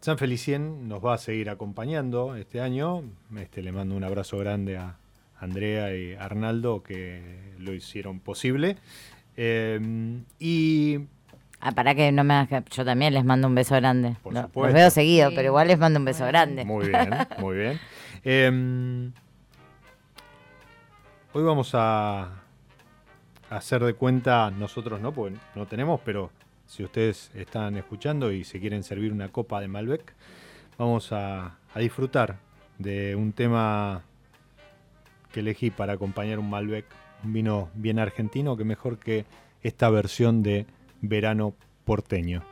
San 0.01 0.17
Felicien 0.17 0.87
nos 0.87 1.03
va 1.03 1.15
a 1.15 1.17
seguir 1.17 1.49
acompañando 1.49 2.35
este 2.35 2.61
año. 2.61 3.03
Este, 3.37 3.61
le 3.61 3.71
mando 3.71 3.95
un 3.95 4.03
abrazo 4.03 4.37
grande 4.37 4.77
a 4.77 4.97
Andrea 5.39 5.95
y 5.95 6.13
Arnaldo 6.13 6.83
que 6.83 7.53
lo 7.57 7.73
hicieron 7.73 8.19
posible. 8.19 8.77
Em, 9.35 10.25
y 10.39 10.99
Ah, 11.61 11.71
para 11.73 11.93
que 11.93 12.11
no 12.11 12.23
me 12.23 12.33
hagas 12.35 12.63
Yo 12.71 12.85
también 12.85 13.13
les 13.13 13.25
mando 13.25 13.47
un 13.47 13.55
beso 13.55 13.75
grande. 13.75 14.15
Por 14.23 14.33
Lo- 14.33 14.49
los 14.53 14.73
veo 14.73 14.89
seguido, 14.89 15.29
Sí. 15.29 15.35
pero 15.35 15.47
igual 15.49 15.67
les 15.67 15.77
mando 15.77 15.99
un 15.99 16.05
beso 16.05 16.25
grande. 16.25 16.63
Muy 16.65 16.87
bien, 16.87 17.09
muy 17.39 17.57
bien. 17.57 17.79
Em, 18.23 19.11
hoy 21.33 21.43
vamos 21.43 21.71
a, 21.75 22.21
a 22.23 22.31
hacer 23.49 23.83
de 23.83 23.93
cuenta, 23.93 24.51
nosotros 24.51 24.99
no, 25.01 25.11
porque 25.11 25.37
no 25.55 25.65
tenemos, 25.65 25.99
pero 26.03 26.31
si 26.65 26.83
ustedes 26.83 27.31
están 27.35 27.75
escuchando 27.77 28.31
y 28.31 28.43
se 28.43 28.59
quieren 28.59 28.83
servir 28.83 29.11
una 29.11 29.29
copa 29.29 29.59
de 29.59 29.67
Malbec, 29.67 30.13
vamos 30.77 31.11
a, 31.11 31.57
a 31.73 31.79
disfrutar 31.79 32.37
de 32.77 33.15
un 33.15 33.33
tema 33.33 34.03
que 35.33 35.41
elegí 35.41 35.71
para 35.71 35.93
acompañar 35.93 36.39
un 36.39 36.49
Malbec, 36.49 36.85
un 37.23 37.33
vino 37.33 37.69
bien 37.73 37.99
argentino, 37.99 38.55
que 38.55 38.63
mejor 38.63 38.97
que 38.97 39.25
esta 39.61 39.89
versión 39.89 40.41
de 40.41 40.65
verano 41.01 41.55
porteño. 41.85 42.43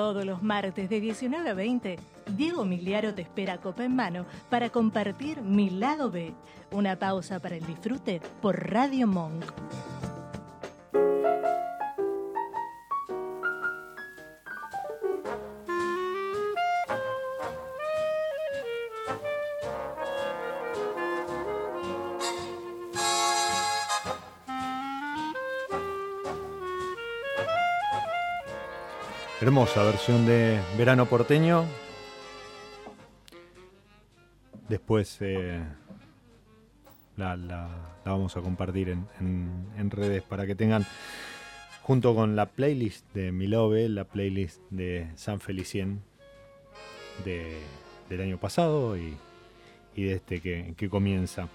Todos 0.00 0.24
los 0.24 0.42
martes 0.42 0.88
de 0.88 0.98
19 0.98 1.50
a 1.50 1.52
20, 1.52 1.98
Diego 2.34 2.64
Miliaro 2.64 3.12
te 3.12 3.20
espera 3.20 3.60
copa 3.60 3.84
en 3.84 3.94
mano 3.94 4.24
para 4.48 4.70
compartir 4.70 5.42
Mi 5.42 5.68
Lado 5.68 6.10
B. 6.10 6.32
Una 6.70 6.98
pausa 6.98 7.38
para 7.38 7.56
el 7.56 7.66
disfrute 7.66 8.22
por 8.40 8.70
Radio 8.70 9.06
Monk. 9.06 9.44
Hermosa 29.50 29.82
versión 29.82 30.26
de 30.26 30.60
Verano 30.78 31.06
Porteño. 31.06 31.64
Después 34.68 35.16
eh, 35.22 35.60
la, 37.16 37.36
la- 37.36 37.96
vamos 38.04 38.36
a 38.36 38.42
compartir 38.42 38.90
en, 38.90 39.08
en- 39.18 39.66
en 39.76 39.90
redes 39.90 40.22
para 40.22 40.46
que 40.46 40.54
tengan, 40.54 40.86
junto 41.82 42.14
con 42.14 42.36
la 42.36 42.46
playlist 42.46 43.04
de 43.12 43.32
Milove, 43.32 43.88
la 43.88 44.04
playlist 44.04 44.60
de 44.70 45.08
San 45.16 45.40
Felicien 45.40 46.00
de- 47.24 47.58
del 48.08 48.20
año 48.20 48.38
pasado 48.38 48.96
y, 48.96 49.16
y 49.96 50.04
de 50.04 50.12
este 50.12 50.40
que, 50.40 50.74
que 50.76 50.88
comienza. 50.88 51.48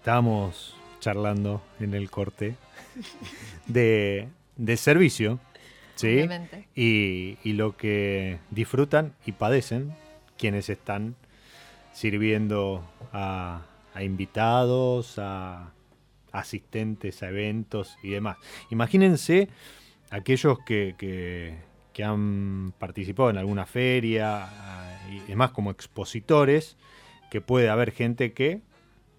Estábamos 0.00 0.74
charlando 0.98 1.62
en 1.78 1.94
el 1.94 2.10
corte 2.10 2.56
de, 3.68 4.26
de 4.56 4.76
servicio. 4.76 5.38
¿Sí? 6.00 6.16
Y, 6.74 7.38
y 7.42 7.52
lo 7.54 7.76
que 7.76 8.38
disfrutan 8.50 9.14
y 9.26 9.32
padecen 9.32 9.92
quienes 10.38 10.68
están 10.70 11.14
sirviendo 11.92 12.84
a, 13.12 13.62
a 13.94 14.02
invitados, 14.02 15.18
a 15.18 15.72
asistentes 16.32 17.22
a 17.22 17.28
eventos 17.28 17.96
y 18.02 18.10
demás. 18.10 18.36
Imagínense 18.70 19.48
aquellos 20.10 20.58
que, 20.64 20.94
que- 20.98 21.68
que 21.92 22.04
han 22.04 22.72
participado 22.78 23.30
en 23.30 23.36
alguna 23.38 23.66
feria 23.66 24.48
y 25.10 25.18
demás 25.28 25.50
como 25.50 25.72
expositores, 25.72 26.76
que 27.32 27.40
puede 27.40 27.68
haber 27.68 27.90
gente 27.90 28.32
que 28.32 28.60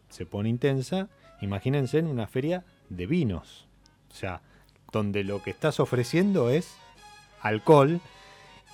se 0.07 0.25
pone 0.25 0.47
intensa. 0.47 1.09
Imagínense 1.41 1.99
en 1.99 2.07
una 2.07 2.27
feria 2.27 2.63
de 2.89 3.07
vinos. 3.07 3.67
O 4.09 4.13
sea, 4.13 4.41
donde 4.91 5.23
lo 5.23 5.41
que 5.43 5.49
estás 5.51 5.79
ofreciendo 5.79 6.49
es 6.49 6.75
alcohol 7.41 7.99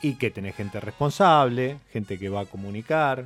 y 0.02 0.16
que 0.16 0.30
tenés 0.32 0.56
gente 0.56 0.80
responsable, 0.80 1.78
gente 1.92 2.18
que 2.20 2.30
va 2.30 2.42
a 2.42 2.46
comunicar, 2.46 3.26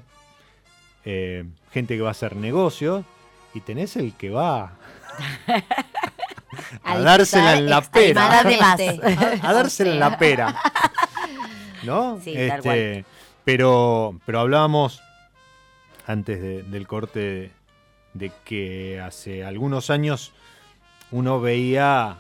eh, 1.06 1.46
gente 1.72 1.96
que 1.96 2.02
va 2.02 2.10
a 2.10 2.12
hacer 2.12 2.36
negocios 2.36 3.06
y 3.54 3.62
tenés 3.62 3.96
el 3.98 4.14
que 4.14 4.30
va 4.30 4.74
a 6.84 6.98
dársela 7.00 7.58
en 7.58 7.70
la 7.70 7.82
pera. 7.82 8.40
a 9.42 9.54
dársela 9.54 9.92
en 9.94 10.00
la 10.00 10.18
pera. 10.18 10.56
¿No? 11.84 12.20
Sí, 12.24 12.34
Este, 12.36 13.06
pero, 13.44 14.20
pero 14.26 14.40
hablábamos 14.40 15.02
antes 16.06 16.42
de- 16.42 16.64
del 16.64 16.88
corte 16.88 17.52
de 18.14 18.32
que 18.46 19.00
hace 19.00 19.44
algunos 19.44 19.90
años 19.90 20.32
uno 21.12 21.40
veía 21.42 22.18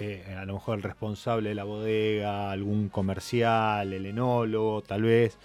eh, 0.00 0.36
a 0.38 0.44
lo 0.44 0.54
mejor 0.54 0.76
el 0.78 0.82
responsable 0.82 1.50
de 1.50 1.54
la 1.54 1.64
bodega, 1.64 2.50
algún 2.50 2.88
comercial, 2.88 3.92
el 3.92 4.06
enólogo, 4.06 4.82
tal 4.82 5.02
vez, 5.02 5.36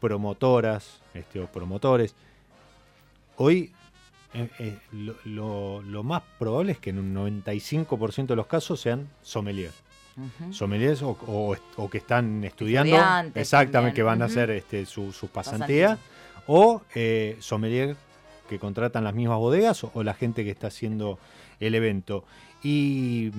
promotoras 0.00 1.00
este, 1.14 1.40
o 1.40 1.46
promotores. 1.46 2.14
Hoy 3.36 3.72
eh, 4.34 4.48
eh, 4.58 4.78
lo, 4.92 5.14
lo- 5.24 5.82
lo 5.82 6.02
más 6.02 6.22
probable 6.38 6.72
es 6.72 6.78
que 6.78 6.90
en 6.90 6.98
un 6.98 7.14
95% 7.14 8.26
de 8.26 8.36
los 8.36 8.46
casos 8.46 8.80
sean 8.80 9.08
sommeliers. 9.22 9.74
Ujú. 10.16 10.52
Sommeliers 10.52 11.02
o, 11.02 11.10
o- 11.26 11.56
o 11.76 11.90
que 11.90 11.98
están 11.98 12.44
estudiando, 12.44 12.94
Estudiantes 12.94 13.40
exactamente, 13.40 13.72
también, 13.72 13.94
que 13.94 14.02
van 14.02 14.22
a 14.22 14.26
hacer 14.26 14.50
este, 14.50 14.86
su, 14.86 15.12
su 15.12 15.28
pasantía, 15.28 15.98
o 16.46 16.82
eh, 16.94 17.36
sommelier 17.40 17.96
que 18.48 18.58
contratan 18.58 19.02
las 19.04 19.14
mismas 19.14 19.38
bodegas 19.38 19.82
o, 19.84 19.90
o 19.94 20.02
la 20.02 20.14
gente 20.14 20.44
que 20.44 20.50
está 20.50 20.66
haciendo 20.68 21.18
el 21.60 21.74
evento. 21.74 22.24
Y 22.62 23.30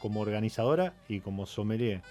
como 0.00 0.20
organizadora 0.20 0.92
y 1.08 1.20
como 1.20 1.46
sommelier, 1.46 2.02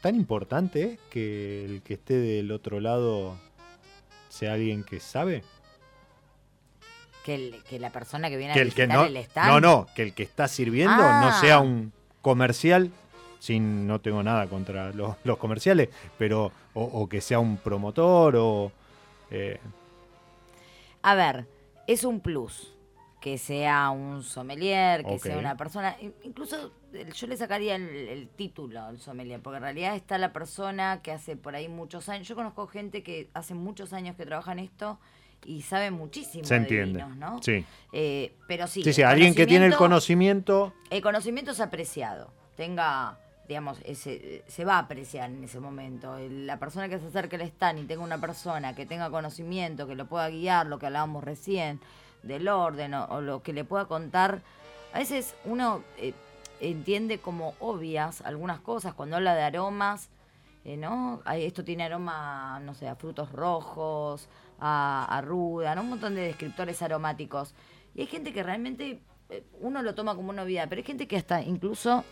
tan 0.00 0.14
importante 0.14 0.82
es 0.92 0.98
que 1.10 1.64
el 1.64 1.82
que 1.82 1.94
esté 1.94 2.14
del 2.14 2.52
otro 2.52 2.80
lado 2.80 3.36
sea 4.28 4.52
alguien 4.54 4.84
que 4.84 5.00
sabe. 5.00 5.42
Que, 7.24 7.34
el- 7.34 7.62
que 7.64 7.78
la 7.78 7.90
persona 7.90 8.30
que 8.30 8.36
viene 8.36 8.54
que 8.54 8.60
a 8.60 8.62
el 8.62 8.74
que 8.74 8.82
visitar 8.86 8.98
no, 8.98 9.04
el 9.06 9.16
stand. 9.18 9.50
no, 9.50 9.60
no, 9.60 9.86
que 9.94 10.02
el 10.02 10.14
que 10.14 10.22
está 10.22 10.48
sirviendo 10.48 10.96
no 10.96 11.28
Ah. 11.28 11.38
sea 11.40 11.60
un 11.60 11.92
comercial, 12.22 12.90
sin 13.38 13.86
no 13.86 14.00
tengo 14.00 14.22
nada 14.22 14.46
contra 14.48 14.92
los, 14.92 15.16
los 15.24 15.36
comerciales, 15.38 15.88
pero 16.16 16.52
o, 16.74 16.82
o 16.84 17.08
que 17.08 17.20
sea 17.20 17.38
un 17.38 17.56
promotor 17.58 18.36
o 18.36 18.72
eh, 19.30 19.58
A 21.02 21.14
ver, 21.14 21.46
es 21.86 22.04
un 22.04 22.20
plus 22.20 22.72
que 23.32 23.38
sea 23.38 23.90
un 23.90 24.22
sommelier, 24.22 25.04
que 25.04 25.18
sea 25.18 25.36
una 25.38 25.56
persona. 25.56 25.96
in- 26.00 26.14
Incluso 26.22 26.72
yo 27.14 27.26
le 27.26 27.36
sacaría 27.36 27.76
el, 27.76 27.82
el 27.88 28.28
título 28.28 28.82
al 28.82 28.98
sommelier, 28.98 29.40
porque 29.40 29.58
en 29.58 29.62
realidad 29.64 29.94
está 29.96 30.16
la 30.18 30.32
persona 30.32 31.00
que 31.02 31.12
hace 31.12 31.36
por 31.36 31.54
ahí 31.54 31.68
muchos 31.68 32.08
años. 32.08 32.26
Yo 32.26 32.34
conozco 32.34 32.66
gente 32.66 33.02
que 33.02 33.28
hace 33.34 33.54
muchos 33.54 33.92
años 33.92 34.16
que 34.16 34.24
trabaja 34.24 34.52
en 34.52 34.60
esto 34.60 34.98
y 35.44 35.62
sabe 35.62 35.90
muchísimo 35.90 36.44
se 36.44 36.54
de 36.54 36.60
entiende. 36.60 37.02
vinos, 37.04 37.16
¿no? 37.16 37.42
Sí, 37.42 37.64
Eh, 37.92 38.34
pero 38.48 38.66
sí. 38.66 38.82
sí, 38.82 38.92
sí, 38.92 39.02
alguien 39.02 39.34
que 39.34 39.46
tiene 39.46 39.66
el 39.66 39.76
conocimiento- 39.76 40.72
El 40.90 41.02
conocimiento 41.02 41.50
es 41.52 41.60
apreciado. 41.60 42.32
Tenga, 42.56 43.18
digamos, 43.46 43.78
ese, 43.84 44.42
se 44.48 44.64
va 44.64 44.76
a 44.76 44.78
apreciar 44.80 45.30
en 45.30 45.44
ese 45.44 45.60
momento. 45.60 46.16
La 46.30 46.58
persona 46.58 46.88
que 46.88 46.98
se 46.98 47.06
acerque 47.06 47.36
al 47.36 47.42
stand 47.42 47.78
y 47.80 47.84
tenga 47.84 48.02
una 48.02 48.20
persona 48.20 48.74
que 48.74 48.86
tenga 48.86 49.10
conocimiento, 49.10 49.86
que 49.86 49.94
lo 49.94 50.06
pueda 50.06 50.28
guiar, 50.30 50.66
lo 50.66 50.78
que 50.78 50.86
hablábamos 50.86 51.22
recién, 51.22 51.78
del 52.22 52.48
orden 52.48 52.94
o, 52.94 53.04
o 53.06 53.20
lo 53.20 53.42
que 53.42 53.52
le 53.52 53.64
pueda 53.64 53.86
contar. 53.86 54.40
A 54.92 54.98
veces 54.98 55.34
uno 55.44 55.82
eh, 55.98 56.14
entiende 56.60 57.18
como 57.18 57.54
obvias 57.60 58.20
algunas 58.22 58.60
cosas 58.60 58.94
cuando 58.94 59.16
habla 59.16 59.34
de 59.34 59.42
aromas. 59.42 60.08
eh, 60.64 60.76
¿no? 60.76 61.22
Esto 61.32 61.64
tiene 61.64 61.84
aroma, 61.84 62.60
no 62.60 62.74
sé, 62.74 62.88
a 62.88 62.96
frutos 62.96 63.32
rojos, 63.32 64.28
a, 64.60 65.06
a 65.08 65.20
ruda, 65.20 65.74
¿no? 65.74 65.82
un 65.82 65.90
montón 65.90 66.14
de 66.14 66.22
descriptores 66.22 66.82
aromáticos. 66.82 67.54
Y 67.94 68.00
hay 68.02 68.06
gente 68.06 68.32
que 68.32 68.42
realmente 68.42 69.00
eh, 69.30 69.44
uno 69.60 69.82
lo 69.82 69.94
toma 69.94 70.14
como 70.14 70.30
una 70.30 70.42
obviedad, 70.42 70.66
pero 70.68 70.80
hay 70.80 70.84
gente 70.86 71.06
que 71.06 71.16
hasta 71.16 71.42
incluso 71.42 72.04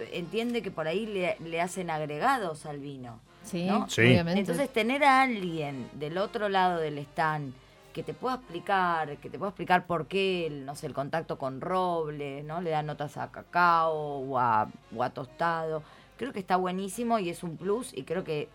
eh, 0.00 0.10
entiende 0.12 0.62
que 0.62 0.70
por 0.70 0.86
ahí 0.86 1.06
le, 1.06 1.36
le 1.40 1.60
hacen 1.60 1.90
agregados 1.90 2.66
al 2.66 2.78
vino. 2.78 3.20
Sí, 3.44 3.64
¿no? 3.66 3.88
Sí. 3.88 4.02
obviamente. 4.02 4.40
Entonces 4.40 4.70
tener 4.72 5.02
a 5.04 5.22
alguien 5.22 5.88
del 5.94 6.18
otro 6.18 6.48
lado 6.48 6.78
del 6.78 6.98
stand 6.98 7.54
que 7.98 8.04
te 8.04 8.14
pueda 8.14 8.36
explicar, 8.36 9.16
que 9.16 9.28
te 9.28 9.38
pueda 9.38 9.48
explicar 9.48 9.84
por 9.84 10.06
qué, 10.06 10.46
el, 10.46 10.64
no 10.64 10.76
sé, 10.76 10.86
el 10.86 10.94
contacto 10.94 11.36
con 11.36 11.60
roble, 11.60 12.44
¿no? 12.44 12.60
Le 12.60 12.70
da 12.70 12.80
notas 12.80 13.16
a 13.16 13.32
cacao 13.32 14.20
o 14.20 14.38
a, 14.38 14.68
o 14.94 15.02
a 15.02 15.10
tostado. 15.10 15.82
Creo 16.16 16.32
que 16.32 16.38
está 16.38 16.54
buenísimo 16.54 17.18
y 17.18 17.28
es 17.28 17.42
un 17.42 17.56
plus 17.56 17.92
y 17.92 18.04
creo 18.04 18.22
que 18.22 18.48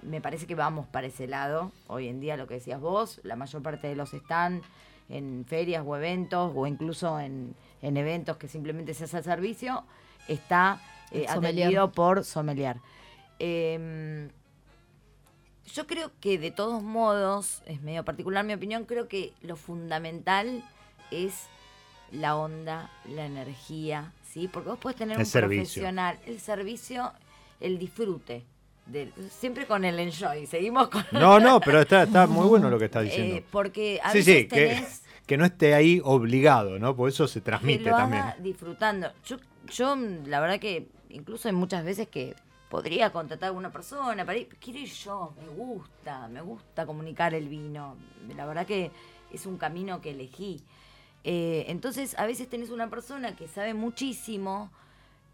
me 0.00 0.22
parece 0.22 0.46
que 0.46 0.54
vamos 0.54 0.86
para 0.86 1.06
ese 1.06 1.26
lado. 1.26 1.70
Hoy 1.86 2.08
en 2.08 2.18
día 2.18 2.38
lo 2.38 2.46
que 2.46 2.54
decías 2.54 2.80
vos, 2.80 3.20
la 3.24 3.36
mayor 3.36 3.60
parte 3.60 3.88
de 3.88 3.94
los 3.94 4.14
están 4.14 4.62
en 5.10 5.44
ferias 5.46 5.84
o 5.86 5.94
eventos 5.94 6.50
o 6.56 6.66
incluso 6.66 7.20
en, 7.20 7.54
en 7.82 7.98
eventos 7.98 8.38
que 8.38 8.48
simplemente 8.48 8.94
se 8.94 9.04
hace 9.04 9.18
el 9.18 9.24
servicio, 9.24 9.84
está 10.28 10.80
eh, 11.10 11.26
atendido 11.28 11.92
por 11.92 12.24
sommelier. 12.24 12.78
Em, 13.38 14.30
yo 15.72 15.86
creo 15.86 16.10
que 16.20 16.38
de 16.38 16.50
todos 16.50 16.82
modos, 16.82 17.62
es 17.66 17.82
medio 17.82 18.04
particular 18.04 18.44
mi 18.44 18.54
opinión, 18.54 18.84
creo 18.84 19.08
que 19.08 19.32
lo 19.42 19.56
fundamental 19.56 20.64
es 21.10 21.46
la 22.12 22.36
onda, 22.36 22.90
la 23.08 23.26
energía, 23.26 24.12
¿sí? 24.32 24.48
Porque 24.48 24.68
vos 24.70 24.78
puedes 24.78 24.96
tener 24.96 25.16
El 25.16 25.20
un 25.20 25.26
servicio. 25.26 25.82
profesional, 25.82 26.18
el 26.26 26.40
servicio, 26.40 27.12
el 27.60 27.78
disfrute, 27.78 28.44
del- 28.86 29.12
siempre 29.30 29.66
con 29.66 29.84
el 29.84 29.98
enjoy, 29.98 30.46
seguimos 30.46 30.88
con... 30.88 31.04
no, 31.10 31.40
no, 31.40 31.60
pero 31.64 31.80
está, 31.80 32.04
está 32.04 32.26
muy 32.26 32.46
bueno 32.46 32.70
lo 32.70 32.78
que 32.78 32.84
está 32.86 33.00
diciendo. 33.00 33.36
Eh, 33.36 33.44
porque 33.50 34.00
a 34.02 34.12
sí, 34.12 34.18
veces 34.18 34.42
sí, 34.42 34.48
que, 34.48 34.68
tenés 34.68 35.02
que 35.26 35.36
no 35.36 35.44
esté 35.44 35.74
ahí 35.74 36.00
obligado, 36.04 36.78
¿no? 36.78 36.94
Por 36.94 37.08
eso 37.08 37.26
se 37.26 37.40
que 37.40 37.44
transmite 37.44 37.90
lo 37.90 37.96
también. 37.96 38.22
haga 38.22 38.36
disfrutando. 38.38 39.10
Yo, 39.24 39.36
yo, 39.68 39.96
la 39.96 40.40
verdad 40.40 40.60
que 40.60 40.86
incluso 41.10 41.48
hay 41.48 41.54
muchas 41.54 41.84
veces 41.84 42.06
que 42.08 42.34
podría 42.68 43.10
contratar 43.12 43.50
a 43.50 43.52
una 43.52 43.70
persona 43.70 44.24
para 44.24 44.38
ir, 44.38 44.48
quiero 44.60 44.78
ir 44.80 44.88
yo, 44.88 45.34
me 45.40 45.48
gusta, 45.48 46.28
me 46.28 46.40
gusta 46.40 46.86
comunicar 46.86 47.34
el 47.34 47.48
vino. 47.48 47.96
La 48.34 48.46
verdad 48.46 48.66
que 48.66 48.90
es 49.32 49.46
un 49.46 49.56
camino 49.58 50.00
que 50.00 50.10
elegí. 50.10 50.62
Eh, 51.24 51.64
entonces, 51.68 52.16
a 52.18 52.26
veces 52.26 52.48
tenés 52.48 52.70
una 52.70 52.88
persona 52.88 53.34
que 53.34 53.48
sabe 53.48 53.74
muchísimo, 53.74 54.70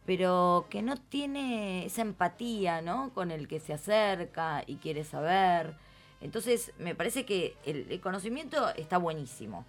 pero 0.07 0.67
que 0.71 0.83
no 0.83 0.97
tiene 0.97 1.87
esa 1.87 2.03
empatía, 2.03 2.83
¿no? 2.83 3.11
Con 3.15 3.31
el 3.31 3.47
que 3.47 3.61
se 3.61 3.73
acerca 3.73 4.65
y 4.67 4.77
quiere 4.77 5.05
saber. 5.05 5.77
Entonces, 6.21 6.73
me 6.79 6.95
parece 6.95 7.25
que 7.25 7.57
el, 7.65 8.01
conocimiento 8.01 8.69
está 8.77 8.97
buenísimo, 8.97 9.67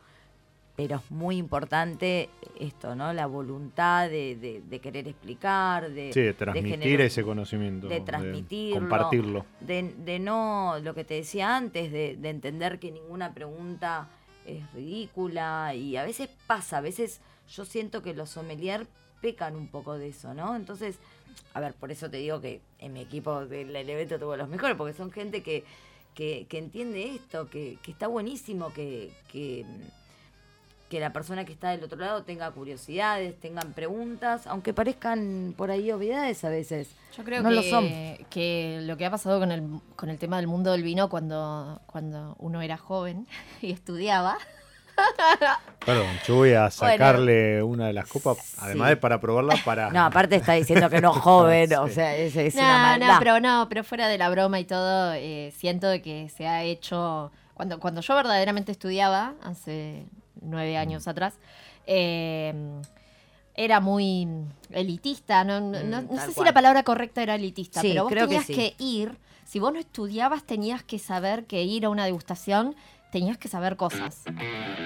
pero 0.75 0.97
es 0.97 1.11
muy 1.11 1.37
importante 1.37 2.29
esto, 2.59 2.95
¿no? 2.95 3.13
La 3.13 3.27
voluntad 3.27 4.09
de, 4.09 4.79
querer 4.81 5.07
explicar, 5.07 5.91
de, 5.91 6.11
sí, 6.11 6.21
de 6.21 6.33
transmitir 6.33 7.01
ese 7.01 7.23
conocimiento, 7.23 7.87
de 7.87 8.01
transmitirlo, 8.01 8.79
compartirlo, 8.79 9.45
de, 9.59 10.19
no, 10.19 10.79
lo 10.81 10.95
que 10.95 11.03
te 11.03 11.15
decía 11.15 11.55
antes, 11.55 11.91
de, 11.91 12.17
entender 12.23 12.79
que 12.79 12.91
ninguna 12.91 13.33
pregunta 13.33 14.09
es 14.45 14.71
ridícula 14.73 15.75
y 15.75 15.95
a 15.95 16.03
veces 16.03 16.29
pasa, 16.47 16.79
a 16.79 16.81
veces 16.81 17.21
yo 17.49 17.65
siento 17.65 18.01
que 18.01 18.13
los 18.13 18.29
sommelier 18.29 18.87
pecan 19.21 19.55
un 19.55 19.67
poco 19.67 19.97
de 19.97 20.09
eso, 20.09 20.33
¿no? 20.33 20.55
Entonces, 20.55 20.97
a 21.53 21.59
ver, 21.59 21.73
por 21.73 21.91
eso 21.91 22.09
te 22.09 22.17
digo 22.17 22.41
que 22.41 22.61
en 22.79 22.93
mi 22.93 23.01
equipo 23.01 23.45
del 23.45 23.75
evento 23.75 24.19
tuvo 24.19 24.35
los 24.35 24.49
mejores, 24.49 24.75
porque 24.75 24.93
son 24.93 25.11
gente 25.11 25.43
que, 25.43 25.63
que, 26.15 26.47
entiende 26.51 27.15
esto, 27.15 27.49
que, 27.49 27.77
está 27.87 28.07
buenísimo, 28.07 28.73
que, 28.73 29.11
que, 30.93 30.99
la 30.99 31.11
persona 31.11 31.43
que 31.45 31.53
está 31.53 31.71
del 31.71 31.83
otro 31.83 31.97
lado 31.97 32.23
tenga 32.23 32.51
curiosidades, 32.51 33.39
tengan 33.39 33.73
preguntas, 33.73 34.45
aunque 34.47 34.73
parezcan 34.73 35.53
por 35.57 35.71
ahí 35.71 35.91
obviedades 35.91 36.43
a 36.43 36.49
veces. 36.49 36.89
Yo 37.17 37.23
creo 37.23 37.43
que, 37.43 38.25
que 38.29 38.79
lo 38.83 38.95
que 38.97 39.05
ha 39.05 39.11
pasado 39.11 39.39
con 39.39 39.51
el, 39.51 39.63
con 39.95 40.09
el 40.09 40.17
tema 40.17 40.37
del 40.37 40.47
mundo 40.47 40.71
del 40.71 40.83
vino 40.83 41.09
cuando, 41.09 41.81
cuando 41.87 42.35
uno 42.39 42.61
era 42.61 42.77
joven 42.77 43.27
y 43.61 43.71
estudiaba, 43.71 44.37
Perdón, 45.85 46.07
yo 46.27 46.35
voy 46.35 46.53
a 46.53 46.69
sacarle 46.69 47.61
una 47.63 47.87
de 47.87 47.93
las 47.93 48.07
copas, 48.07 48.37
además 48.59 48.89
de 48.89 48.97
para 48.97 49.19
probarla 49.19 49.55
para. 49.65 49.89
No, 49.89 50.05
aparte 50.05 50.35
está 50.35 50.53
diciendo 50.53 50.89
que 50.89 51.01
no 51.01 51.13
joven, 51.13 51.73
o 51.73 51.87
sea, 51.89 52.15
es, 52.15 52.35
es 52.35 52.55
no, 52.55 52.97
No, 52.97 53.15
pero 53.19 53.39
no, 53.39 53.67
pero 53.67 53.83
fuera 53.83 54.07
de 54.07 54.17
la 54.17 54.29
broma 54.29 54.59
y 54.59 54.65
todo, 54.65 55.13
eh, 55.13 55.51
siento 55.57 55.87
que 56.03 56.29
se 56.29 56.47
ha 56.47 56.63
hecho. 56.63 57.31
Cuando, 57.53 57.79
cuando 57.79 58.01
yo 58.01 58.15
verdaderamente 58.15 58.71
estudiaba, 58.71 59.33
hace 59.43 60.05
nueve 60.43 60.77
años 60.77 61.05
mm. 61.05 61.09
atrás, 61.09 61.35
eh, 61.87 62.53
era 63.55 63.79
muy 63.79 64.27
elitista. 64.71 65.43
No, 65.43 65.59
no, 65.61 66.01
mm, 66.01 66.17
sé 66.17 66.33
si 66.33 66.43
la 66.43 66.53
palabra 66.53 66.83
correcta 66.83 67.21
era 67.21 67.35
elitista, 67.35 67.81
pero 67.81 68.03
vos 68.03 68.13
tenías 68.13 68.47
que 68.47 68.75
ir. 68.79 69.17
Si 69.45 69.59
vos 69.59 69.73
no 69.73 69.79
estudiabas, 69.79 70.43
tenías 70.43 70.83
que 70.83 70.97
saber 70.97 71.45
que 71.45 71.63
ir 71.63 71.85
a 71.85 71.89
una 71.89 72.05
degustación 72.05 72.75
tenías 73.13 73.37
que 73.37 73.47
saber 73.47 73.77
cosas. 73.77 74.23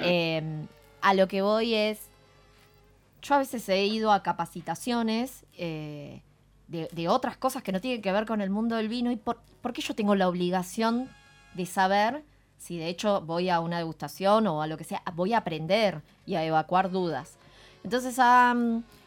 Em, 0.03 0.67
a 1.01 1.13
lo 1.13 1.29
que 1.29 1.41
voy 1.41 1.73
es, 1.73 2.09
yo 3.21 3.35
a 3.35 3.37
veces 3.37 3.69
he 3.69 3.85
ido 3.85 4.11
a 4.11 4.21
capacitaciones 4.21 5.45
eh, 5.53 6.21
de, 6.67 7.07
otras 7.07 7.37
cosas 7.37 7.63
que 7.63 7.71
no 7.71 7.79
tienen 7.79 8.01
que 8.01 8.11
ver 8.11 8.25
con 8.25 8.41
el 8.41 8.49
mundo 8.49 8.75
del 8.75 8.89
vino 8.89 9.11
y 9.11 9.15
por, 9.15 9.39
qué 9.73 9.81
yo 9.81 9.95
tengo 9.95 10.13
la 10.15 10.27
obligación 10.27 11.09
de 11.53 11.65
saber 11.65 12.25
si 12.57 12.77
de 12.77 12.87
hecho 12.87 13.21
voy 13.21 13.49
a 13.49 13.59
una 13.59 13.77
degustación 13.77 14.47
o 14.47 14.61
a 14.61 14.67
lo 14.67 14.77
que 14.77 14.83
sea, 14.83 15.01
voy 15.13 15.33
a 15.33 15.39
aprender 15.39 16.01
y 16.25 16.35
a 16.35 16.43
evacuar 16.43 16.91
dudas. 16.91 17.37
Entonces 17.83 18.17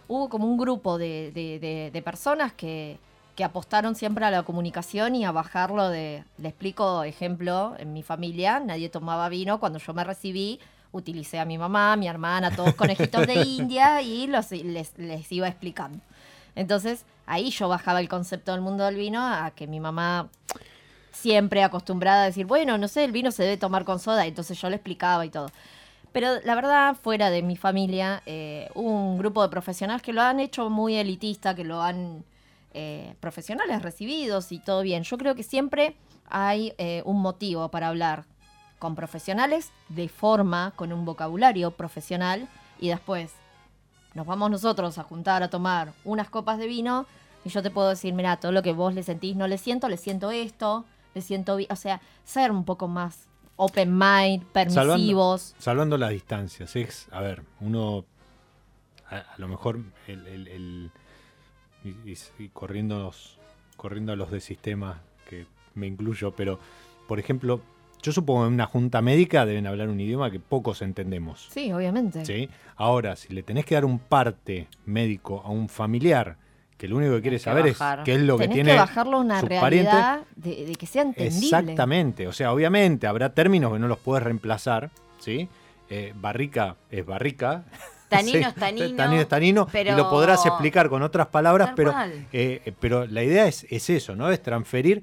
hubo 0.08 0.28
como 0.28 0.46
un 0.46 0.56
grupo 0.56 0.98
de 0.98 2.02
personas 2.04 2.52
que, 2.52 2.98
que 3.40 3.44
apostaron 3.44 3.94
siempre 3.94 4.24
a 4.26 4.30
la 4.30 4.42
comunicación 4.42 5.14
y 5.14 5.24
a 5.24 5.32
bajarlo 5.32 5.88
de, 5.88 6.24
le 6.36 6.48
explico, 6.48 7.04
ejemplo, 7.04 7.74
en 7.78 7.94
mi 7.94 8.02
familia 8.02 8.60
nadie 8.60 8.90
tomaba 8.90 9.30
vino, 9.30 9.58
cuando 9.58 9.78
yo 9.78 9.94
me 9.94 10.04
recibí 10.04 10.60
utilicé 10.92 11.38
a 11.38 11.46
mi 11.46 11.56
mamá, 11.56 11.96
mi 11.96 12.06
hermana, 12.06 12.54
todos 12.54 12.74
conejitos 12.74 13.26
de 13.26 13.34
India 13.46 14.02
y 14.02 14.26
los, 14.26 14.50
les, 14.50 14.98
les 14.98 15.32
iba 15.32 15.48
explicando. 15.48 16.00
Entonces 16.54 17.06
ahí 17.24 17.50
yo 17.50 17.66
bajaba 17.66 18.00
el 18.00 18.10
concepto 18.10 18.52
del 18.52 18.60
mundo 18.60 18.84
del 18.84 18.96
vino 18.96 19.26
a 19.26 19.52
que 19.52 19.66
mi 19.66 19.80
mamá 19.80 20.28
siempre 21.12 21.62
acostumbrada 21.62 22.22
a 22.22 22.26
decir, 22.26 22.46
bueno, 22.46 22.78
no 22.78 22.88
sé, 22.88 23.04
el 23.04 23.12
vino 23.12 23.30
se 23.30 23.42
debe 23.42 23.56
tomar 23.56 23.84
con 23.84 23.98
soda, 23.98 24.26
entonces 24.26 24.60
yo 24.60 24.68
le 24.70 24.76
explicaba 24.76 25.24
y 25.26 25.30
todo. 25.30 25.50
Pero 26.12 26.40
la 26.44 26.54
verdad, 26.54 26.96
fuera 26.96 27.30
de 27.30 27.42
mi 27.42 27.56
familia, 27.56 28.22
eh, 28.26 28.68
un 28.74 29.18
grupo 29.18 29.42
de 29.42 29.48
profesionales 29.48 30.02
que 30.02 30.12
lo 30.12 30.22
han 30.22 30.40
hecho 30.40 30.68
muy 30.68 30.96
elitista, 30.96 31.54
que 31.54 31.64
lo 31.64 31.80
han 31.80 32.24
eh, 32.72 33.14
profesionales 33.20 33.82
recibidos 33.82 34.50
y 34.52 34.58
todo 34.58 34.82
bien. 34.82 35.04
Yo 35.04 35.18
creo 35.18 35.34
que 35.34 35.42
siempre 35.42 35.96
hay 36.28 36.72
eh, 36.78 37.02
un 37.04 37.20
motivo 37.20 37.68
para 37.68 37.88
hablar 37.88 38.24
con 38.78 38.94
profesionales 38.94 39.70
de 39.88 40.08
forma, 40.08 40.72
con 40.76 40.92
un 40.92 41.04
vocabulario 41.04 41.72
profesional 41.72 42.48
y 42.80 42.88
después 42.88 43.32
nos 44.14 44.26
vamos 44.26 44.50
nosotros 44.50 44.98
a 44.98 45.04
juntar 45.04 45.42
a 45.42 45.50
tomar 45.50 45.92
unas 46.04 46.30
copas 46.30 46.58
de 46.58 46.66
vino 46.66 47.06
y 47.44 47.50
yo 47.50 47.62
te 47.62 47.70
puedo 47.70 47.90
decir, 47.90 48.14
mira, 48.14 48.36
todo 48.36 48.52
lo 48.52 48.62
que 48.62 48.72
vos 48.72 48.94
le 48.94 49.02
sentís 49.02 49.36
no 49.36 49.46
le 49.48 49.58
siento, 49.58 49.88
le 49.88 49.96
siento 49.96 50.30
esto, 50.30 50.84
le 51.14 51.20
siento, 51.20 51.58
o 51.68 51.76
sea, 51.76 52.00
ser 52.24 52.50
un 52.50 52.64
poco 52.64 52.88
más 52.88 53.28
open 53.56 53.96
mind, 53.96 54.44
permisivos. 54.46 55.54
Salvando, 55.58 55.98
las 55.98 56.10
distancias, 56.10 56.74
es, 56.76 57.08
a 57.10 57.20
ver, 57.20 57.42
uno, 57.60 58.04
a, 59.10 59.24
lo 59.38 59.48
mejor 59.48 59.80
el 60.06 60.90
y, 61.84 62.48
corriendo, 62.48 62.98
los, 62.98 63.38
corriendo 63.76 64.12
a 64.12 64.16
los 64.16 64.30
de 64.30 64.40
sistema, 64.40 65.00
que 65.28 65.46
me 65.74 65.86
incluyo, 65.86 66.32
pero 66.32 66.58
por 67.06 67.18
ejemplo, 67.18 67.60
yo 68.02 68.12
supongo 68.12 68.42
que 68.42 68.48
en 68.48 68.54
una 68.54 68.66
junta 68.66 69.02
médica 69.02 69.46
deben 69.46 69.66
hablar 69.66 69.88
un 69.88 70.00
idioma 70.00 70.30
que 70.30 70.40
pocos 70.40 70.82
entendemos. 70.82 71.48
Sí, 71.50 71.72
obviamente. 71.72 72.24
¿Sí? 72.24 72.48
Ahora, 72.76 73.16
si 73.16 73.32
le 73.32 73.42
tenés 73.42 73.64
que 73.64 73.74
dar 73.74 73.84
un 73.84 73.98
parte 73.98 74.68
médico 74.86 75.42
a 75.44 75.50
un 75.50 75.68
familiar, 75.68 76.36
que 76.80 76.88
lo 76.88 76.96
único 76.96 77.12
que 77.16 77.20
quiere 77.20 77.38
saber 77.38 77.66
es 77.66 77.78
qué 78.06 78.14
es 78.14 78.22
lo 78.22 78.38
que 78.38 78.48
tiene. 78.48 78.70
que 78.70 78.78
bajarlo 78.78 79.18
a 79.18 79.20
una 79.20 79.42
realidad 79.42 80.22
de, 80.34 80.74
que 80.78 80.86
sea 80.86 81.02
entendible. 81.02 81.44
Exactamente. 81.44 82.26
O 82.26 82.32
sea, 82.32 82.54
obviamente 82.54 83.06
habrá 83.06 83.34
términos 83.34 83.70
que 83.74 83.78
no 83.78 83.86
los 83.86 83.98
puedes 83.98 84.24
reemplazar. 84.24 84.90
¿sí? 85.18 85.46
Eh, 85.90 86.14
barrica 86.16 86.76
es 86.90 87.04
barrica. 87.04 87.64
Tanino 88.08 88.48
es 88.48 88.54
tanino. 88.54 88.96
Tanino 88.96 89.20
es 89.20 89.28
tanino. 89.28 89.68
Y 89.72 89.94
lo 89.94 90.08
podrás 90.08 90.44
explicar 90.46 90.88
con 90.88 91.02
otras 91.02 91.26
palabras, 91.26 91.74
pero, 91.76 91.94
eh, 92.32 92.72
pero 92.80 93.06
la 93.06 93.22
idea 93.22 93.46
es, 93.46 93.64
eso, 93.70 94.16
¿no? 94.16 94.30
Es 94.30 94.42
transferir. 94.42 95.02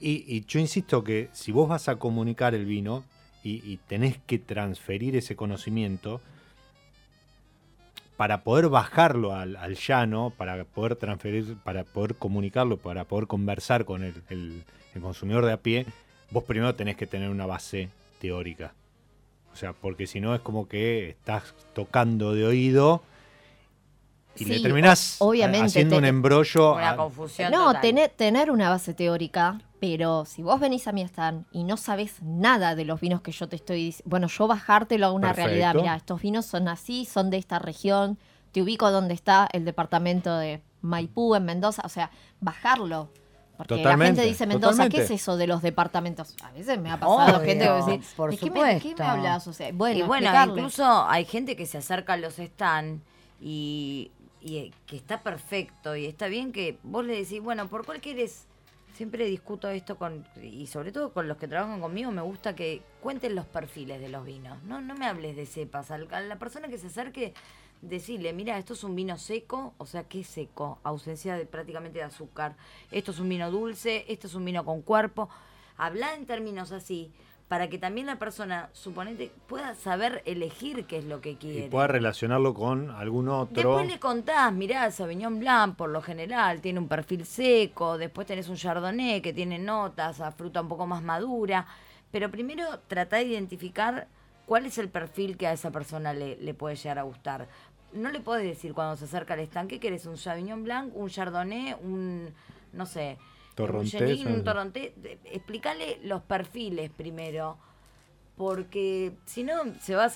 Y, 0.00 0.44
yo 0.46 0.58
insisto 0.58 1.04
que 1.04 1.28
si 1.32 1.52
vos 1.52 1.68
vas 1.68 1.88
a 1.88 1.96
comunicar 1.96 2.54
el 2.54 2.64
vino 2.64 3.04
y, 3.44 3.76
tenés 3.86 4.16
que 4.26 4.38
transferir 4.38 5.14
ese 5.14 5.36
conocimiento, 5.36 6.20
para 8.16 8.42
poder 8.42 8.68
bajarlo 8.68 9.34
al, 9.34 9.74
llano, 9.74 10.32
para 10.36 10.64
poder 10.64 10.96
transferir, 10.96 11.56
para 11.64 11.84
poder 11.84 12.14
comunicarlo, 12.14 12.76
para 12.78 13.04
poder 13.04 13.26
conversar 13.26 13.84
con 13.84 14.02
el 14.02 14.64
consumidor 15.00 15.44
de 15.44 15.52
a 15.52 15.58
pie, 15.58 15.86
vos 16.30 16.44
primero 16.44 16.74
tenés 16.74 16.96
que 16.96 17.06
tener 17.06 17.30
una 17.30 17.46
base 17.46 17.90
teórica. 18.20 18.74
O 19.52 19.56
sea, 19.56 19.72
porque 19.72 20.06
si 20.06 20.20
no 20.20 20.34
es 20.34 20.40
como 20.42 20.68
que 20.68 21.08
estás 21.10 21.54
tocando 21.74 22.34
de 22.34 22.44
oído 22.44 23.02
y 24.38 24.44
le 24.44 24.60
terminás 24.60 25.18
haciendo 25.62 25.98
un 25.98 26.04
embrollo. 26.04 26.74
Una 26.74 26.96
confusión. 26.96 27.50
No, 27.52 27.80
tener, 27.80 28.10
tener 28.10 28.50
una 28.50 28.70
base 28.70 28.94
teórica, 28.94 29.60
pero 29.80 30.24
si 30.24 30.42
vos 30.42 30.60
venís 30.60 30.86
a 30.88 30.92
mi 30.92 31.02
stand 31.02 31.44
y 31.52 31.64
no 31.64 31.76
sabes 31.76 32.22
nada 32.22 32.74
de 32.74 32.84
los 32.84 33.00
vinos 33.00 33.20
que 33.20 33.32
yo 33.32 33.48
te 33.48 33.56
estoy 33.56 33.84
diciendo, 33.84 34.10
bueno, 34.10 34.28
yo 34.28 34.46
bajártelo 34.46 35.06
a 35.06 35.12
una 35.12 35.32
realidad. 35.32 35.74
Mira, 35.74 35.96
estos 35.96 36.20
vinos 36.20 36.46
son 36.46 36.68
así, 36.68 37.04
son 37.04 37.30
de 37.30 37.38
esta 37.38 37.58
región, 37.58 38.18
te 38.52 38.62
ubico 38.62 38.90
donde 38.90 39.14
está 39.14 39.48
el 39.52 39.64
departamento 39.64 40.36
de 40.36 40.62
Maipú 40.80 41.34
en 41.34 41.44
Mendoza, 41.44 41.82
o 41.84 41.88
sea, 41.88 42.10
bajarlo 42.40 43.10
porque 43.56 43.82
la 43.82 43.96
gente 43.96 44.22
dice, 44.22 44.46
Mendoza, 44.46 44.88
¿qué 44.88 45.02
es 45.02 45.10
eso 45.10 45.36
de 45.36 45.46
los 45.46 45.62
departamentos? 45.62 46.34
A 46.42 46.50
veces 46.50 46.78
me 46.78 46.90
ha 46.90 47.00
pasado 47.00 47.40
gente 47.40 47.64
que 47.64 47.92
dice, 47.92 48.14
por 48.16 48.30
¿de, 48.30 48.36
qué 48.36 48.50
me, 48.50 48.80
qué 48.80 48.94
me, 48.94 49.04
hablas? 49.04 49.46
O 49.46 49.52
sea, 49.52 49.70
bueno, 49.72 49.98
y 49.98 50.02
bueno 50.02 50.30
incluso 50.44 51.06
hay 51.08 51.24
gente 51.24 51.56
que 51.56 51.66
se 51.66 51.78
acerca 51.78 52.14
a 52.14 52.16
los 52.18 52.34
stands 52.34 53.02
y, 53.40 54.10
y, 54.46 54.72
que 54.86 54.96
está 54.96 55.22
perfecto 55.22 55.96
y 55.96 56.06
está 56.06 56.28
bien 56.28 56.52
que 56.52 56.78
vos 56.84 57.04
le 57.04 57.16
decís, 57.16 57.42
bueno, 57.42 57.68
¿por 57.68 57.84
cuál 57.84 58.00
quieres? 58.00 58.46
Siempre 58.94 59.26
discuto 59.26 59.68
esto 59.68 59.98
con, 59.98 60.24
y 60.40 60.68
sobre 60.68 60.92
todo 60.92 61.12
con 61.12 61.28
los 61.28 61.36
que 61.36 61.48
trabajan 61.48 61.80
conmigo, 61.80 62.12
me 62.12 62.22
gusta 62.22 62.54
que 62.54 62.80
cuenten 63.02 63.34
los 63.34 63.44
perfiles 63.44 64.00
de 64.00 64.08
los 64.08 64.24
vinos. 64.24 64.62
No, 64.62 64.80
no 64.80 64.94
me 64.94 65.06
hables 65.06 65.36
de 65.36 65.44
cepas. 65.44 65.90
A 65.90 65.98
la 65.98 66.38
persona 66.38 66.68
que 66.68 66.78
se 66.78 66.86
acerque 66.86 67.34
decirle, 67.82 68.32
mira, 68.32 68.56
esto 68.56 68.72
es 68.72 68.84
un 68.84 68.94
vino 68.94 69.18
seco, 69.18 69.74
o 69.76 69.84
sea, 69.84 70.04
¿qué 70.04 70.24
seco? 70.24 70.78
Ausencia 70.82 71.36
de 71.36 71.44
prácticamente 71.44 71.98
de 71.98 72.04
azúcar. 72.04 72.56
Esto 72.90 73.10
es 73.10 73.18
un 73.18 73.28
vino 73.28 73.50
dulce, 73.50 74.06
esto 74.08 74.28
es 74.28 74.34
un 74.34 74.44
vino 74.44 74.64
con 74.64 74.80
cuerpo. 74.80 75.28
Habla 75.76 76.14
en 76.14 76.24
términos 76.24 76.72
así, 76.72 77.12
para 77.48 77.68
que 77.68 77.78
también 77.78 78.06
la 78.06 78.18
persona, 78.18 78.70
suponente, 78.72 79.30
pueda 79.46 79.74
saber 79.74 80.22
elegir 80.26 80.84
qué 80.86 80.98
es 80.98 81.04
lo 81.04 81.20
que 81.20 81.36
quiere. 81.36 81.66
Y 81.66 81.68
pueda 81.68 81.86
relacionarlo 81.86 82.54
con 82.54 82.90
algún 82.90 83.28
otro. 83.28 83.54
Después 83.54 83.86
le 83.86 84.00
contás, 84.00 84.52
mirá, 84.52 84.86
el 84.86 84.92
Sauvignon 84.92 85.38
Blanc, 85.38 85.76
por 85.76 85.90
lo 85.90 86.02
general, 86.02 86.60
tiene 86.60 86.80
un 86.80 86.88
perfil 86.88 87.24
seco, 87.24 87.98
después 87.98 88.26
tenés 88.26 88.48
un 88.48 88.56
Chardonnay 88.56 89.20
que 89.22 89.32
tiene 89.32 89.58
notas 89.58 90.20
a 90.20 90.32
fruta 90.32 90.60
un 90.60 90.68
poco 90.68 90.86
más 90.86 91.02
madura, 91.02 91.66
pero 92.10 92.30
primero 92.30 92.64
trata 92.88 93.16
de 93.16 93.24
identificar 93.24 94.08
cuál 94.46 94.66
es 94.66 94.78
el 94.78 94.88
perfil 94.88 95.36
que 95.36 95.46
a 95.46 95.52
esa 95.52 95.70
persona 95.70 96.12
le, 96.12 96.36
le 96.36 96.54
puede 96.54 96.74
llegar 96.74 96.98
a 96.98 97.02
gustar 97.02 97.46
no 97.92 98.10
le 98.10 98.20
podés 98.20 98.44
decir 98.44 98.74
cuando 98.74 98.96
se 98.96 99.04
acerca 99.04 99.34
al 99.34 99.40
estanque 99.40 99.80
que 99.80 99.88
eres 99.88 100.06
un 100.06 100.18
Sauvignon 100.18 100.64
Blanc, 100.64 100.94
un 100.94 101.08
Chardonnay, 101.08 101.76
un, 101.82 102.34
no 102.72 102.84
sé, 102.86 103.16
Torrontés, 103.56 104.20
¿sabes? 104.20 104.44
Torrontés. 104.44 104.92
Explícale 105.24 105.98
los 106.04 106.22
perfiles 106.22 106.90
primero. 106.90 107.58
Porque 108.36 109.14
si 109.24 109.42
no, 109.42 109.54
se 109.80 109.94
va 109.94 110.04
a 110.04 110.10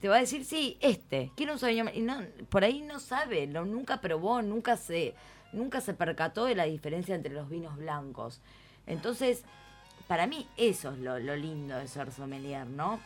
te 0.00 0.08
va 0.08 0.16
a 0.16 0.20
decir, 0.20 0.44
sí, 0.44 0.76
este, 0.80 1.30
quiero 1.36 1.52
un 1.52 1.60
Sauvignon. 1.60 1.90
Y 1.94 2.00
no, 2.00 2.20
por 2.48 2.64
ahí 2.64 2.82
no 2.82 2.98
sabe, 2.98 3.46
no, 3.46 3.64
nunca 3.64 4.00
probó, 4.00 4.42
nunca 4.42 4.76
se, 4.76 5.14
nunca 5.52 5.80
se 5.80 5.94
percató 5.94 6.46
de 6.46 6.56
la 6.56 6.64
diferencia 6.64 7.14
entre 7.14 7.32
los 7.32 7.48
vinos 7.48 7.76
blancos. 7.76 8.40
Entonces, 8.88 9.44
para 10.08 10.26
mí 10.26 10.48
eso 10.56 10.90
es 10.90 10.98
lo, 10.98 11.20
lo 11.20 11.36
lindo 11.36 11.76
de 11.76 11.86
ser 11.86 12.10
sommelier, 12.10 12.66
¿no? 12.66 12.98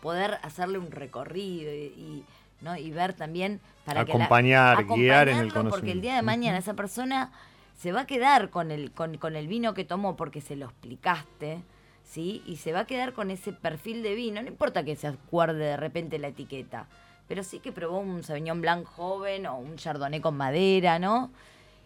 Poder 0.00 0.38
hacerle 0.42 0.78
un 0.78 0.90
recorrido 0.90 1.70
y, 1.70 1.76
y, 1.76 2.24
¿no? 2.62 2.78
y 2.78 2.90
ver 2.92 3.12
también 3.12 3.60
para 3.84 4.00
Acompañar, 4.00 4.78
que 4.78 4.84
la, 4.84 4.96
guiar 4.96 5.28
en 5.28 5.36
el 5.36 5.40
acompañarlo, 5.50 5.70
Porque 5.70 5.92
el 5.92 6.00
día 6.00 6.16
de 6.16 6.22
mañana 6.22 6.56
esa 6.56 6.72
persona 6.72 7.32
se 7.80 7.92
va 7.92 8.02
a 8.02 8.06
quedar 8.06 8.50
con 8.50 8.70
el, 8.70 8.90
con, 8.92 9.16
con 9.16 9.36
el 9.36 9.46
vino 9.48 9.72
que 9.74 9.84
tomó 9.84 10.16
porque 10.16 10.40
se 10.40 10.54
lo 10.56 10.66
explicaste, 10.66 11.62
¿sí? 12.04 12.42
Y 12.46 12.56
se 12.56 12.72
va 12.72 12.80
a 12.80 12.84
quedar 12.86 13.12
con 13.14 13.30
ese 13.30 13.52
perfil 13.52 14.02
de 14.02 14.14
vino. 14.14 14.42
No 14.42 14.48
importa 14.48 14.84
que 14.84 14.96
se 14.96 15.06
acuerde 15.06 15.64
de 15.64 15.76
repente 15.76 16.18
la 16.18 16.28
etiqueta, 16.28 16.86
pero 17.26 17.42
sí 17.42 17.58
que 17.60 17.72
probó 17.72 18.00
un 18.00 18.22
Sauvignon 18.22 18.60
Blanc 18.60 18.84
joven 18.86 19.46
o 19.46 19.56
un 19.58 19.76
Chardonnay 19.76 20.20
con 20.20 20.36
madera, 20.36 20.98
¿no? 20.98 21.30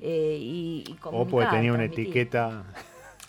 Eh, 0.01 0.38
y, 0.40 0.84
y 0.88 0.97
O 1.05 1.26
porque 1.26 1.49
tenía 1.51 1.72
una 1.72 1.84
etiqueta. 1.84 2.64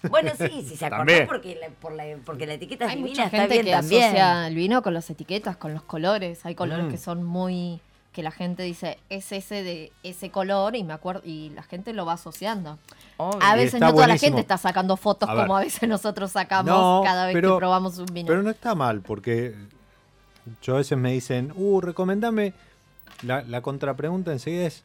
Bueno, 0.09 0.31
sí, 0.37 0.63
si 0.67 0.75
se 0.75 0.85
acordó 0.87 1.13
porque 1.27 1.55
la, 1.55 1.69
por 1.69 1.91
la, 1.93 2.03
porque 2.25 2.45
la 2.47 2.53
etiqueta 2.55 2.85
es 2.85 2.91
Hay 2.91 2.97
divina, 2.97 3.11
mucha 3.11 3.25
está 3.25 3.37
gente 3.37 3.53
bien 3.53 3.65
que 3.65 3.71
también. 3.71 4.03
asocia 4.03 4.47
el 4.47 4.55
vino 4.55 4.81
con 4.81 4.93
las 4.93 5.09
etiquetas, 5.09 5.57
con 5.57 5.73
los 5.73 5.83
colores. 5.83 6.45
Hay 6.45 6.55
colores 6.55 6.85
Mm. 6.85 6.89
que 6.89 6.97
son 6.97 7.23
muy 7.23 7.79
que 8.15 8.23
la 8.23 8.31
gente 8.31 8.63
dice 8.63 8.97
es 9.09 9.29
ese 9.33 9.61
de 9.61 9.91
ese 10.03 10.31
color 10.31 10.75
y 10.77 10.83
me 10.85 10.93
acuerdo 10.93 11.21
y 11.25 11.49
la 11.49 11.63
gente 11.63 11.91
lo 11.91 12.05
va 12.05 12.13
asociando. 12.13 12.79
Obvio. 13.17 13.39
A 13.43 13.55
veces 13.55 13.75
está 13.75 13.87
no 13.87 13.93
toda 13.93 14.07
la 14.07 14.17
gente 14.17 14.39
está 14.39 14.57
sacando 14.57 14.95
fotos 14.95 15.29
A 15.29 15.35
como 15.35 15.57
a 15.57 15.59
veces 15.59 15.87
nosotros 15.89 16.31
sacamos 16.31 16.73
No, 16.73 17.01
cada 17.03 17.25
vez 17.25 17.33
pero- 17.33 17.55
que 17.55 17.59
probamos 17.59 17.97
un 17.97 18.05
vino. 18.07 18.27
Pero 18.27 18.41
no 18.41 18.49
está 18.49 18.73
mal, 18.73 19.01
porque 19.01 19.53
yo 20.61 20.75
a 20.75 20.77
veces 20.77 20.97
me 20.97 21.11
dicen, 21.11 21.51
uh, 21.55 21.81
recomendame. 21.81 22.53
La, 23.21 23.41
la 23.43 23.61
contrapregunta 23.61 24.31
enseguida 24.31 24.65
es: 24.65 24.83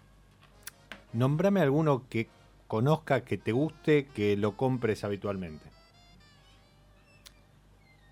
nombrame 1.12 1.61
alguno 1.61 2.03
que 2.11 2.28
conozca, 2.66 3.22
que 3.22 3.39
te 3.39 3.53
guste, 3.53 4.07
que 4.07 4.37
lo 4.37 4.57
compres 4.57 5.05
habitualmente. 5.05 5.64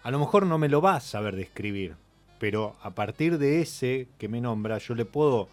A 0.04 0.10
lo 0.10 0.18
mejor 0.20 0.46
no 0.46 0.58
me 0.58 0.68
lo 0.68 0.80
vas 0.80 1.04
a 1.04 1.08
saber 1.08 1.36
describir, 1.36 1.96
pero 2.38 2.76
a 2.82 2.90
partir 2.90 3.38
de 3.38 3.60
ese 3.60 4.08
que 4.18 4.28
me 4.28 4.40
nombra, 4.40 4.78
yo 4.78 4.94
le 4.94 5.04
puedo 5.04 5.48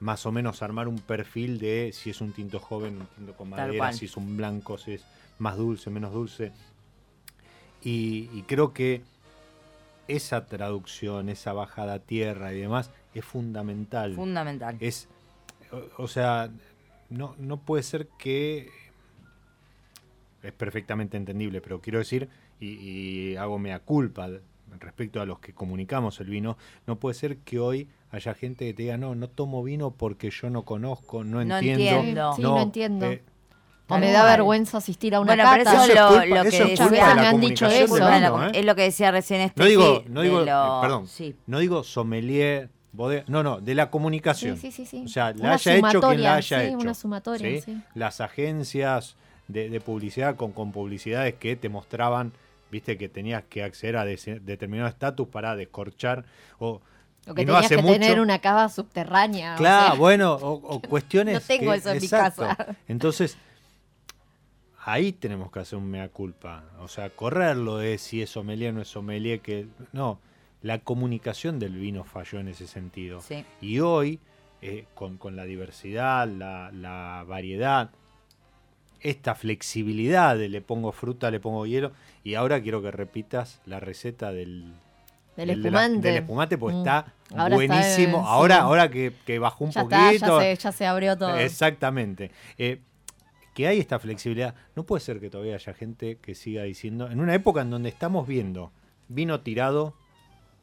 más 0.00 0.26
o 0.26 0.32
menos 0.32 0.62
armar 0.62 0.86
un 0.88 0.98
perfil 0.98 1.58
de 1.58 1.90
si 1.92 2.10
es 2.10 2.20
un 2.20 2.32
tinto 2.32 2.60
joven, 2.60 3.00
un 3.00 3.06
tinto 3.06 3.34
con 3.34 3.50
madera, 3.50 3.92
si 3.92 4.04
es 4.04 4.16
un 4.16 4.36
blanco, 4.36 4.78
si 4.78 4.94
es 4.94 5.04
más 5.38 5.56
dulce, 5.56 5.90
menos 5.90 6.12
dulce. 6.12 6.52
Y, 7.82 8.28
y 8.32 8.44
creo 8.46 8.72
que 8.72 9.02
esa 10.06 10.46
traducción, 10.46 11.28
esa 11.28 11.52
bajada 11.52 11.94
a 11.94 11.98
tierra 11.98 12.52
y 12.52 12.60
demás 12.60 12.90
es 13.14 13.24
fundamental. 13.24 14.14
Fundamental. 14.14 14.76
es, 14.80 15.08
o, 15.72 16.02
o 16.02 16.08
sea, 16.08 16.50
no, 17.10 17.34
no 17.38 17.58
puede 17.58 17.82
ser 17.82 18.08
que 18.18 18.70
es 20.42 20.52
perfectamente 20.52 21.16
entendible, 21.16 21.60
pero 21.60 21.80
quiero 21.80 21.98
decir, 21.98 22.28
y, 22.60 22.68
y 22.68 23.36
hago 23.36 23.58
mea 23.58 23.80
culpa 23.80 24.28
respecto 24.78 25.20
a 25.20 25.26
los 25.26 25.38
que 25.40 25.52
comunicamos 25.52 26.20
el 26.20 26.28
vino, 26.28 26.56
no 26.86 26.96
puede 26.96 27.14
ser 27.14 27.38
que 27.38 27.58
hoy 27.58 27.88
haya 28.10 28.34
gente 28.34 28.66
que 28.66 28.74
te 28.74 28.82
diga, 28.84 28.96
no, 28.96 29.14
no 29.14 29.28
tomo 29.28 29.62
vino 29.62 29.90
porque 29.90 30.30
yo 30.30 30.50
no 30.50 30.62
conozco, 30.64 31.24
no 31.24 31.44
No 31.44 31.58
entiendo. 31.58 31.84
entiendo. 31.84 32.32
Sí, 32.34 32.42
no 32.42 32.60
entiendo. 32.60 33.06
eh, 33.06 33.22
o 33.90 33.96
me 33.98 34.10
da 34.12 34.24
vergüenza 34.26 34.78
asistir 34.78 35.14
a 35.14 35.20
una 35.20 35.34
Bueno, 35.34 35.50
pero 35.50 35.64
cata. 35.64 35.84
eso 35.84 35.84
Eso 35.84 35.92
es 35.92 35.98
lo, 35.98 36.08
culpa- 36.08 36.26
lo 36.36 36.42
que 36.42 36.48
eso 36.48 36.62
es 36.64 36.70
decía, 36.70 36.88
culpa 36.88 37.08
de 37.08 37.14
la 37.14 37.20
me 37.22 37.26
han 37.28 37.40
dicho 37.40 37.66
eso. 37.66 37.94
vino, 37.94 38.46
¿eh? 38.46 38.50
Es 38.54 38.64
lo 38.66 38.74
que 38.76 38.82
decía 38.82 39.10
recién 39.10 39.40
este 39.40 39.60
No 39.62 39.66
digo, 39.66 39.96
sí, 40.04 40.04
no 40.10 40.20
digo, 40.22 40.40
lo- 40.40 40.78
perdón, 40.82 41.06
sí. 41.06 41.34
no 41.46 41.58
digo 41.58 41.82
sommelier, 41.84 42.68
bodega, 42.92 43.24
no, 43.28 43.42
no, 43.42 43.60
de 43.60 43.74
la 43.74 43.90
comunicación. 43.90 44.56
Sí, 44.58 44.70
sí, 44.72 44.84
sí, 44.84 44.98
sí. 44.98 45.04
O 45.06 45.08
sea, 45.08 45.30
la 45.32 45.36
Una 45.40 45.54
haya 45.54 45.76
hecho 45.76 46.00
quien 46.00 46.22
la 46.22 46.34
haya 46.34 46.60
sí, 46.60 46.66
hecho. 46.66 46.78
una 46.78 46.92
sumatoria, 46.94 47.60
¿sí? 47.62 47.72
sí. 47.74 47.80
Las 47.94 48.20
agencias 48.20 49.16
de, 49.48 49.70
de 49.70 49.80
publicidad 49.80 50.36
con, 50.36 50.52
con 50.52 50.70
publicidades 50.72 51.34
que 51.36 51.56
te 51.56 51.70
mostraban, 51.70 52.32
viste, 52.70 52.96
que 52.98 53.08
tenías 53.08 53.44
que 53.44 53.62
acceder 53.62 53.96
a 53.96 54.04
determinado 54.04 54.88
estatus 54.88 55.28
para 55.28 55.56
descorchar 55.56 56.24
o 56.58 56.80
O 57.26 57.34
que 57.34 57.44
no 57.44 57.54
tenías 57.54 57.68
que 57.68 57.76
mucho- 57.78 57.92
tener 57.94 58.20
una 58.20 58.38
cava 58.40 58.68
subterránea. 58.68 59.54
o 59.54 59.58
Claro, 59.58 59.86
sea, 59.86 59.94
bueno, 59.94 60.34
o, 60.34 60.52
o 60.52 60.80
cuestiones. 60.88 61.34
No 61.34 61.40
tengo 61.40 61.72
que- 61.72 61.78
eso 61.78 61.90
en 61.90 62.00
mi 62.00 62.08
casa. 62.08 62.76
Entonces, 62.88 63.36
ahí 64.84 65.12
tenemos 65.12 65.50
que 65.50 65.60
hacer 65.60 65.78
un 65.78 65.90
mea 65.90 66.08
culpa. 66.08 66.64
O 66.80 66.88
sea, 66.88 67.10
correrlo 67.10 67.78
de 67.78 67.98
si 67.98 68.22
es 68.22 68.30
sommelier 68.30 68.70
o 68.70 68.76
no 68.76 68.82
es 68.82 68.88
sommelier. 68.88 69.40
Que, 69.40 69.66
no, 69.92 70.18
la 70.62 70.78
comunicación 70.80 71.58
del 71.58 71.74
vino 71.74 72.04
falló 72.04 72.40
en 72.40 72.48
ese 72.48 72.66
sentido. 72.66 73.20
Sí. 73.20 73.44
Y 73.60 73.80
hoy, 73.80 74.20
eh, 74.62 74.86
con, 74.94 75.18
con 75.18 75.36
la 75.36 75.44
diversidad, 75.44 76.26
la, 76.28 76.70
la 76.72 77.24
variedad, 77.26 77.90
esta 79.00 79.34
flexibilidad 79.34 80.36
de 80.36 80.48
le 80.48 80.60
pongo 80.60 80.92
fruta, 80.92 81.30
le 81.30 81.40
pongo 81.40 81.66
hielo, 81.66 81.92
y 82.24 82.34
ahora 82.34 82.60
quiero 82.60 82.82
que 82.82 82.90
repitas 82.90 83.60
la 83.66 83.80
receta 83.80 84.32
del, 84.32 84.72
Del 85.36 85.48
del 85.48 85.62
de 85.62 85.70
la- 85.70 85.84
espumante. 85.84 86.08
del 86.08 86.16
espumante, 86.22 86.58
porque 86.58 86.76
Mm. 86.76 86.78
está 86.80 86.98
Ahora 87.36 87.44
está, 87.44 87.54
buenísimo. 87.54 88.18
sí. 88.18 88.24
ahora, 88.26 88.56
ahora 88.62 88.90
que, 88.90 89.12
que 89.24 89.38
bajó 89.38 89.64
un 89.64 89.70
ya 89.70 89.82
está, 89.82 90.06
poquito. 90.06 90.40
ya 90.40 90.56
se, 90.56 90.62
ya 90.62 90.72
se 90.72 90.86
abrió 90.86 91.16
todo. 91.16 91.36
Exactamente. 91.38 92.30
Eh, 92.58 92.80
que 93.54 93.66
hay 93.66 93.80
esta 93.80 93.98
flexibilidad. 93.98 94.54
No 94.76 94.84
puede 94.84 95.00
ser 95.00 95.18
que 95.20 95.30
todavía 95.30 95.54
haya 95.56 95.74
gente 95.74 96.18
que 96.22 96.34
siga 96.36 96.62
diciendo, 96.62 97.10
en 97.10 97.18
una 97.20 97.34
época 97.34 97.60
en 97.62 97.70
donde 97.70 97.88
estamos 97.88 98.26
viendo 98.26 98.70
vino 99.08 99.40
tirado 99.40 99.94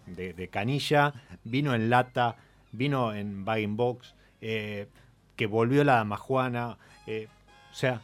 de, 0.05 0.33
de 0.33 0.47
canilla, 0.49 1.13
vino 1.43 1.73
en 1.75 1.89
lata, 1.89 2.35
vino 2.71 3.13
en 3.13 3.43
bag 3.43 3.59
in 3.61 3.75
box, 3.75 4.13
eh, 4.41 4.87
que 5.35 5.45
volvió 5.47 5.83
la 5.83 5.95
damajuana, 5.95 6.77
eh, 7.07 7.27
o 7.71 7.75
sea, 7.75 8.01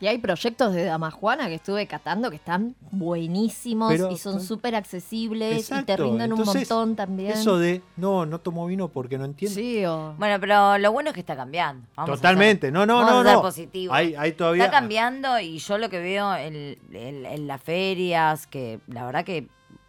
Y 0.00 0.06
hay 0.06 0.18
proyectos 0.18 0.74
de 0.74 0.84
Damajuana 0.84 1.46
que 1.48 1.54
estuve 1.54 1.86
catando 1.86 2.28
que 2.28 2.36
están 2.36 2.74
buenísimos 2.90 3.92
Pero- 3.92 4.10
y 4.10 4.18
son 4.18 4.40
súper 4.40 4.74
accesibles 4.74 5.70
y 5.70 5.82
te 5.84 5.96
rinden 5.96 6.32
un 6.32 6.40
Entonces, 6.40 6.68
montón 6.68 6.96
también. 6.96 7.30
Eso 7.32 7.58
de, 7.58 7.80
no, 7.96 8.26
no 8.26 8.38
tomo 8.40 8.66
vino 8.66 8.88
porque 8.88 9.16
no 9.18 9.24
entiendo. 9.24 9.54
Sí, 9.54 9.84
o... 9.86 10.14
Bueno, 10.18 10.38
pero 10.40 10.76
lo 10.78 10.92
bueno 10.92 11.10
es 11.10 11.14
que 11.14 11.20
está 11.20 11.36
cambiando. 11.36 11.86
Vamos 11.96 12.10
a 12.10 12.14
Totalmente, 12.16 12.66
ser- 12.66 12.72
no, 12.74 12.84
no, 12.86 12.96
vamos 12.96 13.24
no, 13.24 13.30
a 13.30 13.32
no. 13.34 13.42
positivos. 13.42 13.96
Hay, 13.96 14.14
hay 14.16 14.32
todavía. 14.32 14.64
Está 14.64 14.78
cambiando 14.78 15.38
y 15.40 15.58
yo 15.58 15.78
lo 15.78 15.88
que 15.88 15.98
veo 16.00 16.34
en, 16.36 16.76
en- 16.92 17.24
en 17.26 17.46
las 17.46 17.62
ferias, 17.62 18.46
que 18.46 18.80
la 18.88 19.06
verdad 19.06 19.24
que 19.24 19.46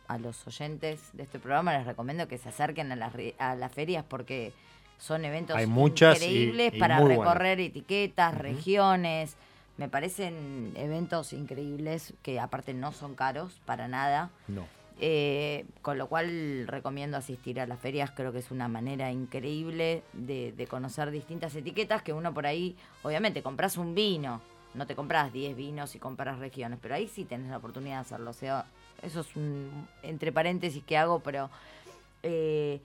a 0.07 0.17
los 0.19 0.45
oyentes 0.47 0.99
de 1.13 1.23
este 1.23 1.39
programa 1.39 1.75
les 1.77 1.85
recomiendo 1.87 2.27
que 2.27 2.37
se 2.37 2.49
acerquen 2.49 2.91
a 2.91 2.95
las, 2.95 3.11
a 3.39 3.55
las 3.55 3.71
ferias 3.73 4.05
porque 4.07 4.53
son 4.99 5.25
eventos 5.25 5.57
Hay 5.57 5.65
muchas 5.67 6.17
increíbles 6.21 6.73
y 6.75 6.79
para 6.79 6.99
recorrer 6.99 7.59
etiquetas, 7.59 8.37
regiones. 8.37 9.35
Me 9.77 9.89
parecen 9.89 10.73
eventos 10.75 11.33
increíbles 11.33 12.13
que 12.21 12.39
aparte 12.39 12.73
no 12.73 12.91
son 12.91 13.15
caros 13.15 13.61
para 13.65 13.87
nada. 13.87 14.29
No. 14.47 14.67
Eh, 15.01 15.65
con 15.81 15.97
lo 15.97 16.07
cual 16.07 16.67
recomiendo 16.67 17.17
asistir 17.17 17.59
a 17.59 17.67
las 17.67 17.79
ferias, 17.79 18.11
creo 18.11 18.31
que 18.31 18.39
es 18.39 18.49
una 18.49 18.69
manera 18.69 19.11
increíble 19.11 20.03
de, 20.13 20.53
de 20.53 20.67
conocer 20.67 21.11
distintas 21.11 21.53
etiquetas 21.53 22.01
que 22.01 22.13
uno 22.13 22.33
por 22.33 22.47
ahí, 22.47 22.77
obviamente, 23.03 23.43
compras 23.43 23.75
un 23.75 23.93
vino, 23.93 24.41
no 24.73 24.87
te 24.87 24.95
compras 24.95 25.33
10 25.33 25.55
vinos 25.55 25.95
y 25.95 25.99
compras 25.99 26.39
regiones, 26.39 26.79
pero 26.81 26.95
ahí 26.95 27.07
sí 27.07 27.25
tenés 27.25 27.49
la 27.49 27.57
oportunidad 27.57 27.95
de 27.95 28.01
hacerlo. 28.01 28.29
O 28.29 28.33
sea, 28.33 28.65
eso 29.01 29.21
es 29.21 29.35
un 29.35 29.87
entre 30.03 30.31
paréntesis 30.31 30.83
que 30.83 30.97
hago, 30.97 31.19
pero 31.19 31.49
eh, 32.23 32.79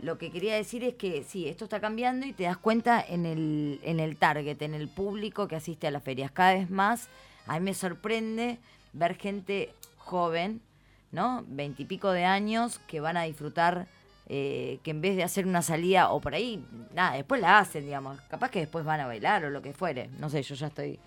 lo 0.00 0.18
que 0.18 0.30
quería 0.30 0.54
decir 0.54 0.84
es 0.84 0.94
que 0.94 1.24
sí, 1.24 1.48
esto 1.48 1.64
está 1.64 1.80
cambiando 1.80 2.26
y 2.26 2.32
te 2.32 2.44
das 2.44 2.56
cuenta 2.56 3.04
en 3.06 3.26
el, 3.26 3.80
en 3.82 4.00
el 4.00 4.16
target, 4.16 4.60
en 4.62 4.74
el 4.74 4.88
público 4.88 5.48
que 5.48 5.56
asiste 5.56 5.86
a 5.86 5.90
las 5.90 6.02
ferias. 6.02 6.30
Cada 6.30 6.54
vez 6.54 6.70
más, 6.70 7.08
a 7.46 7.58
mí 7.58 7.64
me 7.64 7.74
sorprende 7.74 8.58
ver 8.92 9.16
gente 9.16 9.72
joven, 9.98 10.60
¿no? 11.12 11.44
Veintipico 11.46 12.10
de 12.10 12.24
años 12.24 12.80
que 12.86 13.00
van 13.00 13.16
a 13.16 13.22
disfrutar, 13.22 13.86
eh, 14.28 14.78
que 14.82 14.90
en 14.90 15.00
vez 15.00 15.16
de 15.16 15.22
hacer 15.22 15.46
una 15.46 15.62
salida 15.62 16.10
o 16.10 16.20
por 16.20 16.34
ahí, 16.34 16.64
nada, 16.92 17.16
después 17.16 17.40
la 17.40 17.58
hacen, 17.58 17.84
digamos. 17.84 18.20
Capaz 18.22 18.50
que 18.50 18.60
después 18.60 18.84
van 18.84 19.00
a 19.00 19.06
bailar 19.06 19.44
o 19.44 19.50
lo 19.50 19.62
que 19.62 19.72
fuere. 19.72 20.08
No 20.18 20.28
sé, 20.28 20.42
yo 20.42 20.54
ya 20.54 20.66
estoy 20.66 20.98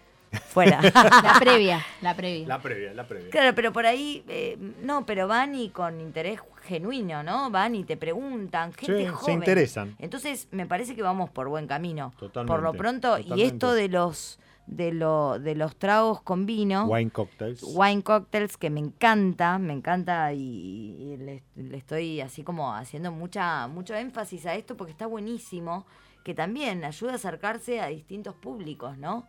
fuera. 0.48 0.82
La 1.24 1.38
previa, 1.40 1.86
la 2.02 2.16
previa. 2.16 2.48
La 2.48 2.60
previa, 2.62 2.94
la 2.94 3.08
previa. 3.08 3.30
Claro, 3.30 3.56
pero 3.56 3.72
por 3.74 3.86
ahí, 3.86 4.24
eh, 4.28 4.58
no, 4.82 5.06
pero 5.06 5.28
van 5.28 5.56
y 5.56 5.70
con 5.70 6.02
interés 6.02 6.40
genuino, 6.64 7.24
¿no? 7.24 7.50
Van 7.50 7.76
y 7.76 7.84
te 7.84 7.98
preguntan, 7.98 8.74
gente 8.74 8.98
Sí, 8.98 9.04
se 9.06 9.10
joven. 9.12 9.36
interesan. 9.36 9.96
Entonces, 10.00 10.48
me 10.52 10.66
parece 10.66 10.96
que 10.96 11.02
vamos 11.02 11.30
por 11.30 11.48
buen 11.50 11.68
camino. 11.68 12.14
Totalmente, 12.20 12.52
Por 12.54 12.64
lo 12.64 12.74
pronto, 12.74 13.18
y 13.20 13.42
esto 13.44 13.74
de 13.74 13.88
los 13.90 14.40
de, 14.68 14.92
lo, 14.92 15.40
de 15.40 15.56
los 15.56 15.78
tragos 15.78 16.22
con 16.22 16.46
vino. 16.46 16.86
Wine 16.88 17.10
cocktails. 17.10 17.64
Wine 17.64 18.04
cocktails 18.04 18.58
que 18.58 18.70
me 18.70 18.82
encanta, 18.82 19.58
me 19.60 19.72
encanta 19.74 20.34
y, 20.34 20.42
y 20.42 21.18
le, 21.18 21.44
le 21.56 21.78
estoy 21.78 22.20
así 22.20 22.44
como 22.44 22.74
haciendo 22.74 23.12
mucha 23.14 23.68
mucho 23.68 23.96
énfasis 23.96 24.46
a 24.46 24.56
esto 24.56 24.76
porque 24.76 24.92
está 24.92 25.08
buenísimo, 25.08 25.86
que 26.26 26.34
también 26.34 26.84
ayuda 26.84 27.14
a 27.14 27.16
acercarse 27.16 27.80
a 27.80 27.88
distintos 27.88 28.36
públicos, 28.36 28.98
¿no? 28.98 29.26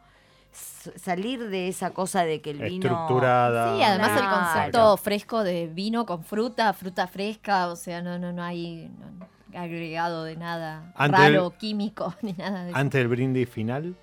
Salir 0.50 1.48
de 1.48 1.68
esa 1.68 1.90
cosa 1.90 2.24
de 2.24 2.40
que 2.40 2.50
el 2.50 2.58
vino 2.60 2.86
Estructurada. 2.88 3.76
Sí, 3.76 3.82
además 3.82 4.10
el 4.12 4.18
Claro. 4.18 4.36
concepto 4.36 4.96
fresco 4.96 5.44
de 5.44 5.66
vino 5.66 6.06
con 6.06 6.24
fruta, 6.24 6.72
fruta 6.72 7.06
fresca, 7.06 7.68
o 7.68 7.76
sea, 7.76 8.02
no, 8.02 8.18
no, 8.18 8.32
no 8.32 8.42
hay 8.42 8.90
no, 8.98 9.58
agregado 9.60 10.24
de 10.24 10.36
nada 10.36 10.92
raro, 10.96 11.50
químico, 11.58 12.14
ni 12.22 12.32
nada 12.32 12.64
de 12.64 12.70
eso. 12.70 12.78
Antes 12.78 12.98
del 12.98 13.08
brindis 13.08 13.48
final, 13.48 13.94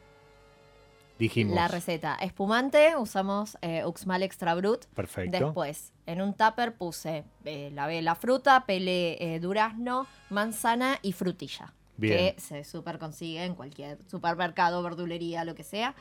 dijimos. 1.18 1.56
La 1.56 1.68
receta, 1.68 2.16
espumante, 2.16 2.96
usamos 2.96 3.58
eh, 3.62 3.84
Uxmal 3.86 4.24
Extra 4.24 4.54
Brut. 4.56 4.86
Perfecto. 4.94 5.38
Después, 5.46 5.94
en 6.06 6.22
un 6.22 6.34
tupper 6.34 6.76
puse, 6.76 7.24
eh, 7.46 7.72
lavé 7.74 8.02
la 8.02 8.16
fruta, 8.16 8.66
pelé 8.66 9.18
eh, 9.20 9.40
durazno, 9.40 10.08
manzana 10.30 11.00
y 11.02 11.14
frutilla. 11.14 11.74
Bien. 11.98 12.36
Que 12.36 12.42
se 12.42 12.64
super 12.64 13.00
consigue 13.00 13.44
en 13.44 13.56
cualquier 13.56 13.98
supermercado, 14.10 14.84
verdulería, 14.84 15.46
lo 15.46 15.56
que 15.56 15.64
sea. 15.64 15.96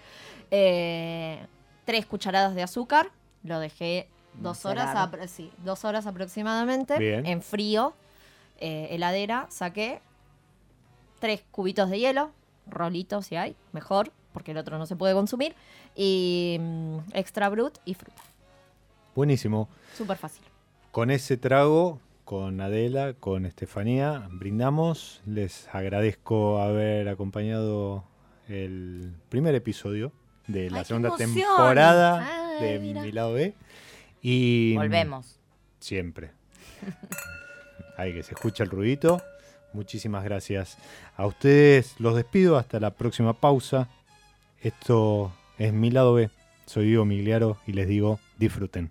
Eh, 0.51 1.47
tres 1.85 2.07
cucharadas 2.07 2.55
de 2.55 2.63
azúcar. 2.63 3.11
Lo 3.43 3.59
dejé 3.61 4.09
dos 4.41 4.65
horas, 4.65 5.11
sí, 5.31 5.53
dos 5.65 5.85
horas 5.85 6.07
aproximadamente. 6.07 6.99
Bien. 6.99 7.27
En 7.27 7.43
frío. 7.43 7.95
eh, 8.59 8.89
heladera, 8.91 9.47
saqué 9.51 10.01
tres 11.19 11.43
cubitos 11.51 11.91
de 11.91 11.99
hielo, 11.99 12.31
rolitos 12.67 13.27
si 13.27 13.37
hay, 13.37 13.57
mejor, 13.73 14.13
porque 14.33 14.53
el 14.53 14.59
otro 14.59 14.79
no 14.79 14.87
se 14.87 14.97
puede 14.97 15.15
consumir. 15.15 15.55
Y 15.95 16.59
mm, 16.61 16.99
extra 17.13 17.49
brut 17.49 17.79
y 17.85 17.95
fruta. 17.95 18.23
Buenísimo. 19.15 19.69
Súper 19.97 20.17
fácil. 20.17 20.45
Con 20.91 21.11
ese 21.11 21.37
trago, 21.37 22.01
con 22.25 22.61
Adela, 22.61 23.15
con 23.15 23.47
Estefanía, 23.47 24.29
brindamos. 24.31 25.21
Les 25.27 25.69
agradezco 25.73 26.61
haber 26.61 27.09
acompañado 27.09 28.05
el 28.49 29.15
primer 29.29 29.55
episodio 29.55 30.13
de 30.47 30.71
la 30.71 30.79
¡Ay, 30.79 30.83
qué 30.83 30.89
segunda 30.89 31.17
temporada 31.17 32.57
Ay, 32.59 32.65
de 32.65 32.79
mira. 32.79 33.03
Mi 33.03 33.13
Lado 33.13 33.35
B. 33.35 33.55
Y 34.23 34.75
Volvemos. 34.77 35.39
Siempre. 35.81 36.31
Ahí 37.97 38.15
que 38.15 38.23
se 38.23 38.35
escucha 38.35 38.65
el 38.65 38.71
ruidito. 38.71 39.23
Muchísimas 39.73 40.25
gracias. 40.25 40.79
A 41.17 41.27
ustedes 41.27 41.95
los 41.99 42.17
despido 42.17 42.57
hasta 42.57 42.81
la 42.81 42.91
próxima 42.91 43.35
pausa. 43.35 43.89
Esto 44.61 45.33
es 45.59 45.73
Mi 45.73 45.91
Lado 45.91 46.15
B. 46.15 46.31
Soy 46.67 46.87
Diego 46.87 47.05
Migliaro 47.05 47.59
y 47.67 47.73
les 47.73 47.87
digo 47.87 48.19
disfruten. 48.39 48.91